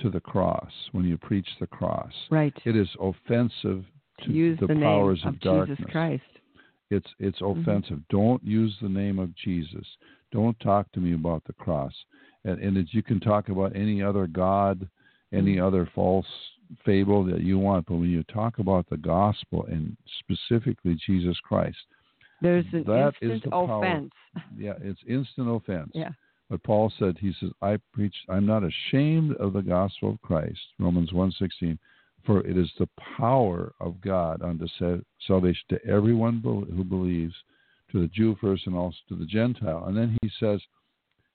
to 0.00 0.10
the 0.10 0.20
cross 0.20 0.70
when 0.92 1.04
you 1.04 1.18
preach 1.18 1.48
the 1.60 1.66
cross. 1.66 2.12
Right. 2.30 2.54
It 2.64 2.76
is 2.76 2.88
offensive 3.00 3.84
to 4.22 4.30
use 4.30 4.58
the, 4.60 4.66
the 4.68 4.74
powers 4.74 5.20
name 5.20 5.28
of, 5.28 5.34
of 5.34 5.40
darkness. 5.40 5.78
Jesus 5.78 5.92
Christ. 5.92 6.22
It's 6.90 7.08
it's 7.18 7.40
Mhm. 7.40 7.60
offensive. 7.60 8.00
Don't 8.08 8.42
use 8.42 8.76
the 8.80 8.88
name 8.88 9.18
of 9.18 9.34
Jesus. 9.36 9.86
Don't 10.32 10.58
talk 10.60 10.90
to 10.92 11.00
me 11.00 11.14
about 11.14 11.44
the 11.44 11.52
cross. 11.54 11.92
And 12.44 12.58
and 12.60 12.76
as 12.78 12.92
you 12.94 13.02
can 13.02 13.20
talk 13.20 13.48
about 13.48 13.76
any 13.76 14.02
other 14.02 14.26
god, 14.26 14.88
any 15.32 15.56
Mhm. 15.56 15.62
other 15.66 15.86
false 15.94 16.26
fable 16.84 17.24
that 17.24 17.40
you 17.40 17.58
want, 17.58 17.86
but 17.86 17.96
when 17.96 18.10
you 18.10 18.22
talk 18.24 18.58
about 18.58 18.86
the 18.88 18.96
gospel 18.96 19.64
and 19.66 19.96
specifically 20.20 20.94
Jesus 21.06 21.38
Christ, 21.40 21.78
There's 22.40 22.64
an 22.72 22.84
That 22.84 23.14
is 23.20 23.32
instant 23.32 23.52
power. 23.52 23.80
offense. 23.80 24.12
yeah, 24.56 24.74
it's 24.80 25.00
instant 25.08 25.48
offense. 25.50 25.90
Yeah. 25.94 26.10
But 26.50 26.62
Paul 26.62 26.92
said, 26.98 27.18
he 27.18 27.34
says, 27.40 27.50
I 27.60 27.78
preach, 27.92 28.14
I'm 28.28 28.46
not 28.46 28.62
ashamed 28.64 29.36
of 29.36 29.52
the 29.52 29.60
gospel 29.60 30.10
of 30.10 30.22
Christ, 30.22 30.60
Romans 30.78 31.10
1.16, 31.12 31.78
for 32.24 32.46
it 32.46 32.56
is 32.56 32.70
the 32.78 32.88
power 33.16 33.74
of 33.80 34.00
God 34.00 34.42
unto 34.42 34.66
salvation 35.26 35.64
to 35.68 35.84
everyone 35.86 36.40
who 36.42 36.84
believes, 36.84 37.34
to 37.92 38.00
the 38.00 38.08
Jew 38.08 38.36
first 38.40 38.66
and 38.66 38.76
also 38.76 38.96
to 39.08 39.16
the 39.16 39.26
Gentile. 39.26 39.84
And 39.86 39.96
then 39.96 40.16
he 40.22 40.30
says 40.40 40.60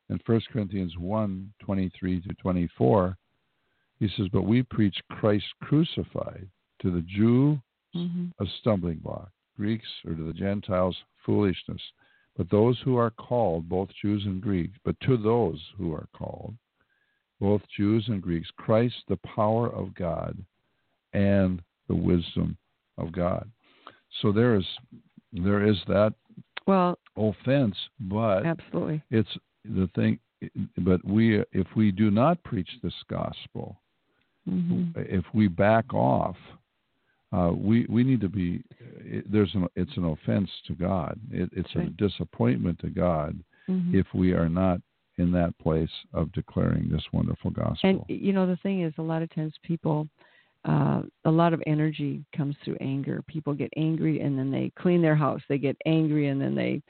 in 0.09 0.19
1 0.25 0.41
Corinthians 0.51 0.97
1, 0.97 1.53
23 1.63 2.21
to 2.21 2.33
24, 2.35 3.17
he 3.99 4.09
says, 4.17 4.27
but 4.33 4.43
we 4.43 4.63
preach 4.63 4.95
Christ 5.11 5.45
crucified 5.61 6.47
to 6.81 6.91
the 6.91 7.01
Jew 7.01 7.59
hmm 7.93 8.25
a 8.39 8.45
stumbling 8.59 8.97
block, 8.97 9.29
Greeks 9.57 9.87
or 10.05 10.13
to 10.13 10.23
the 10.23 10.33
Gentiles 10.33 10.95
foolishness. 11.25 11.81
But 12.35 12.49
those 12.49 12.79
who 12.83 12.97
are 12.97 13.11
called, 13.11 13.69
both 13.69 13.89
Jews 14.01 14.23
and 14.25 14.41
Greeks, 14.41 14.77
but 14.83 14.99
to 15.01 15.17
those 15.17 15.61
who 15.77 15.93
are 15.93 16.07
called, 16.13 16.55
both 17.39 17.61
Jews 17.77 18.05
and 18.07 18.21
Greeks, 18.21 18.49
Christ 18.57 18.95
the 19.07 19.17
power 19.17 19.69
of 19.69 19.93
God 19.95 20.37
and 21.13 21.61
the 21.87 21.95
wisdom 21.95 22.57
of 22.97 23.11
God. 23.11 23.49
So 24.21 24.31
there 24.31 24.55
is 24.55 24.65
there 25.31 25.65
is 25.65 25.77
that 25.87 26.13
Well, 26.67 26.97
offense, 27.17 27.75
but 27.99 28.45
absolutely. 28.45 29.01
it's 29.09 29.37
the 29.65 29.89
thing 29.95 30.19
but 30.77 31.03
we 31.05 31.43
if 31.51 31.67
we 31.75 31.91
do 31.91 32.11
not 32.11 32.43
preach 32.43 32.69
this 32.81 32.93
gospel, 33.09 33.81
hmm 34.47 34.91
if 34.95 35.25
we 35.33 35.47
back 35.47 35.93
off, 35.93 36.37
uh, 37.33 37.51
we 37.51 37.85
we 37.89 38.03
need 38.03 38.21
to 38.21 38.29
be. 38.29 38.63
It, 38.79 39.31
there's 39.31 39.53
an 39.55 39.67
it's 39.75 39.95
an 39.97 40.05
offense 40.05 40.49
to 40.67 40.73
God. 40.73 41.19
It, 41.31 41.49
it's 41.53 41.75
Right. 41.75 41.87
a 41.87 41.91
disappointment 41.91 42.79
to 42.79 42.89
God 42.89 43.43
hmm 43.67 43.95
if 43.95 44.05
we 44.13 44.33
are 44.33 44.49
not 44.49 44.81
in 45.17 45.31
that 45.31 45.57
place 45.59 45.91
of 46.13 46.31
declaring 46.33 46.89
this 46.89 47.03
wonderful 47.13 47.51
gospel. 47.51 47.89
And 47.89 48.01
you 48.07 48.33
know, 48.33 48.45
the 48.45 48.57
thing 48.57 48.81
is, 48.81 48.93
a 48.97 49.01
lot 49.01 49.21
of 49.21 49.33
times 49.33 49.53
people, 49.63 50.07
uh, 50.65 51.03
a 51.25 51.31
lot 51.31 51.53
of 51.53 51.61
energy 51.67 52.23
comes 52.35 52.55
through 52.63 52.77
anger. 52.81 53.23
People 53.27 53.53
get 53.53 53.71
angry 53.77 54.21
and 54.21 54.37
then 54.37 54.51
they 54.51 54.71
clean 54.77 55.01
their 55.01 55.15
house. 55.15 55.41
They 55.47 55.57
get 55.57 55.77
angry 55.85 56.27
and 56.27 56.41
then 56.41 56.55
they 56.55 56.81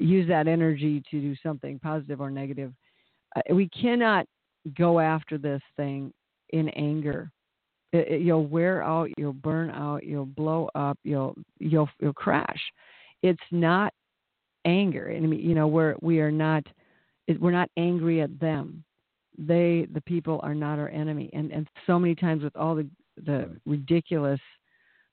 use 0.00 0.26
that 0.28 0.48
energy 0.48 1.02
to 1.10 1.20
do 1.20 1.34
something 1.42 1.78
positive 1.78 2.20
or 2.20 2.30
negative. 2.30 2.72
Uh, 3.36 3.54
we 3.54 3.68
cannot 3.68 4.26
go 4.76 5.00
after 5.00 5.38
this 5.38 5.62
thing 5.76 6.12
in 6.50 6.68
anger. 6.70 7.30
It, 7.96 8.08
it- 8.08 8.20
you'll 8.22 8.46
wear 8.46 8.82
out. 8.82 9.10
You'll 9.18 9.32
burn 9.32 9.70
out. 9.70 10.04
You'll 10.04 10.26
blow 10.26 10.68
up. 10.74 10.98
You'll 11.02 11.34
you'll 11.58 11.88
you'll 12.00 12.12
crash. 12.12 12.60
It's 13.22 13.48
not 13.50 13.92
anger. 14.64 15.12
I 15.14 15.20
mean, 15.20 15.40
you 15.40 15.54
know, 15.54 15.66
we're 15.66 15.96
we 16.00 16.20
are 16.20 16.30
not 16.32 16.64
it- 17.26 17.40
we're 17.40 17.50
not 17.52 17.70
angry 17.76 18.20
at 18.20 18.38
them 18.40 18.84
they 19.38 19.86
the 19.92 20.00
people 20.06 20.40
are 20.42 20.54
not 20.54 20.78
our 20.78 20.88
enemy 20.88 21.28
and 21.34 21.52
and 21.52 21.68
so 21.86 21.98
many 21.98 22.14
times 22.14 22.42
with 22.42 22.56
all 22.56 22.74
the 22.74 22.88
the 23.24 23.54
ridiculous 23.66 24.40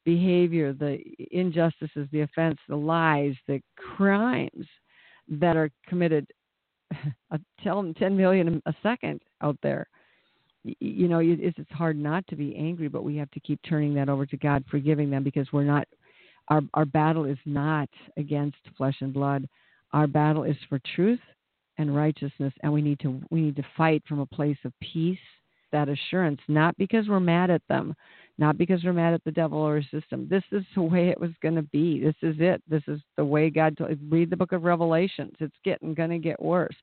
behavior, 0.06 0.74
the 0.74 1.00
injustices, 1.32 2.08
the 2.12 2.22
offense, 2.22 2.60
the 2.68 2.76
lies, 2.76 3.36
the 3.48 3.62
crimes 3.78 4.68
that 5.28 5.56
are 5.58 5.70
committed. 5.88 6.28
Uh, 7.32 7.38
tell 7.64 7.82
them 7.82 7.92
10 7.96 8.16
million 8.16 8.62
a 8.68 8.74
second 8.84 9.20
out 9.42 9.58
there. 9.64 9.88
You 10.64 11.08
know, 11.08 11.20
it's 11.22 11.58
hard 11.72 11.98
not 11.98 12.26
to 12.28 12.36
be 12.36 12.56
angry, 12.56 12.88
but 12.88 13.04
we 13.04 13.18
have 13.18 13.30
to 13.32 13.40
keep 13.42 13.60
turning 13.68 13.94
that 13.96 14.10
over 14.10 14.26
to 14.26 14.38
God, 14.38 14.64
forgiving 14.72 15.10
them 15.10 15.24
because 15.24 15.48
we're 15.52 15.64
not. 15.64 15.88
Our 16.50 16.62
our 16.74 16.86
battle 16.86 17.26
is 17.26 17.38
not 17.46 17.90
against 18.18 18.58
flesh 18.78 18.96
and 19.02 19.14
blood. 19.14 19.48
Our 19.92 20.08
battle 20.08 20.44
is 20.44 20.58
for 20.70 20.80
truth 20.96 21.20
and 21.78 21.96
righteousness, 21.96 22.54
and 22.62 22.72
we 22.72 22.82
need 22.82 23.00
to 23.02 23.22
we 23.30 23.42
need 23.42 23.56
to 23.58 23.66
fight 23.76 24.04
from 24.08 24.20
a 24.20 24.26
place 24.26 24.58
of 24.64 24.74
peace, 24.80 25.18
that 25.72 25.90
assurance, 25.90 26.40
not 26.48 26.78
because 26.78 27.08
we're 27.08 27.20
mad 27.20 27.50
at 27.50 27.62
them, 27.68 27.96
not 28.38 28.58
because 28.58 28.84
we're 28.84 28.94
mad 28.94 29.14
at 29.14 29.24
the 29.24 29.32
devil 29.32 29.60
or 29.60 29.78
his 29.78 29.86
system. 29.92 30.28
This 30.30 30.44
is 30.52 30.64
the 30.76 30.82
way 30.82 31.10
it 31.10 31.20
was 31.20 31.32
going 31.42 31.56
to 31.56 31.64
be. 31.64 32.00
This 32.00 32.16
is 32.22 32.36
it. 32.40 32.62
This 32.70 32.84
is 32.88 33.00
the 33.18 33.26
way 33.26 33.50
God 33.50 33.78
told. 33.78 33.98
Read 34.10 34.30
the 34.30 34.38
book 34.38 34.52
of 34.52 34.64
Revelations. 34.64 35.34
It's 35.40 35.56
getting 35.64 35.94
going 35.94 36.12
to 36.12 36.20
get 36.20 36.42
worse. 36.42 36.76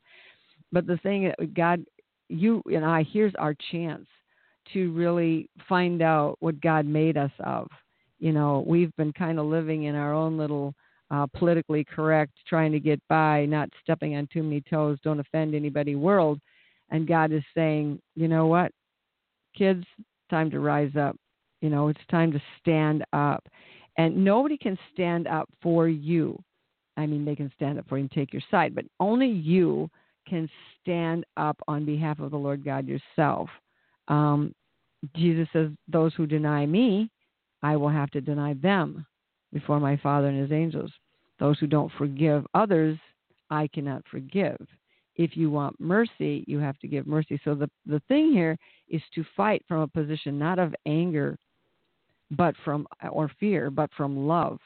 But 0.73 0.87
the 0.87 0.99
thing, 0.99 1.25
that 1.39 1.55
God, 1.55 1.85
you 2.31 2.63
and 2.67 2.85
I, 2.85 3.05
here's 3.11 3.35
our 3.39 3.55
chance 3.73 4.07
to 4.73 4.93
really 4.93 5.49
find 5.69 6.01
out 6.03 6.37
what 6.41 6.61
God 6.61 6.87
made 6.87 7.17
us 7.17 7.33
of. 7.41 7.69
You 8.19 8.33
know, 8.33 8.65
we've 8.67 8.95
been 8.97 9.13
kind 9.13 9.39
of 9.39 9.47
living 9.47 9.85
in 9.85 9.95
our 9.95 10.15
own 10.15 10.39
little 10.39 10.75
uh, 11.11 11.27
politically 11.35 11.85
correct, 11.85 12.33
trying 12.47 12.71
to 12.73 12.81
get 12.81 13.01
by, 13.09 13.47
not 13.47 13.69
stepping 13.83 14.17
on 14.17 14.29
too 14.33 14.43
many 14.43 14.61
toes, 14.61 14.99
don't 15.03 15.21
offend 15.21 15.55
anybody 15.55 15.97
world. 15.97 16.39
And 16.91 17.09
God 17.09 17.33
is 17.33 17.43
saying, 17.55 18.01
you 18.15 18.29
know 18.29 18.47
what, 18.47 18.73
kids, 19.57 19.85
time 20.29 20.51
to 20.51 20.61
rise 20.61 20.95
up. 20.97 21.17
You 21.61 21.71
know, 21.71 21.89
it's 21.89 22.01
time 22.11 22.33
to 22.33 22.43
stand 22.61 23.05
up. 23.13 23.45
And 23.99 24.25
nobody 24.25 24.57
can 24.57 24.79
stand 24.93 25.27
up 25.27 25.49
for 25.63 25.89
you. 25.89 26.39
I 26.97 27.07
mean, 27.07 27.25
they 27.25 27.37
can 27.37 27.51
stand 27.57 27.79
up 27.79 27.89
for 27.89 27.99
you 27.99 28.03
and 28.03 28.11
take 28.11 28.33
your 28.33 28.43
side, 28.51 28.75
but 28.75 28.85
only 28.99 29.29
you 29.29 29.91
can 30.29 30.49
stand 30.81 31.25
up 31.37 31.57
on 31.69 31.85
behalf 31.85 32.19
of 32.21 32.31
the 32.31 32.37
Lord 32.37 32.65
God 32.65 32.87
yourself. 32.87 33.49
Um, 34.09 34.55
Jesus 35.17 35.49
says, 35.53 35.71
Those 35.89 36.15
who 36.15 36.27
deny 36.27 36.67
me, 36.67 37.11
I 37.63 37.77
will 37.77 37.89
have 37.89 38.11
to 38.11 38.21
deny 38.21 38.55
them 38.55 39.07
before 39.53 39.81
my 39.81 39.97
Father 39.97 40.29
and 40.29 40.41
his 40.41 40.53
angels. 40.53 40.93
Those 41.39 41.59
who 41.59 41.67
don't 41.67 41.93
forgive 41.99 42.47
others, 42.55 42.99
I 43.51 43.69
cannot 43.69 44.03
forgive. 44.11 44.59
If 45.17 45.37
you 45.37 45.51
want 45.51 45.81
mercy, 45.81 46.45
you 46.47 46.59
have 46.59 46.79
to 46.79 46.89
give 46.89 47.07
mercy. 47.07 47.41
So 47.45 47.55
the, 47.55 47.69
the 47.85 48.01
thing 48.09 48.33
here 48.33 48.57
is 48.89 49.03
to 49.15 49.25
fight 49.37 49.63
from 49.67 49.81
a 49.81 49.89
position 49.89 50.39
not 50.39 50.59
of 50.59 50.75
anger 50.87 51.37
but 52.31 52.55
from 52.65 52.87
or 53.11 53.31
fear, 53.41 53.71
but 53.71 53.91
from 53.97 54.27
love. 54.27 54.59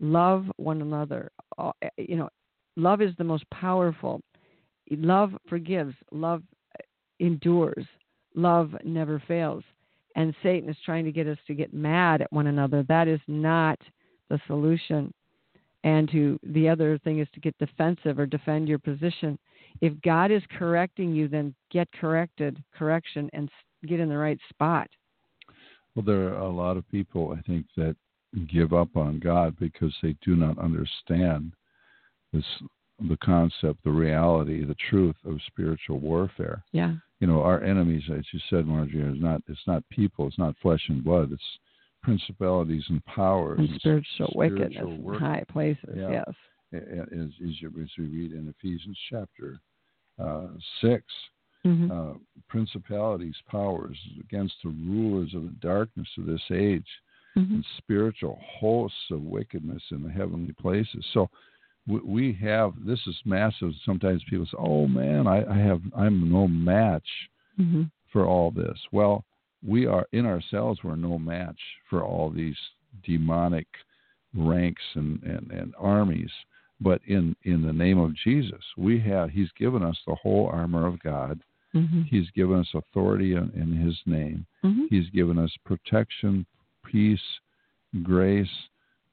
Love 0.00 0.46
one 0.56 0.82
another. 0.82 1.30
Uh, 1.58 1.72
you 1.96 2.16
know, 2.16 2.28
love 2.76 3.00
is 3.00 3.12
the 3.18 3.24
most 3.24 3.44
powerful. 3.50 4.20
Love 4.90 5.32
forgives. 5.48 5.94
Love 6.10 6.42
uh, 6.78 6.82
endures. 7.20 7.86
Love 8.34 8.74
never 8.84 9.22
fails. 9.26 9.64
And 10.16 10.34
Satan 10.42 10.68
is 10.68 10.76
trying 10.84 11.04
to 11.04 11.12
get 11.12 11.26
us 11.26 11.38
to 11.46 11.54
get 11.54 11.74
mad 11.74 12.20
at 12.22 12.32
one 12.32 12.46
another. 12.46 12.84
That 12.84 13.08
is 13.08 13.20
not 13.26 13.78
the 14.28 14.40
solution. 14.46 15.12
And 15.82 16.10
to 16.10 16.38
the 16.42 16.68
other 16.68 16.98
thing 16.98 17.18
is 17.18 17.28
to 17.34 17.40
get 17.40 17.58
defensive 17.58 18.18
or 18.18 18.26
defend 18.26 18.68
your 18.68 18.78
position. 18.78 19.38
If 19.80 19.92
God 20.02 20.30
is 20.30 20.42
correcting 20.56 21.14
you, 21.14 21.28
then 21.28 21.54
get 21.70 21.88
corrected, 21.92 22.62
correction, 22.76 23.28
and 23.32 23.50
get 23.86 24.00
in 24.00 24.08
the 24.08 24.16
right 24.16 24.38
spot. 24.48 24.88
Well, 25.94 26.04
there 26.04 26.28
are 26.28 26.38
a 26.38 26.50
lot 26.50 26.76
of 26.76 26.88
people, 26.90 27.36
I 27.36 27.42
think, 27.42 27.66
that 27.76 27.96
give 28.52 28.72
up 28.72 28.96
on 28.96 29.18
God 29.18 29.56
because 29.58 29.94
they 30.02 30.16
do 30.24 30.36
not 30.36 30.58
understand 30.58 31.52
this 32.32 32.44
the 33.08 33.16
concept, 33.18 33.82
the 33.84 33.90
reality, 33.90 34.64
the 34.64 34.76
truth 34.90 35.16
of 35.24 35.38
spiritual 35.46 35.98
warfare. 35.98 36.62
Yeah. 36.72 36.94
You 37.20 37.26
know, 37.26 37.42
our 37.42 37.62
enemies, 37.62 38.02
as 38.16 38.24
you 38.32 38.40
said, 38.50 38.66
Margie, 38.66 39.00
is 39.00 39.20
not 39.20 39.42
it's 39.48 39.66
not 39.66 39.82
people, 39.90 40.26
it's 40.28 40.38
not 40.38 40.54
flesh 40.62 40.82
and 40.88 41.02
blood, 41.02 41.32
it's 41.32 41.42
principalities 42.02 42.84
and 42.88 43.04
powers 43.06 43.58
and 43.58 43.80
spiritual, 43.80 44.28
spiritual 44.28 44.38
wickedness 44.38 44.98
work. 45.00 45.16
in 45.16 45.20
high 45.20 45.44
places. 45.50 45.94
Yeah. 45.96 46.10
Yes. 46.10 46.34
As, 46.72 47.30
as 47.52 47.88
we 47.98 48.04
read 48.06 48.32
in 48.32 48.52
Ephesians 48.58 48.98
chapter 49.10 49.60
uh, 50.18 50.48
six, 50.80 51.04
Mm-hmm. 51.66 51.90
uh, 51.90 52.12
principalities, 52.46 53.34
powers 53.50 53.96
against 54.20 54.52
the 54.62 54.68
rulers 54.86 55.32
of 55.34 55.44
the 55.44 55.56
darkness 55.62 56.06
of 56.18 56.26
this 56.26 56.42
age, 56.52 56.86
Mm-hmm. 57.38 57.54
and 57.54 57.64
spiritual 57.78 58.38
hosts 58.60 58.96
of 59.10 59.20
wickedness 59.22 59.82
in 59.90 60.04
the 60.04 60.10
heavenly 60.10 60.52
places. 60.52 61.04
So 61.12 61.28
we, 61.86 62.00
we 62.00 62.32
have 62.42 62.72
this 62.86 63.00
is 63.06 63.16
massive. 63.24 63.72
Sometimes 63.84 64.22
people 64.28 64.46
say, 64.46 64.56
"Oh 64.58 64.86
man, 64.86 65.26
I, 65.26 65.44
I 65.44 65.58
have 65.58 65.80
I'm 65.96 66.30
no 66.30 66.48
match 66.48 67.08
Mm-hmm. 67.60 67.82
for 68.12 68.26
all 68.26 68.50
this." 68.50 68.78
Well, 68.90 69.24
we 69.66 69.86
are 69.86 70.06
in 70.12 70.26
ourselves. 70.26 70.80
We're 70.82 70.96
no 70.96 71.18
match 71.18 71.60
for 71.88 72.02
all 72.02 72.30
these 72.30 72.56
demonic 73.04 73.66
ranks 74.36 74.82
and, 74.94 75.22
and, 75.22 75.50
and 75.50 75.74
armies. 75.78 76.30
But 76.80 77.00
in, 77.06 77.36
in 77.44 77.62
the 77.64 77.72
name 77.72 77.98
of 77.98 78.14
Jesus, 78.16 78.62
we 78.76 79.00
have 79.00 79.30
He's 79.30 79.50
given 79.58 79.82
us 79.82 79.96
the 80.06 80.16
whole 80.16 80.48
armor 80.52 80.86
of 80.86 81.00
God. 81.02 81.40
Mm-hmm. 81.74 82.02
He's 82.02 82.28
given 82.30 82.58
us 82.58 82.68
authority 82.74 83.32
in, 83.34 83.50
in 83.54 83.76
His 83.76 83.96
name. 84.06 84.44
Mm-hmm. 84.64 84.86
He's 84.90 85.08
given 85.10 85.38
us 85.38 85.50
protection, 85.64 86.44
peace, 86.84 87.20
grace, 88.02 88.48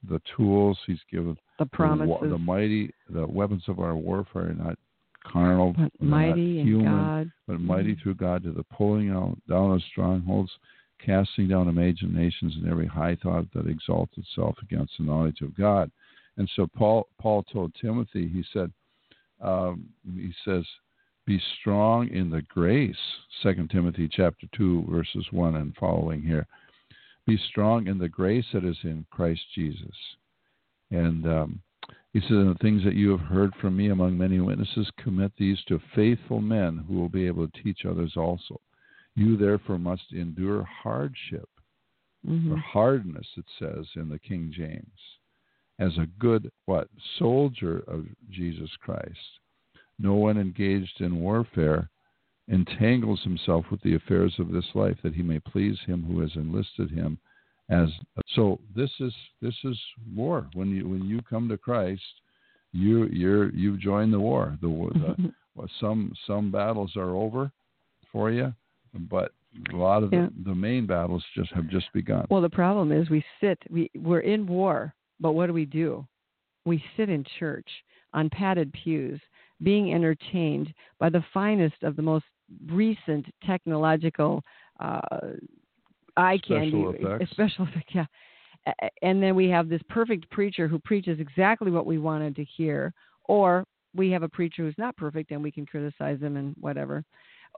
the 0.08 0.20
tools. 0.36 0.78
He's 0.86 1.00
given 1.10 1.36
The 1.58 1.64
the, 1.64 1.70
promises, 1.70 2.08
wa- 2.20 2.28
the 2.28 2.38
mighty, 2.38 2.92
the 3.08 3.26
weapons 3.26 3.64
of 3.68 3.78
our 3.80 3.94
warfare 3.96 4.50
are 4.50 4.54
not 4.54 4.78
carnal, 5.24 5.72
but 5.74 5.92
not 6.00 6.00
mighty 6.00 6.60
in 6.60 6.66
human, 6.66 7.04
God. 7.04 7.32
but 7.46 7.60
mighty 7.60 7.94
Mhm. 7.94 8.00
through 8.02 8.14
God 8.14 8.42
to 8.42 8.52
the 8.52 8.64
pulling 8.64 9.10
out 9.10 9.38
down 9.48 9.70
of 9.72 9.82
strongholds, 9.84 10.50
casting 10.98 11.48
down 11.48 11.68
imaginations 11.68 12.56
and 12.56 12.66
every 12.68 12.86
high 12.86 13.14
thought 13.16 13.50
that 13.52 13.66
exalts 13.66 14.16
itself 14.18 14.56
against 14.62 14.96
the 14.98 15.04
knowledge 15.04 15.40
of 15.40 15.54
God. 15.54 15.90
And 16.36 16.48
so 16.50 16.66
Paul 16.66 17.08
Paul 17.18 17.42
told 17.44 17.74
Timothy, 17.74 18.26
he 18.28 18.42
said, 18.52 18.72
um, 19.40 19.88
he 20.14 20.32
says, 20.44 20.64
"Be 21.26 21.38
strong 21.60 22.08
in 22.08 22.30
the 22.30 22.42
grace." 22.42 22.98
Second 23.42 23.70
Timothy 23.70 24.08
chapter 24.08 24.46
two 24.52 24.82
verses 24.88 25.30
one 25.32 25.56
and 25.56 25.76
following 25.76 26.22
here. 26.22 26.46
Be 27.26 27.36
strong 27.50 27.86
in 27.86 27.98
the 27.98 28.08
grace 28.08 28.46
that 28.52 28.64
is 28.64 28.78
in 28.82 29.06
Christ 29.10 29.42
Jesus. 29.54 29.96
And 30.90 31.26
um, 31.26 31.62
he 32.12 32.20
said, 32.20 32.32
"The 32.32 32.56
things 32.60 32.84
that 32.84 32.94
you 32.94 33.10
have 33.10 33.20
heard 33.20 33.54
from 33.60 33.76
me 33.76 33.88
among 33.88 34.18
many 34.18 34.40
witnesses, 34.40 34.90
commit 34.98 35.32
these 35.36 35.62
to 35.64 35.80
faithful 35.94 36.40
men 36.40 36.84
who 36.86 36.94
will 36.94 37.08
be 37.08 37.26
able 37.26 37.48
to 37.48 37.62
teach 37.62 37.86
others 37.86 38.16
also. 38.16 38.60
You 39.14 39.36
therefore 39.36 39.78
must 39.78 40.12
endure 40.12 40.62
hardship, 40.64 41.48
Mhm. 42.26 42.52
or 42.52 42.56
hardness, 42.56 43.28
it 43.36 43.46
says 43.58 43.88
in 43.94 44.08
the 44.08 44.18
King 44.18 44.50
James, 44.50 45.18
as 45.78 45.96
a 45.98 46.06
good 46.18 46.50
what 46.66 46.88
soldier 47.18 47.80
of 47.80 48.06
Jesus 48.30 48.74
Christ. 48.76 49.38
No 49.98 50.14
one 50.14 50.38
engaged 50.38 51.00
in 51.00 51.20
warfare 51.20 51.90
entangles 52.48 53.20
himself 53.22 53.64
with 53.70 53.80
the 53.82 53.94
affairs 53.94 54.34
of 54.38 54.50
this 54.52 54.64
life, 54.74 54.96
that 55.02 55.14
he 55.14 55.22
may 55.22 55.38
please 55.38 55.78
him 55.86 56.04
who 56.04 56.20
has 56.20 56.30
enlisted 56.34 56.90
him 56.90 57.18
as 57.70 57.88
so 58.34 58.58
this 58.74 58.90
is 59.00 59.14
this 59.40 59.54
is 59.64 59.78
war 60.14 60.48
when 60.54 60.68
you 60.68 60.88
when 60.88 61.04
you 61.04 61.20
come 61.22 61.48
to 61.48 61.56
Christ 61.56 62.02
you 62.72 63.06
you're 63.06 63.50
you've 63.50 63.78
joined 63.78 64.12
the 64.12 64.18
war 64.18 64.58
the, 64.60 64.68
the 64.68 65.32
well, 65.54 65.70
some 65.80 66.12
some 66.26 66.50
battles 66.50 66.96
are 66.96 67.14
over 67.16 67.52
for 68.10 68.30
you 68.32 68.52
but 69.08 69.32
a 69.72 69.76
lot 69.76 70.02
of 70.02 70.12
Yeah. 70.12 70.26
the, 70.36 70.50
the 70.50 70.54
main 70.54 70.86
battles 70.86 71.24
just 71.34 71.52
have 71.52 71.68
just 71.68 71.86
begun 71.92 72.26
Well, 72.30 72.40
the 72.40 72.50
problem 72.50 72.90
is 72.90 73.08
we 73.10 73.24
sit, 73.40 73.58
we, 73.70 73.90
we're 73.94 74.20
in 74.20 74.46
war, 74.46 74.94
but 75.20 75.32
what 75.32 75.46
do 75.46 75.52
we 75.52 75.66
do? 75.66 76.06
We 76.64 76.82
sit 76.96 77.08
in 77.08 77.24
church 77.38 77.68
on 78.14 78.30
padded 78.30 78.72
pews, 78.72 79.20
being 79.62 79.92
entertained 79.94 80.72
by 80.98 81.08
the 81.08 81.24
finest 81.32 81.82
of 81.82 81.96
the 81.96 82.02
most 82.02 82.24
recent 82.70 83.26
technological 83.44 84.42
uh, 84.80 85.00
eye 86.16 86.38
candy, 86.46 86.70
Special 86.70 86.92
effects. 86.92 87.30
special 87.32 87.66
effects, 87.66 87.94
yeah. 87.94 88.06
And 89.02 89.22
then 89.22 89.34
we 89.34 89.48
have 89.48 89.68
this 89.68 89.80
perfect 89.88 90.30
preacher 90.30 90.68
who 90.68 90.78
preaches 90.78 91.18
exactly 91.18 91.70
what 91.70 91.86
we 91.86 91.98
wanted 91.98 92.36
to 92.36 92.44
hear, 92.44 92.92
or 93.24 93.64
we 93.94 94.10
have 94.10 94.22
a 94.22 94.28
preacher 94.28 94.62
who's 94.62 94.74
not 94.78 94.96
perfect 94.96 95.32
and 95.32 95.42
we 95.42 95.50
can 95.50 95.66
criticize 95.66 96.20
him 96.20 96.36
and 96.36 96.54
whatever. 96.60 97.04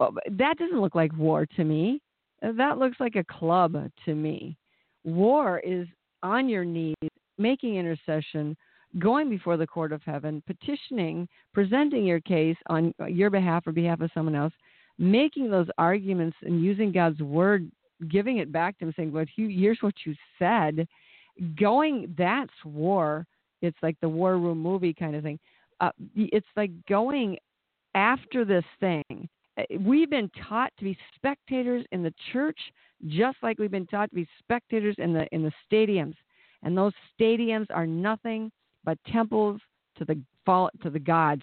Oh, 0.01 0.13
That 0.31 0.57
doesn't 0.59 0.81
look 0.81 0.95
like 0.95 1.17
war 1.17 1.47
to 1.57 1.65
me. 1.65 2.01
That 2.43 2.79
looks 2.79 2.99
like 3.01 3.17
a 3.17 3.25
club 3.25 3.77
to 4.05 4.15
me. 4.15 4.57
War 5.05 5.59
is 5.61 5.87
on 6.23 6.49
your 6.49 6.65
knees, 6.65 6.95
making 7.39 7.77
intercession, 7.77 8.57
going 8.99 9.29
before 9.29 9.57
the 9.57 9.67
court 9.67 9.93
of 9.93 10.03
heaven, 10.03 10.43
petitioning, 10.47 11.29
presenting 11.53 12.05
your 12.05 12.21
case 12.21 12.57
on 12.69 12.95
your 13.09 13.31
behalf 13.31 13.67
or 13.67 13.73
behalf 13.73 14.01
of 14.01 14.11
someone 14.15 14.35
else, 14.35 14.53
making 14.99 15.51
those 15.51 15.69
arguments 15.79 16.37
and 16.43 16.63
using 16.63 16.93
God's 16.93 17.21
word, 17.21 17.71
giving 18.09 18.39
it 18.39 18.53
back 18.53 18.79
to 18.79 18.87
him, 18.87 18.95
saying, 18.97 19.11
"But 19.11 19.29
you, 19.37 19.49
here's 19.49 19.83
what 19.83 19.95
you 20.05 20.15
said," 20.39 20.87
going 21.57 22.15
that's 22.17 22.65
war. 22.65 23.27
It's 23.63 23.77
like 23.83 23.99
the 24.01 24.09
war 24.09 24.39
room 24.39 24.59
movie 24.59 24.95
kind 24.95 25.17
of 25.17 25.23
thing. 25.23 25.39
Uh, 25.81 25.91
it's 26.15 26.47
like 26.57 26.71
going 26.89 27.39
after 27.95 28.45
this 28.45 28.65
thing. 28.81 29.29
Uh, 29.57 29.63
we've 29.81 30.11
been 30.11 30.31
taught 30.49 30.73
to 30.79 30.85
be 30.85 30.97
spectators 31.15 31.85
in 31.93 32.03
the 32.03 32.15
church, 32.33 32.59
just 33.07 33.39
like 33.43 33.59
we've 33.59 33.71
been 33.71 33.87
taught 33.87 34.11
to 34.11 34.17
be 34.17 34.29
spectators 34.39 34.95
in 34.99 35.13
the 35.13 35.27
in 35.33 35.43
the 35.43 35.53
stadiums. 35.71 36.15
And 36.63 36.77
those 36.77 36.93
stadiums 37.19 37.67
are 37.71 37.87
nothing 37.87 38.51
but 38.85 38.99
temples 39.11 39.61
to 39.97 40.05
the 40.05 40.21
to 40.83 40.91
the 40.91 40.99
gods, 40.99 41.43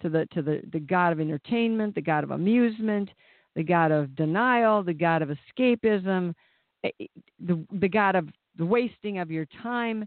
to 0.00 0.08
the 0.08 0.26
to 0.32 0.42
the, 0.42 0.62
the 0.72 0.80
god 0.80 1.12
of 1.12 1.20
entertainment, 1.20 1.94
the 1.94 2.00
god 2.00 2.24
of 2.24 2.30
amusement, 2.30 3.10
the 3.54 3.62
god 3.62 3.90
of 3.90 4.14
denial, 4.16 4.82
the 4.82 4.94
god 4.94 5.22
of 5.22 5.28
escapism, 5.28 6.34
eh, 6.84 6.90
eh, 7.00 7.06
the 7.46 7.64
the 7.80 7.88
god 7.88 8.14
of 8.14 8.28
the 8.56 8.64
wasting 8.64 9.18
of 9.18 9.30
your 9.30 9.46
time. 9.62 10.06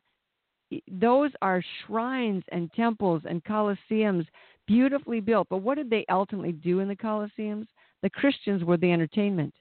Those 0.92 1.32
are 1.42 1.64
shrines 1.86 2.44
and 2.52 2.72
temples 2.74 3.22
and 3.30 3.44
coliseums 3.44 4.26
beautifully 4.68 5.20
built. 5.20 5.48
But 5.50 5.58
what 5.58 5.76
did 5.76 5.90
they 5.90 6.06
ultimately 6.10 6.52
do 6.52 6.80
in 6.80 6.88
the 6.88 6.96
coliseums? 6.96 7.68
The 8.02 8.10
Christians 8.10 8.64
were 8.64 8.78
the 8.78 8.92
entertainment. 8.92 9.54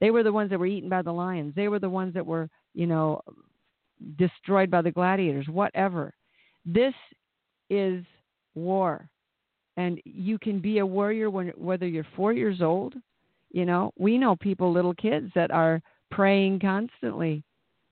They 0.00 0.10
were 0.10 0.22
the 0.22 0.32
ones 0.32 0.50
that 0.50 0.58
were 0.58 0.66
eaten 0.66 0.88
by 0.88 1.02
the 1.02 1.12
lions. 1.12 1.54
They 1.54 1.68
were 1.68 1.78
the 1.78 1.88
ones 1.88 2.14
that 2.14 2.26
were, 2.26 2.48
you 2.74 2.86
know, 2.86 3.20
destroyed 4.18 4.70
by 4.70 4.82
the 4.82 4.90
gladiators, 4.90 5.48
whatever. 5.48 6.12
This 6.66 6.94
is 7.70 8.04
war. 8.54 9.08
And 9.76 10.00
you 10.04 10.38
can 10.38 10.58
be 10.60 10.78
a 10.78 10.86
warrior 10.86 11.30
when, 11.30 11.48
whether 11.56 11.86
you're 11.86 12.06
four 12.16 12.32
years 12.32 12.60
old. 12.60 12.94
You 13.50 13.64
know, 13.64 13.92
we 13.96 14.18
know 14.18 14.36
people, 14.36 14.72
little 14.72 14.94
kids, 14.94 15.30
that 15.34 15.50
are 15.50 15.80
praying 16.10 16.60
constantly. 16.60 17.42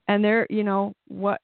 And 0.09 0.23
they're, 0.23 0.47
you 0.51 0.65
know, 0.65 0.95
what 1.09 1.41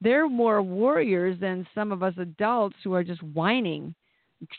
they're 0.00 0.28
more 0.28 0.62
warriors 0.62 1.40
than 1.40 1.66
some 1.74 1.90
of 1.90 2.02
us 2.02 2.14
adults 2.18 2.76
who 2.84 2.92
are 2.92 3.02
just 3.02 3.22
whining, 3.22 3.94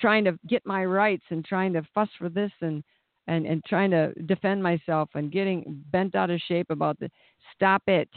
trying 0.02 0.24
to 0.26 0.38
get 0.48 0.66
my 0.66 0.84
rights 0.84 1.24
and 1.30 1.46
trying 1.46 1.72
to 1.74 1.88
fuss 1.94 2.10
for 2.18 2.30
this 2.30 2.52
and 2.62 2.84
and 3.28 3.46
and 3.46 3.64
trying 3.66 3.92
to 3.92 4.14
defend 4.26 4.62
myself 4.62 5.10
and 5.14 5.32
getting 5.32 5.84
bent 5.92 6.16
out 6.16 6.30
of 6.30 6.40
shape 6.48 6.70
about 6.70 7.00
the 7.00 7.10
stop 7.54 7.84
it. 7.88 8.10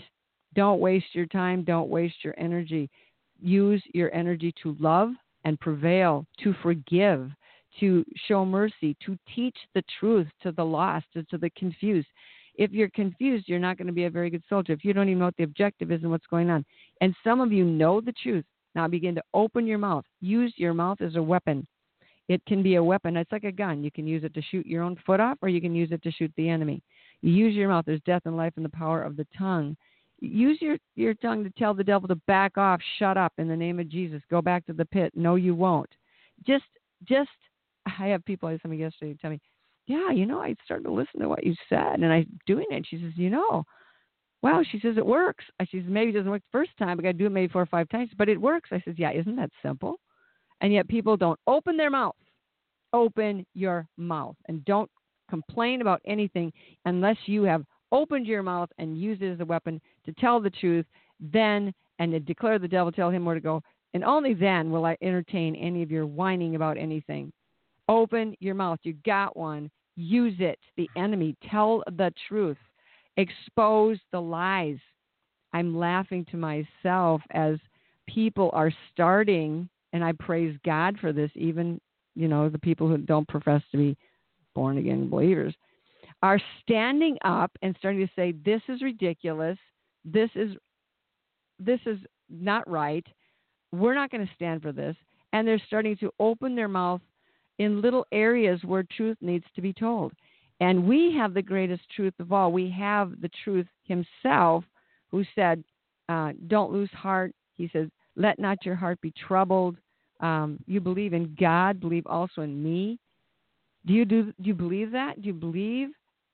Don't 0.55 0.81
waste 0.81 1.15
your 1.15 1.27
time, 1.27 1.65
don't 1.65 1.91
waste 1.91 2.25
your 2.25 2.35
energy. 2.39 2.89
Use 3.41 3.83
your 3.95 4.13
energy 4.15 4.53
to 4.63 4.77
love 4.81 5.11
and 5.45 5.59
prevail, 5.61 6.27
to 6.43 6.55
forgive, 6.63 7.31
to 7.81 8.05
show 8.27 8.45
mercy, 8.45 8.97
to 9.05 9.17
teach 9.35 9.57
the 9.75 9.85
truth 10.01 10.27
to 10.43 10.53
the 10.53 10.65
lost, 10.65 11.07
and 11.15 11.29
to 11.29 11.39
the 11.39 11.51
confused. 11.51 12.09
If 12.57 12.73
you're 12.73 12.91
confused, 12.91 13.49
you're 13.49 13.61
not 13.61 13.79
going 13.79 13.87
to 13.87 13.93
be 13.93 14.05
a 14.05 14.11
very 14.11 14.31
good 14.31 14.43
soldier. 14.49 14.73
If 14.73 14.85
you 14.85 14.93
don't 14.93 15.09
even 15.09 15.21
know 15.21 15.27
what 15.27 15.37
the 15.37 15.45
objective 15.45 15.93
is 15.93 16.03
and 16.03 16.11
what's 16.11 16.27
going 16.27 16.51
on. 16.51 16.65
And 17.01 17.15
some 17.23 17.41
of 17.41 17.53
you 17.53 17.65
know 17.65 18.01
the 18.01 18.13
truth. 18.21 18.45
Now 18.75 18.89
begin 18.89 19.15
to 19.15 19.23
open 19.33 19.67
your 19.67 19.79
mouth. 19.79 20.05
Use 20.21 20.53
your 20.57 20.75
mouth 20.75 21.01
as 21.01 21.17
a 21.17 21.23
weapon. 21.23 21.67
It 22.29 22.45
can 22.47 22.63
be 22.63 22.75
a 22.75 22.85
weapon. 22.85 23.17
It's 23.17 23.33
like 23.33 23.45
a 23.45 23.53
gun. 23.53 23.83
You 23.83 23.91
can 23.91 24.07
use 24.07 24.23
it 24.23 24.35
to 24.35 24.43
shoot 24.43 24.67
your 24.67 24.83
own 24.83 24.97
foot 25.07 25.21
off 25.21 25.39
or 25.41 25.49
you 25.49 25.61
can 25.61 25.75
use 25.75 25.91
it 25.93 26.03
to 26.03 26.11
shoot 26.11 26.33
the 26.37 26.49
enemy. 26.49 26.83
You 27.23 27.33
use 27.33 27.55
your 27.55 27.69
mouth. 27.69 27.87
There's 27.87 28.03
death 28.05 28.23
and 28.27 28.37
life 28.37 28.53
in 28.57 28.63
the 28.63 28.69
power 28.69 29.03
of 29.03 29.17
the 29.17 29.27
tongue. 29.37 29.77
Use 30.21 30.59
your, 30.61 30.77
your 30.97 31.15
tongue 31.15 31.45
to 31.45 31.51
tell 31.51 31.75
the 31.75 31.85
devil 31.85 32.09
to 32.09 32.17
back 32.27 32.59
off, 32.59 32.81
shut 32.99 33.17
up 33.17 33.33
in 33.39 33.49
the 33.49 33.57
name 33.57 33.79
of 33.79 33.89
Jesus, 33.89 34.21
go 34.31 34.43
back 34.43 34.67
to 34.67 34.73
the 34.73 34.85
pit. 34.85 35.13
No, 35.15 35.37
you 35.37 35.55
won't. 35.55 35.91
Just, 36.47 36.65
just, 37.09 37.31
I 37.87 38.07
have 38.09 38.25
people, 38.25 38.49
I 38.49 38.53
had 38.53 38.63
somebody 38.63 38.83
yesterday 38.83 39.17
tell 39.21 39.31
me, 39.31 39.41
yeah, 39.87 40.11
you 40.11 40.27
know, 40.27 40.41
I 40.41 40.55
started 40.65 40.85
to 40.85 40.93
listen 40.93 41.21
to 41.21 41.29
what 41.29 41.45
you 41.45 41.55
said 41.69 42.01
and 42.01 42.13
I'm 42.13 42.27
doing 42.47 42.67
it. 42.71 42.85
She 42.89 42.99
says, 42.99 43.13
you 43.17 43.31
know, 43.31 43.65
wow, 44.43 44.63
she 44.71 44.81
says 44.81 44.97
it 44.97 45.07
works. 45.07 45.45
I 45.61 45.67
says, 45.67 45.83
maybe 45.87 46.11
it 46.11 46.15
doesn't 46.15 46.31
work 46.31 46.43
the 46.43 46.59
first 46.59 46.71
time, 46.79 46.99
I 46.99 47.03
got 47.03 47.09
to 47.09 47.13
do 47.15 47.27
it 47.27 47.33
maybe 47.33 47.53
four 47.53 47.63
or 47.63 47.67
five 47.67 47.89
times, 47.89 48.11
but 48.19 48.29
it 48.29 48.41
works. 48.41 48.71
I 48.73 48.83
says, 48.85 48.95
yeah, 48.99 49.13
isn't 49.13 49.37
that 49.37 49.51
simple? 49.63 49.97
And 50.61 50.73
yet 50.73 50.89
people 50.89 51.17
don't 51.17 51.39
open 51.47 51.77
their 51.77 51.91
mouth. 51.91 52.17
Open 52.93 53.47
your 53.55 53.87
mouth 53.97 54.37
and 54.49 54.65
don't 54.65 54.91
complain 55.29 55.81
about 55.81 56.01
anything 56.07 56.53
unless 56.85 57.17
you 57.27 57.43
have 57.43 57.65
opened 57.93 58.27
your 58.27 58.43
mouth 58.43 58.71
and 58.79 58.99
used 58.99 59.23
it 59.23 59.33
as 59.33 59.41
a 59.41 59.45
weapon 59.45 59.81
to 60.09 60.21
tell 60.21 60.41
the 60.41 60.51
truth, 60.51 60.87
then 61.21 61.73
and 61.99 62.13
to 62.13 62.21
declare 62.21 62.59
the 62.59 62.69
devil, 62.69 62.91
tell 62.91 63.11
him 63.11 63.25
where 63.25 63.35
to 63.35 63.41
go, 63.41 63.63
and 63.93 64.05
only 64.05 64.33
then 64.33 64.71
will 64.71 64.87
I 64.87 64.97
entertain 65.03 65.55
any 65.57 65.83
of 65.83 65.91
your 65.91 66.07
whining 66.07 66.55
about 66.55 66.79
anything. 66.79 67.33
Open 67.89 68.35
your 68.41 68.55
mouth. 68.55 68.79
You 68.83 68.95
got 69.05 69.37
one. 69.37 69.71
Use 69.97 70.35
it. 70.39 70.59
The 70.77 70.89
enemy. 70.97 71.37
Tell 71.51 71.83
the 71.87 72.13
truth. 72.29 72.59
Expose 73.17 73.99
the 74.13 74.21
lies. 74.21 74.79
I'm 75.53 75.77
laughing 75.77 76.25
to 76.31 76.37
myself 76.37 77.21
as 77.33 77.57
people 78.07 78.51
are 78.53 78.73
starting, 78.93 79.69
and 79.93 80.05
I 80.05 80.13
praise 80.13 80.57
God 80.65 80.99
for 81.01 81.13
this, 81.13 81.31
even, 81.35 81.81
you 82.15 82.29
know, 82.29 82.49
the 82.49 82.59
people 82.59 82.89
who 82.89 82.99
don't 82.99 83.29
profess 83.29 83.63
to 83.73 83.79
be 83.79 83.97
born 84.55 84.79
again 84.79 85.09
believers 85.09 85.55
are 86.23 86.41
standing 86.63 87.17
up 87.25 87.51
and 87.63 87.77
starting 87.79 88.05
to 88.07 88.13
say, 88.15 88.33
"This 88.33 88.61
is 88.69 88.83
ridiculous. 88.83 89.59
This 90.05 90.31
is 90.35 90.57
this 91.59 91.81
is 91.87 91.99
not 92.31 92.69
right. 92.69 93.07
We're 93.73 93.95
not 93.95 94.11
going 94.11 94.27
to 94.27 94.35
stand 94.35 94.63
for 94.63 94.73
this." 94.73 94.97
And 95.33 95.47
they're 95.47 95.63
starting 95.67 95.97
to 95.99 96.11
open 96.19 96.55
their 96.55 96.69
mouth 96.69 97.03
in 97.59 97.83
little 97.83 98.07
areas 98.13 98.63
where 98.65 98.83
truth 98.83 99.19
needs 99.21 99.45
to 99.55 99.61
be 99.61 99.73
told. 99.73 100.13
And 100.61 100.89
we 100.89 101.15
have 101.17 101.35
the 101.35 101.43
greatest 101.43 101.83
truth 101.95 102.15
of 102.19 102.33
all. 102.33 102.51
We 102.51 102.71
have 102.71 103.21
the 103.21 103.31
truth 103.45 103.67
Himself, 103.85 104.65
who 105.11 105.25
said, 105.35 105.63
uh, 106.09 106.33
"Don't 106.47 106.73
lose 106.73 106.91
heart." 106.91 107.35
He 107.55 107.69
says, 107.69 107.89
"Let 108.17 108.39
not 108.39 108.65
your 108.65 108.75
heart 108.75 109.01
be 109.01 109.13
troubled." 109.13 109.77
Um, 110.21 110.59
you 110.67 110.81
believe 110.81 111.13
in 111.13 111.37
God, 111.39 111.79
believe 111.79 112.07
also 112.07 112.43
in 112.43 112.63
me. 112.63 112.99
Do 113.87 113.93
you 113.93 114.05
do? 114.05 114.33
Do 114.41 114.49
you 114.49 114.55
believe 114.55 114.91
that? 114.93 115.21
Do 115.23 115.29
you 115.29 115.35
believe 115.35 115.91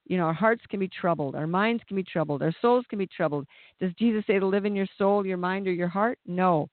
you 0.06 0.18
know, 0.18 0.24
our 0.24 0.34
hearts 0.34 0.62
can 0.68 0.80
be 0.80 0.88
troubled, 0.88 1.34
our 1.34 1.46
minds 1.46 1.82
can 1.88 1.96
be 1.96 2.02
troubled, 2.02 2.42
our 2.42 2.54
souls 2.60 2.84
can 2.88 2.98
be 2.98 3.06
troubled. 3.06 3.46
Does 3.80 3.92
Jesus 3.98 4.24
say 4.26 4.38
to 4.38 4.46
live 4.46 4.66
in 4.66 4.76
your 4.76 4.86
soul, 4.98 5.24
your 5.24 5.36
mind, 5.36 5.66
or 5.66 5.72
your 5.72 5.88
heart? 5.88 6.18
No. 6.26 6.68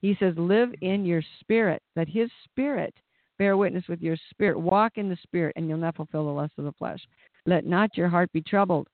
He 0.00 0.16
says 0.20 0.34
live 0.36 0.72
in 0.82 1.04
your 1.04 1.22
spirit, 1.40 1.82
that 1.96 2.08
his 2.08 2.30
spirit 2.44 2.94
bear 3.38 3.56
witness 3.56 3.84
with 3.88 4.00
your 4.00 4.16
spirit. 4.30 4.58
Walk 4.58 4.92
in 4.96 5.08
the 5.08 5.18
spirit, 5.22 5.54
and 5.56 5.68
you'll 5.68 5.78
not 5.78 5.96
fulfill 5.96 6.26
the 6.26 6.32
lust 6.32 6.52
of 6.58 6.64
the 6.64 6.72
flesh. 6.72 7.00
Let 7.44 7.66
not 7.66 7.96
your 7.96 8.08
heart 8.08 8.30
be 8.32 8.42
troubled. 8.42 8.88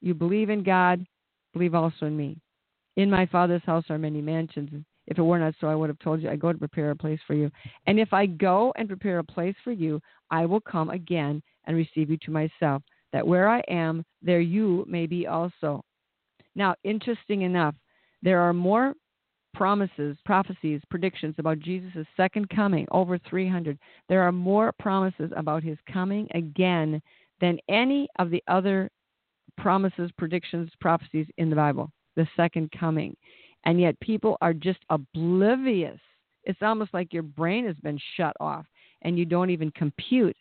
You 0.00 0.14
believe 0.14 0.50
in 0.50 0.62
God, 0.62 1.04
believe 1.52 1.74
also 1.74 2.06
in 2.06 2.16
me. 2.16 2.38
In 2.96 3.10
my 3.10 3.26
Father's 3.26 3.62
house 3.64 3.84
are 3.90 3.98
many 3.98 4.22
mansions. 4.22 4.84
If 5.06 5.18
it 5.18 5.22
were 5.22 5.38
not 5.38 5.54
so, 5.60 5.68
I 5.68 5.74
would 5.74 5.90
have 5.90 5.98
told 5.98 6.22
you, 6.22 6.30
I 6.30 6.36
go 6.36 6.52
to 6.52 6.58
prepare 6.58 6.90
a 6.90 6.96
place 6.96 7.20
for 7.26 7.34
you. 7.34 7.50
And 7.86 8.00
if 8.00 8.12
I 8.12 8.26
go 8.26 8.72
and 8.76 8.88
prepare 8.88 9.18
a 9.18 9.24
place 9.24 9.54
for 9.62 9.72
you, 9.72 10.00
I 10.30 10.46
will 10.46 10.60
come 10.60 10.90
again 10.90 11.42
and 11.66 11.76
receive 11.76 12.10
you 12.10 12.16
to 12.18 12.30
myself 12.30 12.82
that 13.16 13.26
where 13.26 13.48
I 13.48 13.60
am, 13.66 14.04
there 14.20 14.40
you 14.40 14.84
may 14.86 15.06
be 15.06 15.26
also. 15.26 15.82
Now, 16.54 16.74
interesting 16.84 17.42
enough, 17.42 17.74
there 18.20 18.42
are 18.42 18.52
more 18.52 18.92
promises, 19.54 20.18
prophecies, 20.26 20.82
predictions 20.90 21.34
about 21.38 21.58
Jesus' 21.58 22.06
second 22.14 22.46
coming, 22.50 22.86
over 22.90 23.18
300. 23.30 23.78
There 24.10 24.20
are 24.20 24.32
more 24.32 24.70
promises 24.78 25.32
about 25.34 25.62
his 25.62 25.78
coming 25.90 26.28
again 26.34 27.00
than 27.40 27.58
any 27.70 28.06
of 28.18 28.28
the 28.28 28.44
other 28.48 28.90
promises, 29.56 30.10
predictions, 30.18 30.68
prophecies 30.78 31.26
in 31.38 31.48
the 31.48 31.56
Bible, 31.56 31.90
the 32.16 32.28
second 32.36 32.70
coming. 32.78 33.16
And 33.64 33.80
yet 33.80 33.98
people 34.00 34.36
are 34.42 34.52
just 34.52 34.80
oblivious. 34.90 35.98
It's 36.44 36.60
almost 36.60 36.92
like 36.92 37.14
your 37.14 37.22
brain 37.22 37.66
has 37.66 37.76
been 37.76 37.98
shut 38.18 38.36
off 38.40 38.66
and 39.00 39.18
you 39.18 39.24
don't 39.24 39.48
even 39.48 39.70
compute 39.70 40.36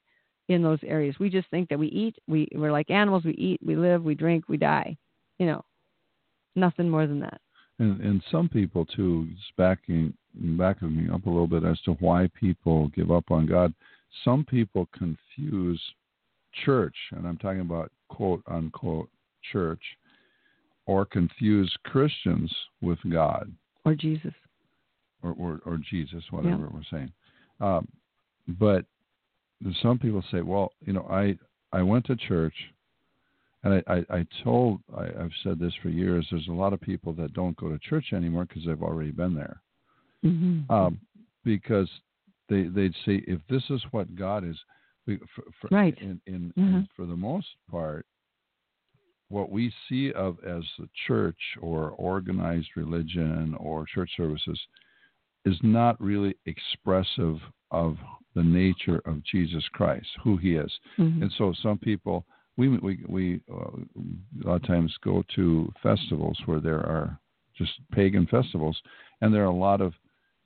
in 0.48 0.62
those 0.62 0.80
areas. 0.84 1.16
We 1.20 1.30
just 1.30 1.50
think 1.50 1.70
that 1.70 1.80
we 1.80 1.88
eat, 1.88 2.16
we, 2.28 2.48
we're 2.54 2.72
like 2.72 2.92
animals, 2.92 3.24
we 3.24 3.34
eat, 3.34 3.60
we 3.66 3.76
live, 3.76 4.04
we 4.04 4.16
drink, 4.16 4.48
we 4.48 4.58
die. 4.58 4.98
You 5.40 5.48
know, 5.48 5.66
nothing 6.56 6.90
more 6.90 7.08
than 7.08 7.20
that. 7.22 7.42
And, 7.80 8.00
and 8.02 8.24
some 8.32 8.48
people 8.48 8.86
too, 8.86 9.28
backing 9.58 10.14
backing 10.58 10.96
me 10.96 11.10
up 11.14 11.26
a 11.26 11.30
little 11.30 11.48
bit 11.48 11.64
as 11.64 11.80
to 11.82 11.94
why 11.94 12.30
people 12.40 12.90
give 12.90 13.12
up 13.12 13.32
on 13.32 13.46
God. 13.46 13.74
Some 14.24 14.46
people 14.46 14.88
confuse 14.98 15.82
church, 16.64 16.96
and 17.12 17.28
I'm 17.28 17.38
talking 17.38 17.62
about 17.62 17.92
quote 18.10 18.42
unquote 18.48 19.10
church, 19.52 19.82
or 20.86 21.06
confuse 21.06 21.74
Christians 21.84 22.54
with 22.82 23.00
God 23.12 23.52
or 23.84 23.94
Jesus, 23.94 24.34
or 25.22 25.36
or, 25.38 25.60
or 25.66 25.80
Jesus, 25.90 26.24
whatever 26.32 26.64
yeah. 26.64 26.70
we're 26.72 26.98
saying. 26.98 27.12
Um, 27.60 27.88
but 28.60 28.86
some 29.82 30.00
people 30.00 30.24
say, 30.32 30.42
well, 30.42 30.72
you 30.82 30.94
know, 30.94 31.08
I 31.10 31.38
I 31.72 31.82
went 31.82 32.06
to 32.06 32.16
church, 32.16 32.56
and 33.64 33.74
I 33.88 33.94
I, 33.94 34.18
I 34.18 34.28
told 34.44 34.82
I, 34.96 35.04
I've 35.04 35.32
said 35.44 35.60
this 35.60 35.74
for 35.82 35.90
years. 35.90 36.28
There's 36.30 36.48
a 36.48 36.54
lot 36.54 36.74
of 36.74 36.82
people 36.82 37.14
that 37.14 37.34
don't 37.34 37.58
go 37.58 37.70
to 37.70 37.80
church 37.80 38.14
anymore 38.14 38.46
because 38.46 38.64
they've 38.66 38.84
already 38.84 39.12
been 39.12 39.36
there, 39.36 39.62
mm-hmm. 40.24 40.72
um, 40.72 41.00
because 41.44 41.90
they 42.50 42.64
they'd 42.64 42.96
say 43.06 43.24
if 43.28 43.40
this 43.50 43.64
is 43.70 43.82
what 43.92 44.16
God 44.16 44.44
is, 44.46 44.58
for, 45.06 45.44
for, 45.62 45.68
right, 45.72 45.98
in, 46.00 46.20
in, 46.28 46.54
mm-hmm. 46.58 46.76
in, 46.76 46.88
for 46.96 47.06
the 47.06 47.16
most 47.16 47.48
part, 47.70 48.06
what 49.30 49.52
we 49.52 49.74
see 49.90 50.12
of 50.14 50.38
as 50.46 50.64
the 50.78 50.90
church 51.08 51.40
or 51.62 51.92
organized 51.92 52.70
religion 52.76 53.56
or 53.60 53.86
church 53.86 54.12
services 54.16 54.60
is 55.46 55.58
not 55.62 56.00
really 56.02 56.36
expressive 56.46 57.38
of 57.84 57.98
the 58.36 58.44
nature 58.44 59.02
of 59.06 59.24
Jesus 59.32 59.66
Christ, 59.78 60.08
who 60.24 60.34
He 60.38 60.52
is. 60.66 60.72
Mhm. 60.98 61.22
And 61.22 61.32
so 61.38 61.54
some 61.66 61.78
people, 61.90 62.26
we 62.58 62.66
we 62.88 62.94
we 63.16 63.24
uh, 63.58 63.78
a 64.44 64.48
lot 64.48 64.62
of 64.62 64.68
times 64.74 64.92
go 65.10 65.24
to 65.36 65.46
festivals 65.88 66.38
where 66.46 66.62
there 66.68 66.84
are 66.96 67.08
just 67.60 67.74
pagan 67.92 68.26
festivals, 68.28 68.78
and 69.22 69.34
there 69.34 69.44
are 69.48 69.56
a 69.58 69.64
lot 69.70 69.82
of 69.82 69.94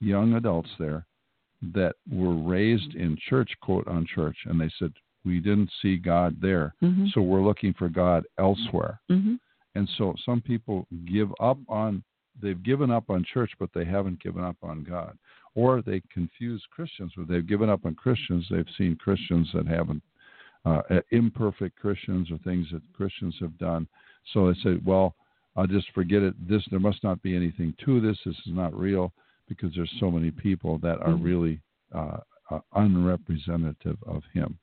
young 0.00 0.34
adults 0.34 0.72
there 0.78 1.00
that 1.78 1.94
were 2.20 2.36
raised 2.56 2.94
in 2.94 3.16
church, 3.28 3.50
quote 3.60 3.86
on 3.88 4.06
church, 4.06 4.38
and 4.46 4.60
they 4.60 4.70
said 4.78 4.92
we 5.24 5.38
didn't 5.40 5.70
see 5.82 5.96
God 5.98 6.30
there, 6.40 6.74
Mhm. 6.82 7.10
so 7.12 7.20
we're 7.20 7.48
looking 7.50 7.74
for 7.74 7.88
God 7.90 8.24
elsewhere. 8.38 8.94
Mhm. 9.10 9.38
And 9.74 9.86
so 9.96 10.14
some 10.26 10.40
people 10.40 10.86
give 11.04 11.30
up 11.50 11.58
on 11.68 12.02
they've 12.40 12.62
given 12.62 12.90
up 12.90 13.10
on 13.10 13.24
church, 13.24 13.52
but 13.58 13.70
they 13.74 13.84
haven't 13.84 14.22
given 14.22 14.44
up 14.44 14.56
on 14.62 14.84
God. 14.84 15.16
Or 15.54 15.82
they 15.82 16.00
confuse 16.12 16.62
Christians 16.70 17.12
with 17.16 17.28
they've 17.28 17.46
given 17.46 17.68
up 17.68 17.84
on 17.84 17.94
Christians. 17.94 18.46
They've 18.50 18.64
seen 18.78 18.96
Christians 18.96 19.48
that 19.52 19.66
haven't 19.66 20.02
uh, 20.64 20.82
imperfect 21.10 21.76
Christians 21.76 22.30
or 22.30 22.38
things 22.38 22.66
that 22.72 22.82
Christians 22.92 23.34
have 23.40 23.56
done. 23.58 23.88
So 24.32 24.52
they 24.52 24.58
say, 24.60 24.78
well, 24.84 25.14
I'll 25.56 25.66
just 25.66 25.90
forget 25.92 26.22
it. 26.22 26.34
This 26.48 26.62
there 26.70 26.80
must 26.80 27.02
not 27.02 27.20
be 27.22 27.34
anything 27.34 27.74
to 27.84 28.00
this. 28.00 28.16
This 28.24 28.36
is 28.46 28.52
not 28.54 28.78
real 28.78 29.12
because 29.48 29.72
there's 29.74 29.92
so 29.98 30.10
many 30.10 30.30
people 30.30 30.78
that 30.78 31.00
are 31.00 31.14
Mhm. 31.14 31.24
really 31.24 31.60
uh, 31.92 32.18
uh, 32.50 32.60
unrepresentative 32.74 34.00
of 34.04 34.22
Him. 34.32 34.58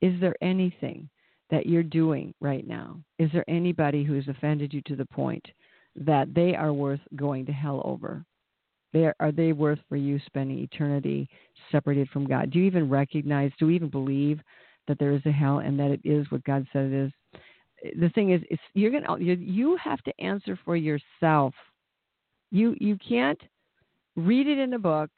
Is 0.00 0.18
there 0.20 0.34
anything 0.42 1.08
that 1.50 1.66
you're 1.66 1.84
doing 1.84 2.34
right 2.40 2.66
now? 2.66 3.00
Is 3.18 3.30
there 3.30 3.48
anybody 3.48 4.02
who 4.02 4.14
has 4.14 4.26
offended 4.26 4.72
you 4.74 4.80
to 4.82 4.96
the 4.96 5.06
point 5.06 5.46
that 5.96 6.34
they 6.34 6.54
are 6.54 6.72
worth 6.72 7.00
going 7.16 7.46
to 7.46 7.52
hell 7.52 7.82
over? 7.84 8.24
They 8.92 9.06
are, 9.06 9.14
are 9.20 9.32
they 9.32 9.52
worth 9.52 9.78
for 9.88 9.96
you 9.96 10.20
spending 10.26 10.58
eternity 10.58 11.28
separated 11.70 12.08
from 12.10 12.26
God? 12.26 12.50
Do 12.50 12.58
you 12.58 12.66
even 12.66 12.88
recognize, 12.88 13.50
do 13.58 13.68
you 13.68 13.76
even 13.76 13.88
believe 13.88 14.40
that 14.88 14.98
there 14.98 15.12
is 15.12 15.24
a 15.26 15.32
hell 15.32 15.58
and 15.58 15.78
that 15.78 15.90
it 15.90 16.00
is 16.04 16.30
what 16.30 16.44
God 16.44 16.66
said 16.72 16.86
it 16.86 16.92
is? 16.92 17.12
The 17.98 18.10
thing 18.10 18.30
is, 18.32 18.40
it's, 18.48 18.62
you're 18.74 18.92
gonna 18.92 19.18
you, 19.18 19.34
you 19.34 19.76
have 19.82 20.00
to 20.02 20.20
answer 20.20 20.58
for 20.64 20.76
yourself. 20.76 21.52
You 22.52 22.76
you 22.80 22.96
can't 22.96 23.40
read 24.14 24.46
it 24.46 24.58
in 24.58 24.74
a 24.74 24.78
book. 24.78 25.10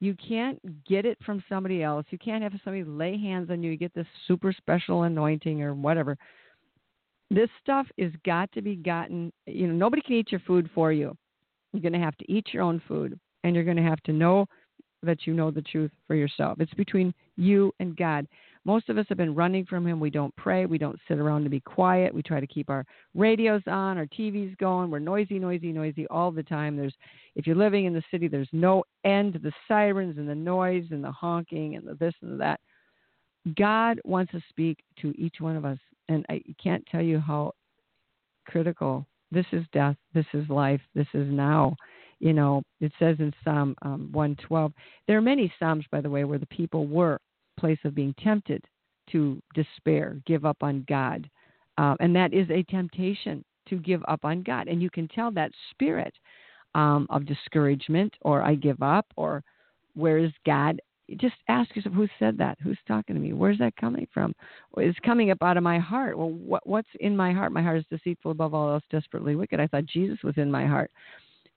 You 0.00 0.14
can't 0.14 0.60
get 0.84 1.06
it 1.06 1.16
from 1.24 1.42
somebody 1.48 1.82
else. 1.82 2.04
You 2.10 2.18
can't 2.18 2.42
have 2.42 2.52
somebody 2.62 2.84
lay 2.84 3.16
hands 3.16 3.50
on 3.50 3.62
you. 3.62 3.70
You 3.70 3.78
get 3.78 3.94
this 3.94 4.06
super 4.28 4.52
special 4.52 5.04
anointing 5.04 5.62
or 5.62 5.72
whatever. 5.72 6.18
This 7.30 7.48
stuff 7.62 7.86
is 7.96 8.12
got 8.24 8.50
to 8.52 8.62
be 8.62 8.76
gotten. 8.76 9.32
You 9.46 9.66
know, 9.66 9.74
nobody 9.74 10.02
can 10.02 10.14
eat 10.14 10.30
your 10.30 10.40
food 10.46 10.70
for 10.74 10.92
you. 10.92 11.16
You're 11.72 11.82
going 11.82 11.92
to 11.92 11.98
have 11.98 12.16
to 12.18 12.32
eat 12.32 12.46
your 12.52 12.62
own 12.62 12.80
food, 12.86 13.18
and 13.44 13.54
you're 13.54 13.64
going 13.64 13.76
to 13.76 13.82
have 13.82 14.02
to 14.04 14.12
know 14.12 14.46
that 15.02 15.26
you 15.26 15.34
know 15.34 15.50
the 15.50 15.62
truth 15.62 15.90
for 16.06 16.14
yourself. 16.14 16.60
It's 16.60 16.72
between 16.74 17.12
you 17.36 17.72
and 17.80 17.96
God. 17.96 18.26
Most 18.64 18.88
of 18.88 18.98
us 18.98 19.06
have 19.08 19.18
been 19.18 19.34
running 19.34 19.64
from 19.64 19.86
Him. 19.86 20.00
We 20.00 20.10
don't 20.10 20.34
pray. 20.36 20.66
We 20.66 20.78
don't 20.78 20.98
sit 21.06 21.18
around 21.18 21.44
to 21.44 21.50
be 21.50 21.60
quiet. 21.60 22.12
We 22.12 22.22
try 22.22 22.40
to 22.40 22.46
keep 22.46 22.68
our 22.68 22.84
radios 23.14 23.62
on, 23.66 23.96
our 23.96 24.06
TVs 24.06 24.56
going. 24.58 24.90
We're 24.90 24.98
noisy, 24.98 25.38
noisy, 25.38 25.72
noisy 25.72 26.06
all 26.08 26.32
the 26.32 26.42
time. 26.42 26.76
There's, 26.76 26.94
if 27.36 27.46
you're 27.46 27.56
living 27.56 27.84
in 27.84 27.94
the 27.94 28.02
city, 28.10 28.26
there's 28.26 28.48
no 28.52 28.82
end 29.04 29.34
to 29.34 29.38
the 29.38 29.52
sirens 29.68 30.18
and 30.18 30.28
the 30.28 30.34
noise 30.34 30.86
and 30.90 31.04
the 31.04 31.12
honking 31.12 31.76
and 31.76 31.86
the 31.86 31.94
this 31.94 32.14
and 32.22 32.32
the 32.32 32.36
that. 32.38 32.60
God 33.56 34.00
wants 34.04 34.32
to 34.32 34.40
speak 34.48 34.78
to 35.00 35.14
each 35.16 35.36
one 35.38 35.56
of 35.56 35.64
us, 35.64 35.78
and 36.08 36.24
I 36.28 36.42
can't 36.62 36.84
tell 36.86 37.02
you 37.02 37.18
how 37.18 37.52
critical 38.46 39.06
this 39.32 39.46
is 39.52 39.64
death, 39.72 39.96
this 40.14 40.26
is 40.32 40.48
life, 40.48 40.80
this 40.94 41.08
is 41.14 41.28
now. 41.30 41.76
You 42.18 42.32
know, 42.32 42.62
it 42.80 42.92
says 42.98 43.16
in 43.18 43.32
Psalm 43.44 43.74
um, 43.82 44.08
112. 44.12 44.72
There 45.06 45.18
are 45.18 45.22
many 45.22 45.52
Psalms, 45.58 45.84
by 45.90 46.00
the 46.00 46.10
way, 46.10 46.24
where 46.24 46.38
the 46.38 46.46
people 46.46 46.86
were 46.86 47.20
place 47.58 47.78
of 47.84 47.94
being 47.94 48.14
tempted 48.22 48.64
to 49.10 49.40
despair, 49.54 50.20
give 50.26 50.44
up 50.44 50.58
on 50.62 50.84
God. 50.88 51.28
Uh, 51.78 51.94
and 52.00 52.14
that 52.16 52.32
is 52.32 52.48
a 52.50 52.62
temptation 52.64 53.44
to 53.68 53.76
give 53.76 54.02
up 54.08 54.24
on 54.24 54.42
God. 54.42 54.68
And 54.68 54.82
you 54.82 54.90
can 54.90 55.08
tell 55.08 55.30
that 55.32 55.52
spirit 55.70 56.14
um, 56.74 57.06
of 57.10 57.26
discouragement 57.26 58.14
or 58.22 58.42
I 58.42 58.54
give 58.54 58.82
up 58.82 59.06
or 59.16 59.42
where 59.94 60.18
is 60.18 60.32
God? 60.44 60.80
Just 61.18 61.36
ask 61.48 61.74
yourself 61.76 61.94
who 61.94 62.08
said 62.18 62.36
that? 62.38 62.58
Who's 62.62 62.78
talking 62.88 63.14
to 63.14 63.20
me? 63.20 63.32
Where's 63.32 63.58
that 63.58 63.76
coming 63.76 64.08
from? 64.12 64.34
It's 64.76 64.98
coming 65.00 65.30
up 65.30 65.38
out 65.42 65.56
of 65.56 65.62
my 65.62 65.78
heart. 65.78 66.18
Well, 66.18 66.30
what, 66.30 66.66
what's 66.66 66.88
in 67.00 67.16
my 67.16 67.32
heart? 67.32 67.52
My 67.52 67.62
heart 67.62 67.78
is 67.78 67.84
deceitful 67.90 68.32
above 68.32 68.54
all 68.54 68.72
else, 68.72 68.82
desperately 68.90 69.36
wicked. 69.36 69.60
I 69.60 69.68
thought 69.68 69.86
Jesus 69.86 70.18
was 70.24 70.34
in 70.36 70.50
my 70.50 70.66
heart. 70.66 70.90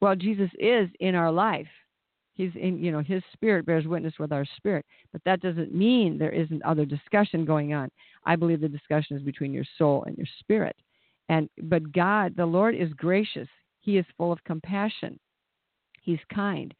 Well, 0.01 0.15
Jesus 0.15 0.49
is 0.59 0.89
in 0.99 1.15
our 1.15 1.31
life. 1.31 1.67
He's 2.33 2.51
in, 2.55 2.81
you 2.81 2.93
know, 2.93 3.01
his 3.01 3.21
spirit 3.33 3.65
bears 3.65 3.85
witness 3.85 4.13
with 4.17 4.31
our 4.31 4.45
spirit, 4.55 4.85
but 5.11 5.21
that 5.25 5.41
doesn't 5.41 5.75
mean 5.75 6.17
there 6.17 6.31
isn't 6.31 6.63
other 6.63 6.85
discussion 6.85 7.43
going 7.43 7.73
on. 7.73 7.91
I 8.25 8.37
believe 8.37 8.61
the 8.61 8.69
discussion 8.69 9.17
is 9.17 9.23
between 9.23 9.51
your 9.51 9.65
soul 9.77 10.05
and 10.07 10.17
your 10.17 10.27
spirit. 10.39 10.77
And 11.27 11.49
but 11.63 11.91
God, 11.91 12.35
the 12.37 12.45
Lord 12.45 12.75
is 12.75 12.93
gracious. 12.93 13.49
He 13.81 13.97
is 13.97 14.05
full 14.17 14.31
of 14.31 14.41
compassion. 14.45 15.19
He's 16.01 16.19
kind. 16.33 16.73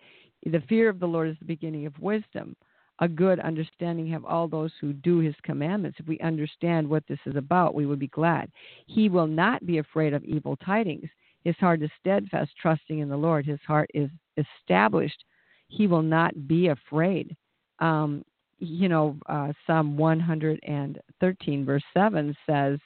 The 0.45 0.63
fear 0.67 0.89
of 0.89 0.99
the 0.99 1.07
Lord 1.07 1.29
is 1.29 1.37
the 1.39 1.45
beginning 1.45 1.85
of 1.85 1.99
wisdom. 1.99 2.55
A 2.99 3.07
good 3.07 3.39
understanding 3.39 4.07
have 4.07 4.25
all 4.25 4.47
those 4.47 4.71
who 4.81 4.91
do 4.91 5.19
his 5.19 5.35
commandments. 5.43 5.97
If 5.99 6.07
we 6.07 6.19
understand 6.19 6.87
what 6.87 7.03
this 7.07 7.19
is 7.25 7.35
about, 7.35 7.73
we 7.73 7.85
would 7.85 7.99
be 7.99 8.07
glad. 8.07 8.51
He 8.87 9.07
will 9.07 9.27
not 9.27 9.65
be 9.65 9.77
afraid 9.77 10.13
of 10.13 10.23
evil 10.25 10.57
tidings. 10.57 11.09
His 11.43 11.55
heart 11.57 11.81
is 11.81 11.89
steadfast, 11.99 12.51
trusting 12.61 12.99
in 12.99 13.07
the 13.07 13.15
Lord. 13.15 13.45
His 13.45 13.59
heart 13.65 13.89
is 13.93 14.09
established 14.37 15.23
he 15.69 15.87
will 15.87 16.01
not 16.01 16.47
be 16.47 16.67
afraid. 16.67 17.35
Um, 17.79 18.25
you 18.57 18.89
know, 18.89 19.15
uh, 19.27 19.53
Psalm 19.65 19.95
113, 19.95 21.65
verse 21.65 21.83
7 21.93 22.35
says, 22.45 22.77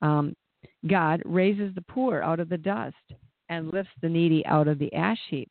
um, 0.00 0.34
God 0.86 1.20
raises 1.26 1.74
the 1.74 1.82
poor 1.82 2.22
out 2.22 2.40
of 2.40 2.48
the 2.48 2.56
dust 2.56 2.94
and 3.50 3.70
lifts 3.70 3.92
the 4.00 4.08
needy 4.08 4.46
out 4.46 4.68
of 4.68 4.78
the 4.78 4.92
ash 4.94 5.20
heap, 5.28 5.50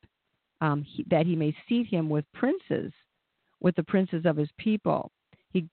um, 0.60 0.82
he, 0.82 1.04
that 1.10 1.26
he 1.26 1.36
may 1.36 1.54
seat 1.68 1.86
him 1.86 2.08
with 2.08 2.24
princes, 2.34 2.92
with 3.60 3.74
the 3.76 3.82
princes 3.82 4.24
of 4.24 4.36
his 4.36 4.50
people. 4.58 5.10
He, 5.52 5.66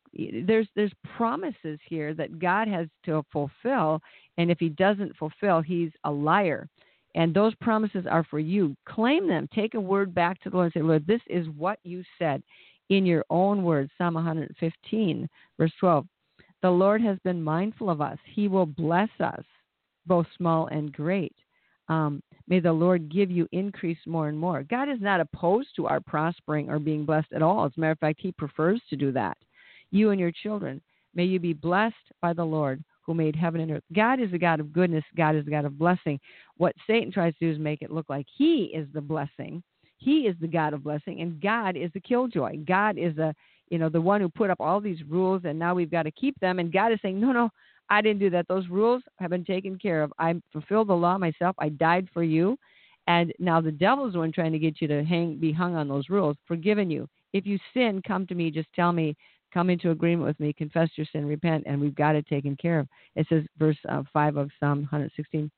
there's 0.48 0.68
there's 0.76 0.94
promises 1.16 1.80
here 1.88 2.14
that 2.16 2.40
God 2.40 2.68
has 2.68 2.88
to 3.06 3.24
fulfill, 3.32 4.02
and 4.38 4.50
if 4.50 4.60
he 4.60 4.70
doesn't 4.70 5.16
fulfill, 5.18 5.62
he's 5.62 5.92
a 6.04 6.12
liar. 6.12 6.68
And 7.16 7.34
those 7.34 7.56
promises 7.56 8.06
are 8.10 8.24
for 8.24 8.40
you. 8.40 8.76
Claim 8.86 9.28
them. 9.28 9.50
Take 9.54 9.74
a 9.74 9.80
word 9.80 10.14
back 10.14 10.42
to 10.42 10.50
the 10.50 10.56
Lord 10.56 10.72
and 10.76 10.82
say, 10.82 10.86
Lord, 10.86 11.08
this 11.08 11.22
is 11.28 11.48
what 11.50 11.80
you 11.84 12.04
said 12.20 12.44
in 12.90 13.06
your 13.06 13.26
own 13.30 13.64
words. 13.64 13.92
Psalm 13.98 14.14
115, 14.16 15.28
verse 15.58 15.72
12. 15.80 16.06
The 16.62 16.70
Lord 16.70 17.02
has 17.02 17.18
been 17.24 17.42
mindful 17.42 17.90
of 17.90 18.02
us. 18.02 18.18
He 18.34 18.48
will 18.48 18.66
bless 18.66 19.10
us, 19.20 19.44
both 20.06 20.28
small 20.38 20.68
and 20.68 20.92
great. 20.92 21.36
Um, 21.90 22.22
may 22.48 22.60
the 22.60 22.72
Lord 22.72 23.10
give 23.10 23.32
you 23.32 23.48
increase 23.52 23.98
more 24.06 24.28
and 24.28 24.38
more. 24.38 24.64
God 24.64 24.90
is 24.90 25.00
not 25.00 25.22
opposed 25.22 25.70
to 25.76 25.88
our 25.88 26.00
prospering 26.00 26.70
or 26.70 26.80
being 26.80 27.06
blessed 27.06 27.32
at 27.34 27.42
all. 27.42 27.66
As 27.66 27.72
a 27.78 27.80
matter 27.80 27.94
of 27.94 28.00
fact, 28.00 28.20
He 28.22 28.32
prefers 28.32 28.82
to 28.90 28.96
do 28.96 29.12
that. 29.14 29.38
You 29.92 30.12
and 30.12 30.20
your 30.20 30.32
children, 30.32 30.82
may 31.16 31.24
you 31.24 31.40
be 31.40 31.54
blessed 31.54 31.96
by 32.22 32.34
the 32.34 32.44
Lord 32.44 32.84
who 33.08 33.14
made 33.14 33.36
heaven 33.36 33.62
and 33.62 33.72
earth. 33.72 33.84
God 33.96 34.20
is 34.20 34.34
a 34.34 34.38
God 34.38 34.60
of 34.60 34.74
goodness. 34.74 35.04
God 35.16 35.36
is 35.36 35.48
a 35.48 35.50
God 35.50 35.64
of 35.64 35.80
blessing. 35.80 36.20
What 36.58 36.76
Satan 36.86 37.12
tries 37.12 37.34
to 37.36 37.46
do 37.46 37.52
is 37.52 37.58
make 37.58 37.82
it 37.82 37.92
look 37.92 38.10
like 38.10 38.26
he 38.38 38.66
is 38.76 38.88
the 38.94 39.02
blessing. 39.02 39.64
He 39.98 40.22
is 40.22 40.36
the 40.40 40.48
God 40.48 40.74
of 40.74 40.84
blessing, 40.84 41.22
and 41.22 41.42
God 41.42 41.76
is 41.76 41.90
the 41.94 42.00
killjoy. 42.00 42.58
God 42.66 42.98
is 42.98 43.16
the 43.16 43.34
you 43.70 43.78
know 43.78 43.90
the 43.90 44.00
one 44.00 44.22
who 44.22 44.30
put 44.30 44.50
up 44.50 44.60
all 44.60 44.80
these 44.80 45.04
rules, 45.08 45.42
and 45.46 45.58
now 45.58 45.74
we've 45.74 45.92
got 45.92 46.04
to 46.04 46.12
keep 46.12 46.40
them. 46.40 46.60
And 46.60 46.72
God 46.72 46.92
is 46.92 47.00
saying, 47.02 47.20
no, 47.20 47.32
no, 47.32 47.50
I 47.90 48.02
didn't 48.02 48.20
do 48.20 48.30
that. 48.32 48.48
Those 48.48 48.68
rules 48.68 49.02
have 49.20 49.30
been 49.30 49.46
taken 49.46 49.78
care 49.78 50.04
of. 50.04 50.14
I 50.20 50.36
fulfilled 50.52 50.90
the 50.90 50.94
law 50.94 51.18
myself. 51.18 51.56
I 51.60 51.70
died 51.70 52.08
for 52.14 52.24
you, 52.24 52.58
and 53.08 53.34
now 53.40 53.62
the 53.62 53.72
devil's 53.72 54.14
the 54.14 54.20
one 54.20 54.32
trying 54.32 54.52
to 54.52 54.60
get 54.60 54.82
you 54.82 54.88
to 54.90 55.04
hang, 55.04 55.38
be 55.38 55.52
hung 55.52 55.76
on 55.76 55.88
those 55.88 56.10
rules. 56.10 56.38
Forgiven 56.48 56.90
you. 56.90 57.08
If 57.34 57.46
you 57.46 57.60
sin, 57.74 58.02
come 58.06 58.28
to 58.28 58.36
me. 58.36 58.52
Just 58.52 58.68
tell 58.74 58.92
me 58.92 59.16
come 59.54 59.70
into 59.70 59.92
agreement 59.92 60.28
with 60.28 60.40
me, 60.40 60.54
confess 60.54 60.90
your 60.96 61.08
sin, 61.12 61.26
repent, 61.26 61.64
and 61.66 61.80
we've 61.80 61.96
got 61.96 62.16
it 62.16 62.28
taken 62.28 62.56
care 62.58 62.80
of. 62.80 62.88
It 63.16 63.26
says, 63.30 63.44
verse 63.58 63.78
uh, 63.90 64.04
5 64.14 64.38
of 64.38 64.52
Psalm 64.60 64.80
116 64.80 65.50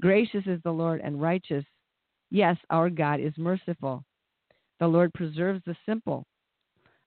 Gracious 0.00 0.44
is 0.46 0.60
the 0.64 0.70
Lord 0.70 1.00
and 1.02 1.20
righteous. 1.20 1.64
Yes, 2.30 2.56
our 2.70 2.88
God 2.88 3.20
is 3.20 3.32
merciful. 3.36 4.04
The 4.80 4.86
Lord 4.86 5.12
preserves 5.14 5.60
the 5.66 5.76
simple. 5.86 6.24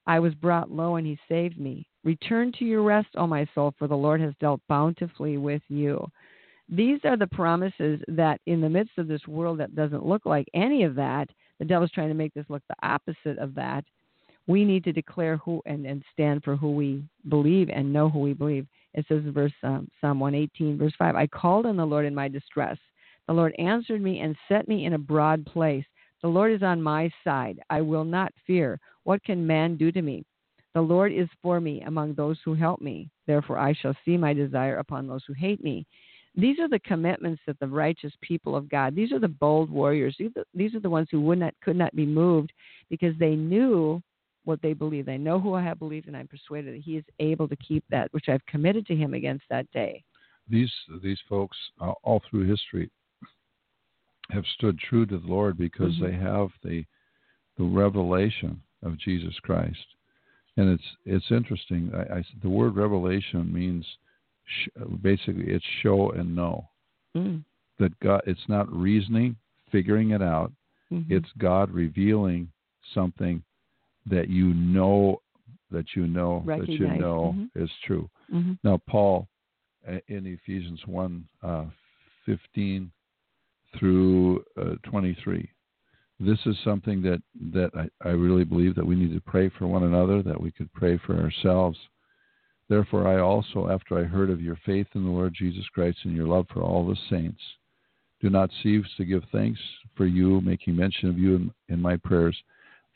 I 0.07 0.19
was 0.19 0.33
brought 0.35 0.71
low 0.71 0.95
and 0.95 1.05
he 1.05 1.17
saved 1.27 1.59
me. 1.59 1.87
Return 2.03 2.51
to 2.59 2.65
your 2.65 2.83
rest, 2.83 3.09
O 3.15 3.25
my 3.25 3.47
soul, 3.55 3.73
for 3.77 3.87
the 3.87 3.95
Lord 3.95 4.21
has 4.21 4.33
dealt 4.39 4.61
bountifully 4.69 5.37
with 5.37 5.61
you. 5.67 6.07
These 6.69 6.99
are 7.03 7.17
the 7.17 7.27
promises 7.27 8.01
that 8.07 8.39
in 8.45 8.61
the 8.61 8.69
midst 8.69 8.97
of 8.97 9.07
this 9.07 9.25
world 9.27 9.59
that 9.59 9.75
doesn't 9.75 10.05
look 10.05 10.25
like 10.25 10.47
any 10.53 10.83
of 10.83 10.95
that, 10.95 11.29
the 11.59 11.65
devil's 11.65 11.91
trying 11.91 12.09
to 12.09 12.15
make 12.15 12.33
this 12.33 12.45
look 12.49 12.63
the 12.67 12.87
opposite 12.87 13.37
of 13.37 13.55
that 13.55 13.85
we 14.47 14.63
need 14.63 14.83
to 14.83 14.91
declare 14.91 15.37
who 15.37 15.61
and, 15.65 15.85
and 15.85 16.03
stand 16.13 16.43
for 16.43 16.55
who 16.55 16.71
we 16.71 17.03
believe 17.29 17.69
and 17.69 17.91
know 17.91 18.09
who 18.09 18.19
we 18.19 18.33
believe. 18.33 18.67
It 18.93 19.05
says 19.07 19.23
in 19.23 19.33
verse 19.33 19.53
um, 19.63 19.89
Psalm 19.99 20.19
118, 20.19 20.77
verse 20.77 20.93
5, 20.97 21.15
I 21.15 21.27
called 21.27 21.65
on 21.65 21.77
the 21.77 21.85
Lord 21.85 22.05
in 22.05 22.15
my 22.15 22.27
distress. 22.27 22.77
The 23.27 23.33
Lord 23.33 23.55
answered 23.57 24.01
me 24.01 24.19
and 24.19 24.35
set 24.47 24.67
me 24.67 24.85
in 24.85 24.93
a 24.93 24.99
broad 24.99 25.45
place. 25.45 25.85
The 26.21 26.27
Lord 26.27 26.51
is 26.51 26.63
on 26.63 26.81
my 26.81 27.09
side. 27.23 27.59
I 27.69 27.81
will 27.81 28.03
not 28.03 28.31
fear. 28.45 28.79
What 29.05 29.23
can 29.23 29.47
man 29.47 29.77
do 29.77 29.91
to 29.91 30.01
me? 30.01 30.25
The 30.73 30.81
Lord 30.81 31.13
is 31.13 31.29
for 31.41 31.61
me 31.61 31.81
among 31.83 32.13
those 32.13 32.37
who 32.43 32.53
help 32.53 32.81
me. 32.81 33.09
Therefore, 33.27 33.57
I 33.57 33.73
shall 33.73 33.95
see 34.03 34.17
my 34.17 34.33
desire 34.33 34.77
upon 34.77 35.07
those 35.07 35.23
who 35.25 35.33
hate 35.33 35.63
me. 35.63 35.87
These 36.35 36.59
are 36.59 36.67
the 36.67 36.79
commitments 36.79 37.41
that 37.47 37.57
the 37.59 37.67
righteous 37.67 38.11
people 38.19 38.57
of 38.57 38.67
God. 38.67 38.93
These 38.93 39.13
are 39.13 39.19
the 39.19 39.27
bold 39.29 39.69
warriors. 39.69 40.17
These 40.53 40.75
are 40.75 40.79
the 40.81 40.89
ones 40.89 41.07
who 41.09 41.21
would 41.21 41.39
not, 41.39 41.53
could 41.63 41.77
not 41.77 41.95
be 41.95 42.05
moved 42.05 42.51
because 42.89 43.17
they 43.17 43.35
knew 43.35 44.01
what 44.43 44.61
they 44.61 44.73
believe. 44.73 45.05
They 45.05 45.17
know 45.17 45.39
who 45.39 45.53
I 45.53 45.63
have 45.63 45.79
believed, 45.79 46.07
and 46.07 46.17
I'm 46.17 46.27
persuaded 46.27 46.75
that 46.75 46.83
He 46.83 46.97
is 46.97 47.05
able 47.19 47.47
to 47.47 47.55
keep 47.55 47.85
that 47.89 48.11
which 48.11 48.27
I've 48.27 48.45
committed 48.47 48.85
to 48.87 48.95
Him 48.95 49.13
against 49.13 49.45
that 49.49 49.71
day. 49.71 50.03
These 50.49 50.71
these 51.01 51.19
folks 51.29 51.57
uh, 51.79 51.93
all 52.03 52.21
through 52.29 52.47
history 52.49 52.91
have 54.31 54.43
stood 54.55 54.77
true 54.77 55.05
to 55.05 55.17
the 55.17 55.27
Lord 55.27 55.57
because 55.57 55.93
mm-hmm. 55.93 56.05
they 56.05 56.13
have 56.13 56.49
the 56.63 56.83
the 57.57 57.63
revelation 57.63 58.61
of 58.85 58.99
Jesus 58.99 59.33
Christ. 59.41 59.85
And 60.57 60.69
it's 60.69 60.83
it's 61.05 61.31
interesting. 61.31 61.91
I, 61.93 62.17
I 62.17 62.25
the 62.41 62.49
word 62.49 62.75
revelation 62.75 63.51
means 63.53 63.85
sh- 64.45 64.69
basically 65.01 65.47
it's 65.47 65.65
show 65.81 66.11
and 66.11 66.35
know. 66.35 66.69
Mm. 67.15 67.43
That 67.77 67.99
God, 67.99 68.21
it's 68.25 68.47
not 68.47 68.71
reasoning, 68.71 69.35
figuring 69.69 70.11
it 70.11 70.21
out. 70.21 70.53
Mm-hmm. 70.91 71.13
It's 71.13 71.27
God 71.39 71.69
revealing 71.71 72.49
something 72.93 73.43
that 74.09 74.29
you 74.29 74.53
know 74.53 75.21
that 75.71 75.85
you 75.95 76.07
know 76.07 76.41
Recognize. 76.45 76.67
that 76.67 76.73
you 76.73 77.01
know 77.01 77.35
mm-hmm. 77.35 77.63
is 77.63 77.69
true. 77.85 78.09
Mm-hmm. 78.33 78.53
Now, 78.63 78.79
Paul 78.87 79.27
in 80.07 80.25
Ephesians 80.25 80.79
1 80.85 81.25
uh, 81.43 81.65
15 82.25 82.91
through 83.77 84.43
uh, 84.59 84.75
23. 84.83 85.49
This 86.19 86.39
is 86.45 86.55
something 86.63 87.01
that, 87.01 87.21
that 87.53 87.71
I, 87.75 88.09
I 88.09 88.11
really 88.11 88.45
believe 88.45 88.75
that 88.75 88.85
we 88.85 88.95
need 88.95 89.13
to 89.13 89.21
pray 89.21 89.49
for 89.49 89.67
one 89.67 89.83
another, 89.83 90.23
that 90.23 90.39
we 90.39 90.51
could 90.51 90.71
pray 90.73 90.97
for 91.05 91.19
ourselves. 91.19 91.77
Therefore, 92.69 93.07
I 93.07 93.19
also, 93.19 93.69
after 93.69 93.99
I 93.99 94.03
heard 94.03 94.29
of 94.29 94.41
your 94.41 94.57
faith 94.65 94.87
in 94.95 95.03
the 95.03 95.09
Lord 95.09 95.33
Jesus 95.37 95.65
Christ 95.73 95.99
and 96.03 96.15
your 96.15 96.27
love 96.27 96.47
for 96.51 96.61
all 96.61 96.87
the 96.87 96.97
saints, 97.09 97.41
do 98.21 98.29
not 98.29 98.49
cease 98.63 98.85
to 98.97 99.05
give 99.05 99.23
thanks 99.31 99.59
for 99.95 100.05
you, 100.05 100.41
making 100.41 100.75
mention 100.75 101.09
of 101.09 101.19
you 101.19 101.35
in, 101.35 101.53
in 101.67 101.81
my 101.81 101.97
prayers, 101.97 102.37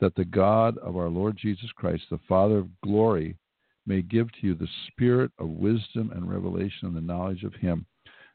that 0.00 0.14
the 0.14 0.24
God 0.24 0.78
of 0.78 0.96
our 0.96 1.08
Lord 1.08 1.36
Jesus 1.36 1.70
Christ, 1.76 2.04
the 2.10 2.18
Father 2.26 2.58
of 2.58 2.80
glory, 2.80 3.36
may 3.86 4.02
give 4.02 4.32
to 4.32 4.46
you 4.46 4.54
the 4.54 4.68
spirit 4.88 5.30
of 5.38 5.48
wisdom 5.48 6.10
and 6.14 6.28
revelation 6.28 6.88
and 6.88 6.96
the 6.96 7.00
knowledge 7.00 7.44
of 7.44 7.54
him 7.54 7.86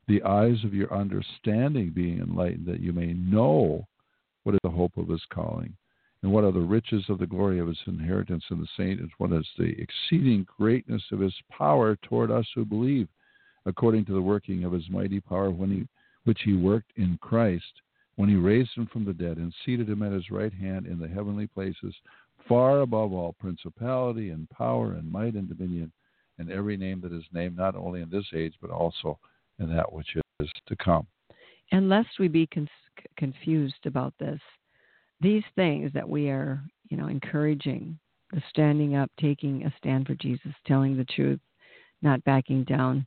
the 0.08 0.22
eyes 0.24 0.64
of 0.64 0.74
your 0.74 0.94
understanding 0.94 1.90
being 1.90 2.20
enlightened, 2.20 2.66
that 2.68 2.80
you 2.80 2.94
may 2.94 3.14
know 3.14 3.88
what 4.46 4.54
is 4.54 4.62
the 4.64 4.70
hope 4.70 4.96
of 4.96 5.10
his 5.10 5.24
calling, 5.34 5.76
and 6.22 6.32
what 6.32 6.44
are 6.44 6.52
the 6.52 6.60
riches 6.60 7.04
of 7.10 7.18
the 7.18 7.26
glory 7.26 7.60
of 7.60 7.68
his 7.68 7.80
inheritance 7.88 8.44
in 8.52 8.60
the 8.60 8.68
saints, 8.78 9.02
and 9.02 9.12
what 9.18 9.32
is 9.32 9.48
the 9.58 9.76
exceeding 9.82 10.46
greatness 10.58 11.02
of 11.12 11.20
his 11.20 11.34
power 11.50 11.96
toward 12.04 12.30
us 12.30 12.46
who 12.54 12.64
believe, 12.64 13.08
according 13.66 14.06
to 14.06 14.14
the 14.14 14.22
working 14.22 14.64
of 14.64 14.72
his 14.72 14.88
mighty 14.90 15.20
power, 15.20 15.50
when 15.50 15.72
he, 15.72 15.88
which 16.26 16.40
he 16.46 16.54
worked 16.54 16.92
in 16.96 17.18
Christ, 17.22 17.82
when 18.18 18.30
he 18.30 18.36
raised 18.36 18.70
him 18.76 18.88
from 18.94 19.04
the 19.04 19.14
dead 19.14 19.38
and 19.38 19.52
seated 19.66 19.90
him 19.90 20.04
at 20.04 20.12
his 20.12 20.30
right 20.30 20.54
hand 20.54 20.86
in 20.86 21.00
the 21.00 21.08
heavenly 21.08 21.48
places, 21.48 21.96
far 22.48 22.82
above 22.82 23.14
all 23.14 23.34
principality 23.40 24.30
and 24.30 24.48
power 24.52 24.94
and 24.94 25.12
might 25.12 25.34
and 25.34 25.50
dominion, 25.50 25.92
and 26.38 26.52
every 26.52 26.78
name 26.78 27.02
that 27.02 27.14
is 27.14 27.24
named, 27.34 27.58
not 27.58 27.76
only 27.76 28.02
in 28.02 28.10
this 28.12 28.26
age, 28.36 28.54
but 28.62 28.70
also 28.70 29.18
in 29.60 29.76
that 29.76 29.92
which 29.92 30.16
is 30.40 30.50
to 30.68 30.76
come. 30.76 31.08
And 31.72 31.90
lest 31.90 32.10
we 32.20 32.28
be 32.28 32.48
con- 32.48 32.70
confused 33.18 33.86
about 33.86 34.14
this, 34.20 34.40
these 35.22 35.44
things 35.56 35.92
that 35.94 36.08
we 36.08 36.30
are, 36.30 36.62
you 36.90 36.98
know, 36.98 37.08
encouraging, 37.08 37.98
the 38.32 38.42
standing 38.50 38.96
up, 38.96 39.10
taking 39.20 39.64
a 39.66 39.74
stand 39.78 40.08
for 40.08 40.16
Jesus, 40.16 40.52
telling 40.66 40.98
the 40.98 41.06
truth, 41.06 41.40
not 42.02 42.24
backing 42.24 42.64
down, 42.64 43.06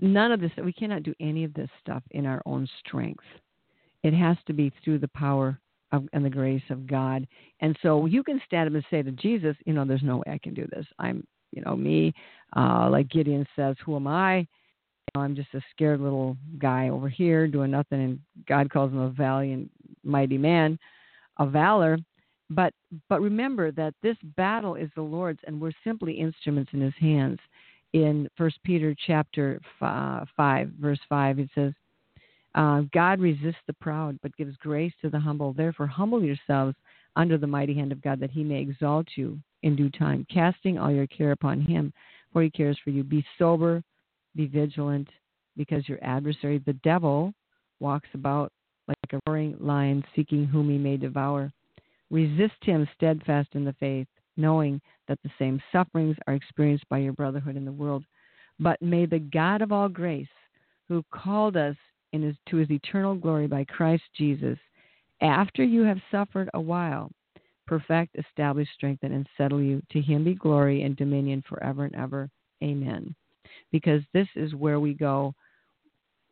none 0.00 0.32
of 0.32 0.40
this, 0.40 0.50
we 0.62 0.72
cannot 0.72 1.02
do 1.02 1.14
any 1.20 1.44
of 1.44 1.54
this 1.54 1.70
stuff 1.80 2.02
in 2.12 2.26
our 2.26 2.42
own 2.46 2.68
strength. 2.80 3.24
It 4.02 4.14
has 4.14 4.36
to 4.46 4.52
be 4.52 4.72
through 4.82 4.98
the 5.00 5.08
power 5.08 5.60
of, 5.92 6.04
and 6.12 6.24
the 6.24 6.30
grace 6.30 6.62
of 6.70 6.86
God. 6.86 7.26
And 7.60 7.76
so 7.82 8.06
you 8.06 8.22
can 8.22 8.40
stand 8.46 8.68
up 8.68 8.74
and 8.74 8.84
say 8.90 9.02
to 9.02 9.12
Jesus, 9.12 9.56
you 9.66 9.72
know, 9.72 9.84
there's 9.84 10.02
no 10.02 10.18
way 10.18 10.32
I 10.32 10.38
can 10.42 10.54
do 10.54 10.66
this. 10.70 10.86
I'm, 10.98 11.26
you 11.52 11.62
know, 11.62 11.76
me, 11.76 12.12
uh, 12.56 12.88
like 12.90 13.08
Gideon 13.08 13.46
says, 13.54 13.76
who 13.84 13.96
am 13.96 14.06
I? 14.06 14.46
I'm 15.20 15.34
just 15.34 15.54
a 15.54 15.60
scared 15.70 16.00
little 16.00 16.36
guy 16.58 16.88
over 16.88 17.08
here 17.08 17.46
doing 17.46 17.70
nothing, 17.70 18.00
and 18.00 18.20
God 18.46 18.70
calls 18.70 18.92
him 18.92 18.98
a 18.98 19.10
valiant, 19.10 19.70
mighty 20.04 20.38
man 20.38 20.78
of 21.38 21.52
valor. 21.52 21.98
But 22.50 22.72
but 23.08 23.20
remember 23.20 23.72
that 23.72 23.94
this 24.02 24.16
battle 24.36 24.76
is 24.76 24.88
the 24.94 25.02
Lord's, 25.02 25.40
and 25.46 25.60
we're 25.60 25.72
simply 25.82 26.12
instruments 26.14 26.72
in 26.72 26.80
His 26.80 26.94
hands. 27.00 27.40
In 27.92 28.28
First 28.36 28.58
Peter 28.62 28.94
chapter 29.06 29.60
five, 29.80 30.68
verse 30.80 31.00
five, 31.08 31.38
it 31.38 31.48
says, 31.54 31.72
uh, 32.54 32.82
"God 32.92 33.20
resists 33.20 33.62
the 33.66 33.72
proud, 33.74 34.18
but 34.22 34.36
gives 34.36 34.56
grace 34.58 34.92
to 35.02 35.10
the 35.10 35.18
humble. 35.18 35.52
Therefore, 35.52 35.86
humble 35.86 36.22
yourselves 36.22 36.76
under 37.16 37.36
the 37.36 37.46
mighty 37.46 37.74
hand 37.74 37.90
of 37.90 38.02
God, 38.02 38.20
that 38.20 38.30
He 38.30 38.44
may 38.44 38.60
exalt 38.60 39.08
you 39.16 39.40
in 39.62 39.74
due 39.74 39.90
time, 39.90 40.24
casting 40.32 40.78
all 40.78 40.92
your 40.92 41.06
care 41.08 41.32
upon 41.32 41.60
Him, 41.60 41.92
for 42.32 42.42
He 42.42 42.50
cares 42.50 42.78
for 42.84 42.90
you. 42.90 43.02
Be 43.02 43.24
sober." 43.38 43.82
Be 44.36 44.46
vigilant, 44.46 45.08
because 45.56 45.88
your 45.88 45.98
adversary, 46.02 46.58
the 46.58 46.74
devil, 46.84 47.32
walks 47.80 48.08
about 48.12 48.52
like 48.86 49.12
a 49.12 49.20
roaring 49.26 49.56
lion 49.58 50.04
seeking 50.14 50.44
whom 50.44 50.68
he 50.68 50.78
may 50.78 50.96
devour. 50.96 51.52
Resist 52.10 52.62
him 52.62 52.86
steadfast 52.94 53.48
in 53.54 53.64
the 53.64 53.72
faith, 53.74 54.06
knowing 54.36 54.80
that 55.08 55.18
the 55.22 55.30
same 55.38 55.60
sufferings 55.72 56.16
are 56.26 56.34
experienced 56.34 56.88
by 56.88 56.98
your 56.98 57.14
brotherhood 57.14 57.56
in 57.56 57.64
the 57.64 57.72
world. 57.72 58.04
But 58.60 58.80
may 58.82 59.06
the 59.06 59.18
God 59.18 59.62
of 59.62 59.72
all 59.72 59.88
grace, 59.88 60.28
who 60.88 61.02
called 61.12 61.56
us 61.56 61.76
his, 62.12 62.34
to 62.48 62.56
his 62.56 62.70
eternal 62.70 63.14
glory 63.14 63.46
by 63.46 63.64
Christ 63.64 64.04
Jesus, 64.16 64.58
after 65.20 65.64
you 65.64 65.82
have 65.82 65.98
suffered 66.10 66.50
a 66.54 66.60
while, 66.60 67.10
perfect, 67.66 68.16
establish, 68.16 68.68
strengthen, 68.74 69.12
and 69.12 69.26
settle 69.36 69.60
you. 69.60 69.82
To 69.90 70.00
him 70.00 70.24
be 70.24 70.34
glory 70.34 70.82
and 70.82 70.96
dominion 70.96 71.42
forever 71.48 71.84
and 71.84 71.94
ever. 71.94 72.30
Amen 72.62 73.14
because 73.72 74.02
this 74.12 74.28
is 74.36 74.54
where 74.54 74.80
we 74.80 74.94
go 74.94 75.34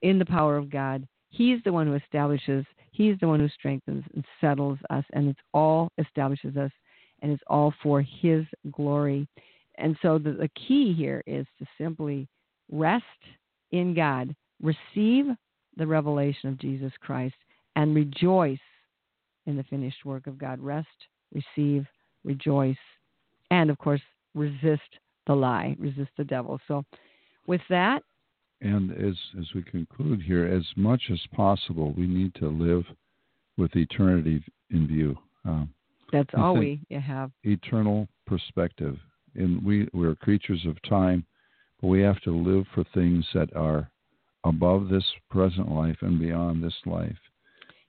in 0.02 0.18
the 0.18 0.24
power 0.24 0.56
of 0.56 0.70
God. 0.70 1.06
He's 1.30 1.58
the 1.64 1.72
one 1.72 1.86
who 1.86 1.94
establishes, 1.94 2.64
He's 2.92 3.16
the 3.20 3.28
one 3.28 3.40
who 3.40 3.48
strengthens 3.48 4.04
and 4.14 4.24
settles 4.40 4.78
us, 4.90 5.04
and 5.12 5.28
it's 5.28 5.40
all 5.52 5.90
establishes 5.98 6.56
us, 6.56 6.70
and 7.22 7.32
it's 7.32 7.42
all 7.48 7.74
for 7.82 8.02
His 8.02 8.44
glory. 8.70 9.26
And 9.76 9.96
so 10.02 10.18
the, 10.18 10.32
the 10.32 10.50
key 10.50 10.94
here 10.96 11.22
is 11.26 11.46
to 11.58 11.66
simply 11.76 12.28
rest 12.70 13.04
in 13.72 13.94
God, 13.94 14.34
receive 14.62 15.26
the 15.76 15.86
revelation 15.86 16.50
of 16.50 16.58
Jesus 16.58 16.92
Christ, 17.00 17.34
and 17.74 17.94
rejoice 17.94 18.58
in 19.46 19.56
the 19.56 19.64
finished 19.64 20.04
work 20.04 20.26
of 20.28 20.38
God. 20.38 20.60
Rest, 20.60 20.86
receive, 21.32 21.84
rejoice, 22.22 22.76
and 23.50 23.70
of 23.70 23.78
course, 23.78 24.00
resist 24.34 24.82
the 25.26 25.34
lie, 25.34 25.74
resist 25.78 26.10
the 26.16 26.24
devil. 26.24 26.60
So 26.68 26.84
with 27.46 27.60
that. 27.68 28.02
And 28.60 28.92
as 28.92 29.14
as 29.38 29.46
we 29.54 29.62
conclude 29.62 30.22
here, 30.22 30.46
as 30.46 30.64
much 30.76 31.02
as 31.12 31.20
possible, 31.32 31.92
we 31.96 32.06
need 32.06 32.34
to 32.36 32.48
live 32.48 32.84
with 33.56 33.74
eternity 33.76 34.42
in 34.70 34.86
view. 34.86 35.16
Um, 35.44 35.70
That's 36.12 36.30
all 36.34 36.56
we 36.56 36.80
have. 36.90 37.30
Eternal 37.42 38.08
perspective, 38.26 38.96
and 39.34 39.62
we 39.64 39.88
we're 39.92 40.14
creatures 40.14 40.64
of 40.66 40.80
time, 40.88 41.26
but 41.80 41.88
we 41.88 42.00
have 42.00 42.20
to 42.22 42.30
live 42.30 42.64
for 42.74 42.84
things 42.94 43.26
that 43.34 43.54
are 43.54 43.90
above 44.44 44.88
this 44.88 45.04
present 45.30 45.70
life 45.70 45.98
and 46.00 46.18
beyond 46.18 46.62
this 46.62 46.76
life. 46.86 47.18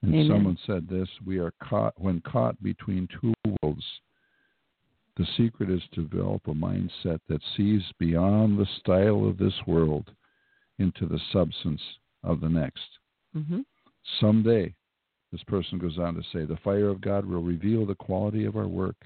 And 0.01 0.13
Amen. 0.13 0.27
someone 0.27 0.57
said 0.65 0.89
this: 0.89 1.07
we 1.25 1.37
are 1.37 1.53
caught 1.63 1.93
when 1.97 2.21
caught 2.21 2.61
between 2.61 3.07
two 3.21 3.33
worlds 3.61 3.85
the 5.17 5.25
secret 5.37 5.69
is 5.69 5.81
to 5.93 6.07
develop 6.07 6.41
a 6.47 6.53
mindset 6.53 7.19
that 7.29 7.41
sees 7.55 7.81
beyond 7.99 8.57
the 8.57 8.67
style 8.79 9.27
of 9.27 9.37
this 9.37 9.53
world 9.65 10.11
into 10.79 11.05
the 11.05 11.19
substance 11.31 11.81
of 12.23 12.41
the 12.41 12.49
next. 12.49 12.87
Mm-hmm. 13.35 13.61
Someday, 14.19 14.73
this 15.31 15.43
person 15.43 15.79
goes 15.79 15.97
on 15.97 16.15
to 16.15 16.21
say, 16.33 16.45
the 16.45 16.59
fire 16.63 16.89
of 16.89 17.01
God 17.01 17.25
will 17.25 17.41
reveal 17.41 17.85
the 17.85 17.95
quality 17.95 18.45
of 18.45 18.57
our 18.57 18.67
work, 18.67 18.97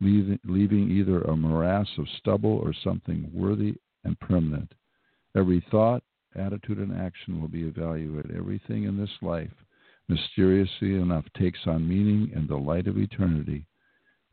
leaving, 0.00 0.38
leaving 0.44 0.90
either 0.90 1.22
a 1.22 1.36
morass 1.36 1.88
of 1.96 2.06
stubble 2.18 2.58
or 2.58 2.74
something 2.84 3.30
worthy 3.32 3.74
and 4.04 4.20
permanent. 4.20 4.72
Every 5.34 5.64
thought, 5.70 6.02
attitude, 6.36 6.78
and 6.78 6.94
action 6.94 7.40
will 7.40 7.48
be 7.48 7.62
evaluated. 7.62 8.36
Everything 8.36 8.84
in 8.84 8.98
this 8.98 9.10
life, 9.22 9.52
mysteriously 10.08 10.96
enough, 10.96 11.24
takes 11.38 11.60
on 11.66 11.88
meaning 11.88 12.30
in 12.34 12.46
the 12.46 12.56
light 12.56 12.86
of 12.86 12.98
eternity 12.98 13.66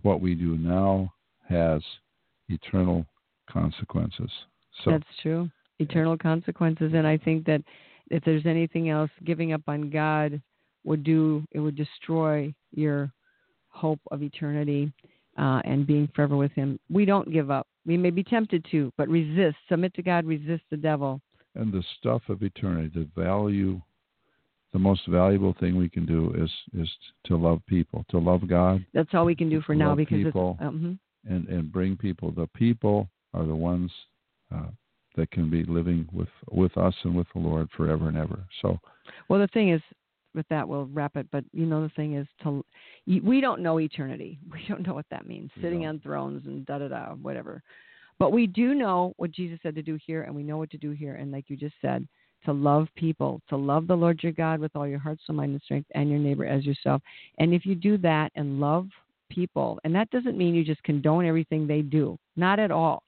what 0.02 0.22
we 0.22 0.36
do 0.36 0.58
now 0.58 1.12
has 1.48 1.82
eternal 2.50 3.06
consequences. 3.50 4.30
So 4.84 4.91
That's 4.91 5.04
true. 5.22 5.50
Eternal 5.80 6.18
consequences. 6.18 6.91
And 6.93 7.06
I 7.06 7.18
think 7.18 7.45
that 7.45 7.62
if 8.10 8.24
there's 8.24 8.45
anything 8.45 8.89
else, 8.89 9.12
giving 9.26 9.54
up 9.54 9.62
on 9.68 9.89
God 9.89 10.41
would 10.84 11.04
do, 11.04 11.43
it 11.52 11.60
would 11.60 11.76
destroy 11.76 12.54
your 12.72 13.12
hope 13.70 14.00
of 14.12 14.24
eternity 14.24 14.91
uh, 15.38 15.62
and 15.66 15.86
being 15.86 16.10
forever 16.16 16.36
with 16.36 16.52
Him. 16.54 16.80
We 16.89 17.06
don't 17.06 17.32
give 17.32 17.52
up. 17.52 17.68
We 17.86 17.98
may 17.98 18.10
be 18.10 18.24
tempted 18.24 18.66
to, 18.72 18.91
but 18.98 19.08
resist. 19.08 19.58
Submit 19.70 19.93
to 19.95 20.02
God, 20.02 20.26
resist 20.26 20.64
the 20.72 20.78
devil. 20.78 21.22
and 21.56 21.72
the 21.72 21.84
stuff 22.00 22.22
of 22.30 22.43
eternity, 22.43 22.91
the 22.93 23.22
value, 23.22 23.82
the 24.74 24.80
most 24.80 25.01
valuable 25.07 25.55
thing 25.59 25.76
we 25.78 25.89
can 25.89 26.05
do 26.05 26.34
is 26.38 26.51
is 26.80 26.89
to 27.26 27.38
love 27.38 27.61
people, 27.68 28.05
to 28.09 28.20
love 28.20 28.47
God, 28.47 28.86
That's 28.93 29.09
all 29.13 29.26
we 29.26 29.36
can 29.36 29.49
do 29.49 29.61
for 29.61 29.76
now 29.76 29.95
because 29.95 30.24
people. 30.24 30.57
it's. 30.59 30.68
Um, 30.68 30.99
and 31.30 31.47
and 31.47 31.72
bring 31.72 31.97
people. 31.97 32.32
The 32.32 32.47
people 32.53 33.09
are 33.34 33.45
the 33.45 33.55
ones 33.55 33.91
uh, 34.53 34.68
that 35.15 35.32
can 35.32 35.49
be 35.49 35.63
living 35.63 36.07
with 36.13 36.30
with 36.51 36.78
us 36.78 36.93
and 37.03 37.15
with 37.15 37.28
the 37.34 37.39
Lord 37.39 37.70
forever 37.76 38.07
and 38.07 38.18
ever. 38.18 38.39
So 38.61 38.80
Well, 39.30 39.39
the 39.39 39.47
thing 39.47 39.70
is, 39.70 39.82
with 40.34 40.47
that, 40.49 40.68
we'll 40.68 40.86
wrap 40.86 41.15
it. 41.15 41.28
But 41.32 41.43
you 41.53 41.65
know, 41.65 41.82
the 41.82 41.89
thing 41.89 42.15
is, 42.15 42.28
to 42.43 42.63
we 43.05 43.41
don't 43.41 43.61
know 43.61 43.80
eternity. 43.80 44.39
We 44.51 44.65
don't 44.68 44.86
know 44.86 44.93
what 44.93 45.05
that 45.11 45.28
means. 45.28 45.51
Sitting 45.61 45.82
don't. 45.82 45.89
on 45.89 45.99
thrones 45.99 46.45
and 46.45 46.65
da 46.65 46.80
da 46.80 46.88
da, 46.88 47.15
whatever. 47.15 47.61
But 48.20 48.32
we 48.32 48.47
do 48.47 48.74
know 48.74 49.13
what 49.18 49.32
Jesus 49.32 49.59
said 49.61 49.76
to 49.76 49.84
do 49.84 49.97
here, 50.03 50.24
and 50.24 50.36
we 50.36 50.43
know 50.43 50.57
what 50.57 50.72
to 50.72 50.78
do 50.78 50.91
here. 50.91 51.15
And 51.15 51.32
like 51.32 51.45
you 51.49 51.57
just 51.57 51.76
said, 51.82 52.07
to 52.48 52.54
love 52.54 52.88
people, 52.95 53.41
to 53.50 53.58
love 53.58 53.88
the 53.88 53.95
Lord 53.95 54.24
your 54.24 54.32
God 54.32 54.62
with 54.62 54.74
all 54.74 54.88
your 54.88 55.00
heart, 55.00 55.20
soul, 55.28 55.36
mind, 55.36 55.52
and 55.52 55.62
strength, 55.62 55.89
and 55.93 56.10
your 56.10 56.18
neighbor 56.18 56.45
as 56.45 56.66
yourself. 56.66 57.02
And 57.39 57.54
if 57.54 57.66
you 57.66 57.76
do 57.76 57.98
that 57.98 58.32
and 58.36 58.62
love 58.62 58.88
people, 59.30 59.82
and 59.84 59.93
that 59.93 60.10
doesn't 60.12 60.38
mean 60.38 60.56
you 60.56 60.64
just 60.64 60.82
condone 60.84 61.26
everything 61.26 61.68
they 61.68 61.82
do, 61.82 62.18
not 62.38 62.58
at 62.58 62.72
all. 62.72 63.04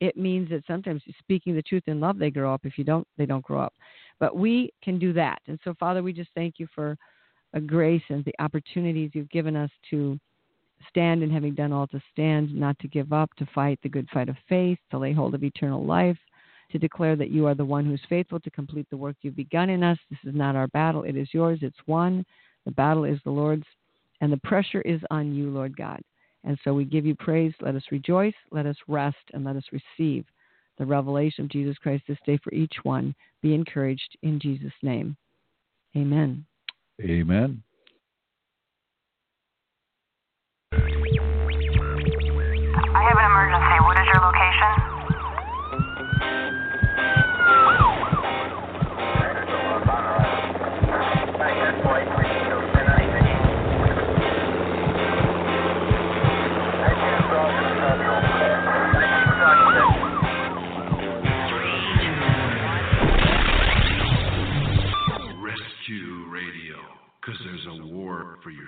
It 0.00 0.14
means 0.18 0.50
that 0.50 0.66
sometimes 0.66 1.02
speaking 1.20 1.54
the 1.54 1.62
truth 1.62 1.84
in 1.86 2.00
love, 2.00 2.18
they 2.18 2.28
grow 2.28 2.52
up. 2.52 2.66
If 2.66 2.76
you 2.76 2.84
don't, 2.84 3.08
they 3.16 3.24
don't 3.24 3.42
grow 3.42 3.60
up. 3.60 3.72
But 4.20 4.36
we 4.36 4.70
can 4.84 4.98
do 4.98 5.14
that. 5.14 5.40
And 5.46 5.58
so, 5.64 5.72
Father, 5.80 6.02
we 6.02 6.12
just 6.12 6.30
thank 6.34 6.56
you 6.58 6.68
for 6.74 6.98
a 7.54 7.60
grace 7.60 8.02
and 8.10 8.22
the 8.26 8.34
opportunities 8.40 9.12
you've 9.14 9.30
given 9.30 9.56
us 9.56 9.70
to 9.88 10.20
stand 10.90 11.22
and 11.22 11.32
having 11.32 11.54
done 11.54 11.72
all 11.72 11.86
to 11.86 12.02
stand, 12.12 12.54
not 12.54 12.78
to 12.80 12.88
give 12.88 13.14
up, 13.14 13.30
to 13.38 13.48
fight 13.54 13.78
the 13.82 13.88
good 13.88 14.08
fight 14.12 14.28
of 14.28 14.36
faith, 14.50 14.78
to 14.90 14.98
lay 14.98 15.14
hold 15.14 15.34
of 15.34 15.42
eternal 15.42 15.82
life, 15.82 16.18
to 16.72 16.78
declare 16.78 17.16
that 17.16 17.30
you 17.30 17.46
are 17.46 17.54
the 17.54 17.64
one 17.64 17.84
who's 17.84 18.00
faithful 18.08 18.40
to 18.40 18.50
complete 18.50 18.86
the 18.90 18.96
work 18.96 19.16
you've 19.22 19.36
begun 19.36 19.70
in 19.70 19.82
us. 19.82 19.98
This 20.10 20.18
is 20.24 20.34
not 20.34 20.56
our 20.56 20.68
battle, 20.68 21.04
it 21.04 21.16
is 21.16 21.28
yours, 21.32 21.60
it's 21.62 21.76
won. 21.86 22.24
The 22.64 22.72
battle 22.72 23.04
is 23.04 23.18
the 23.24 23.30
Lord's, 23.30 23.66
and 24.20 24.32
the 24.32 24.38
pressure 24.38 24.82
is 24.82 25.00
on 25.10 25.34
you, 25.34 25.50
Lord 25.50 25.76
God. 25.76 26.00
And 26.44 26.58
so 26.64 26.74
we 26.74 26.84
give 26.84 27.06
you 27.06 27.14
praise. 27.14 27.52
Let 27.60 27.76
us 27.76 27.84
rejoice, 27.90 28.34
let 28.50 28.66
us 28.66 28.76
rest, 28.88 29.16
and 29.32 29.44
let 29.44 29.56
us 29.56 29.64
receive 29.72 30.24
the 30.78 30.86
revelation 30.86 31.44
of 31.44 31.50
Jesus 31.50 31.76
Christ 31.78 32.04
this 32.08 32.18
day 32.26 32.38
for 32.42 32.52
each 32.52 32.74
one. 32.82 33.14
Be 33.42 33.54
encouraged 33.54 34.16
in 34.22 34.40
Jesus' 34.40 34.72
name. 34.82 35.16
Amen. 35.96 36.44
Amen. 37.00 37.62
for 68.42 68.50
your 68.50 68.66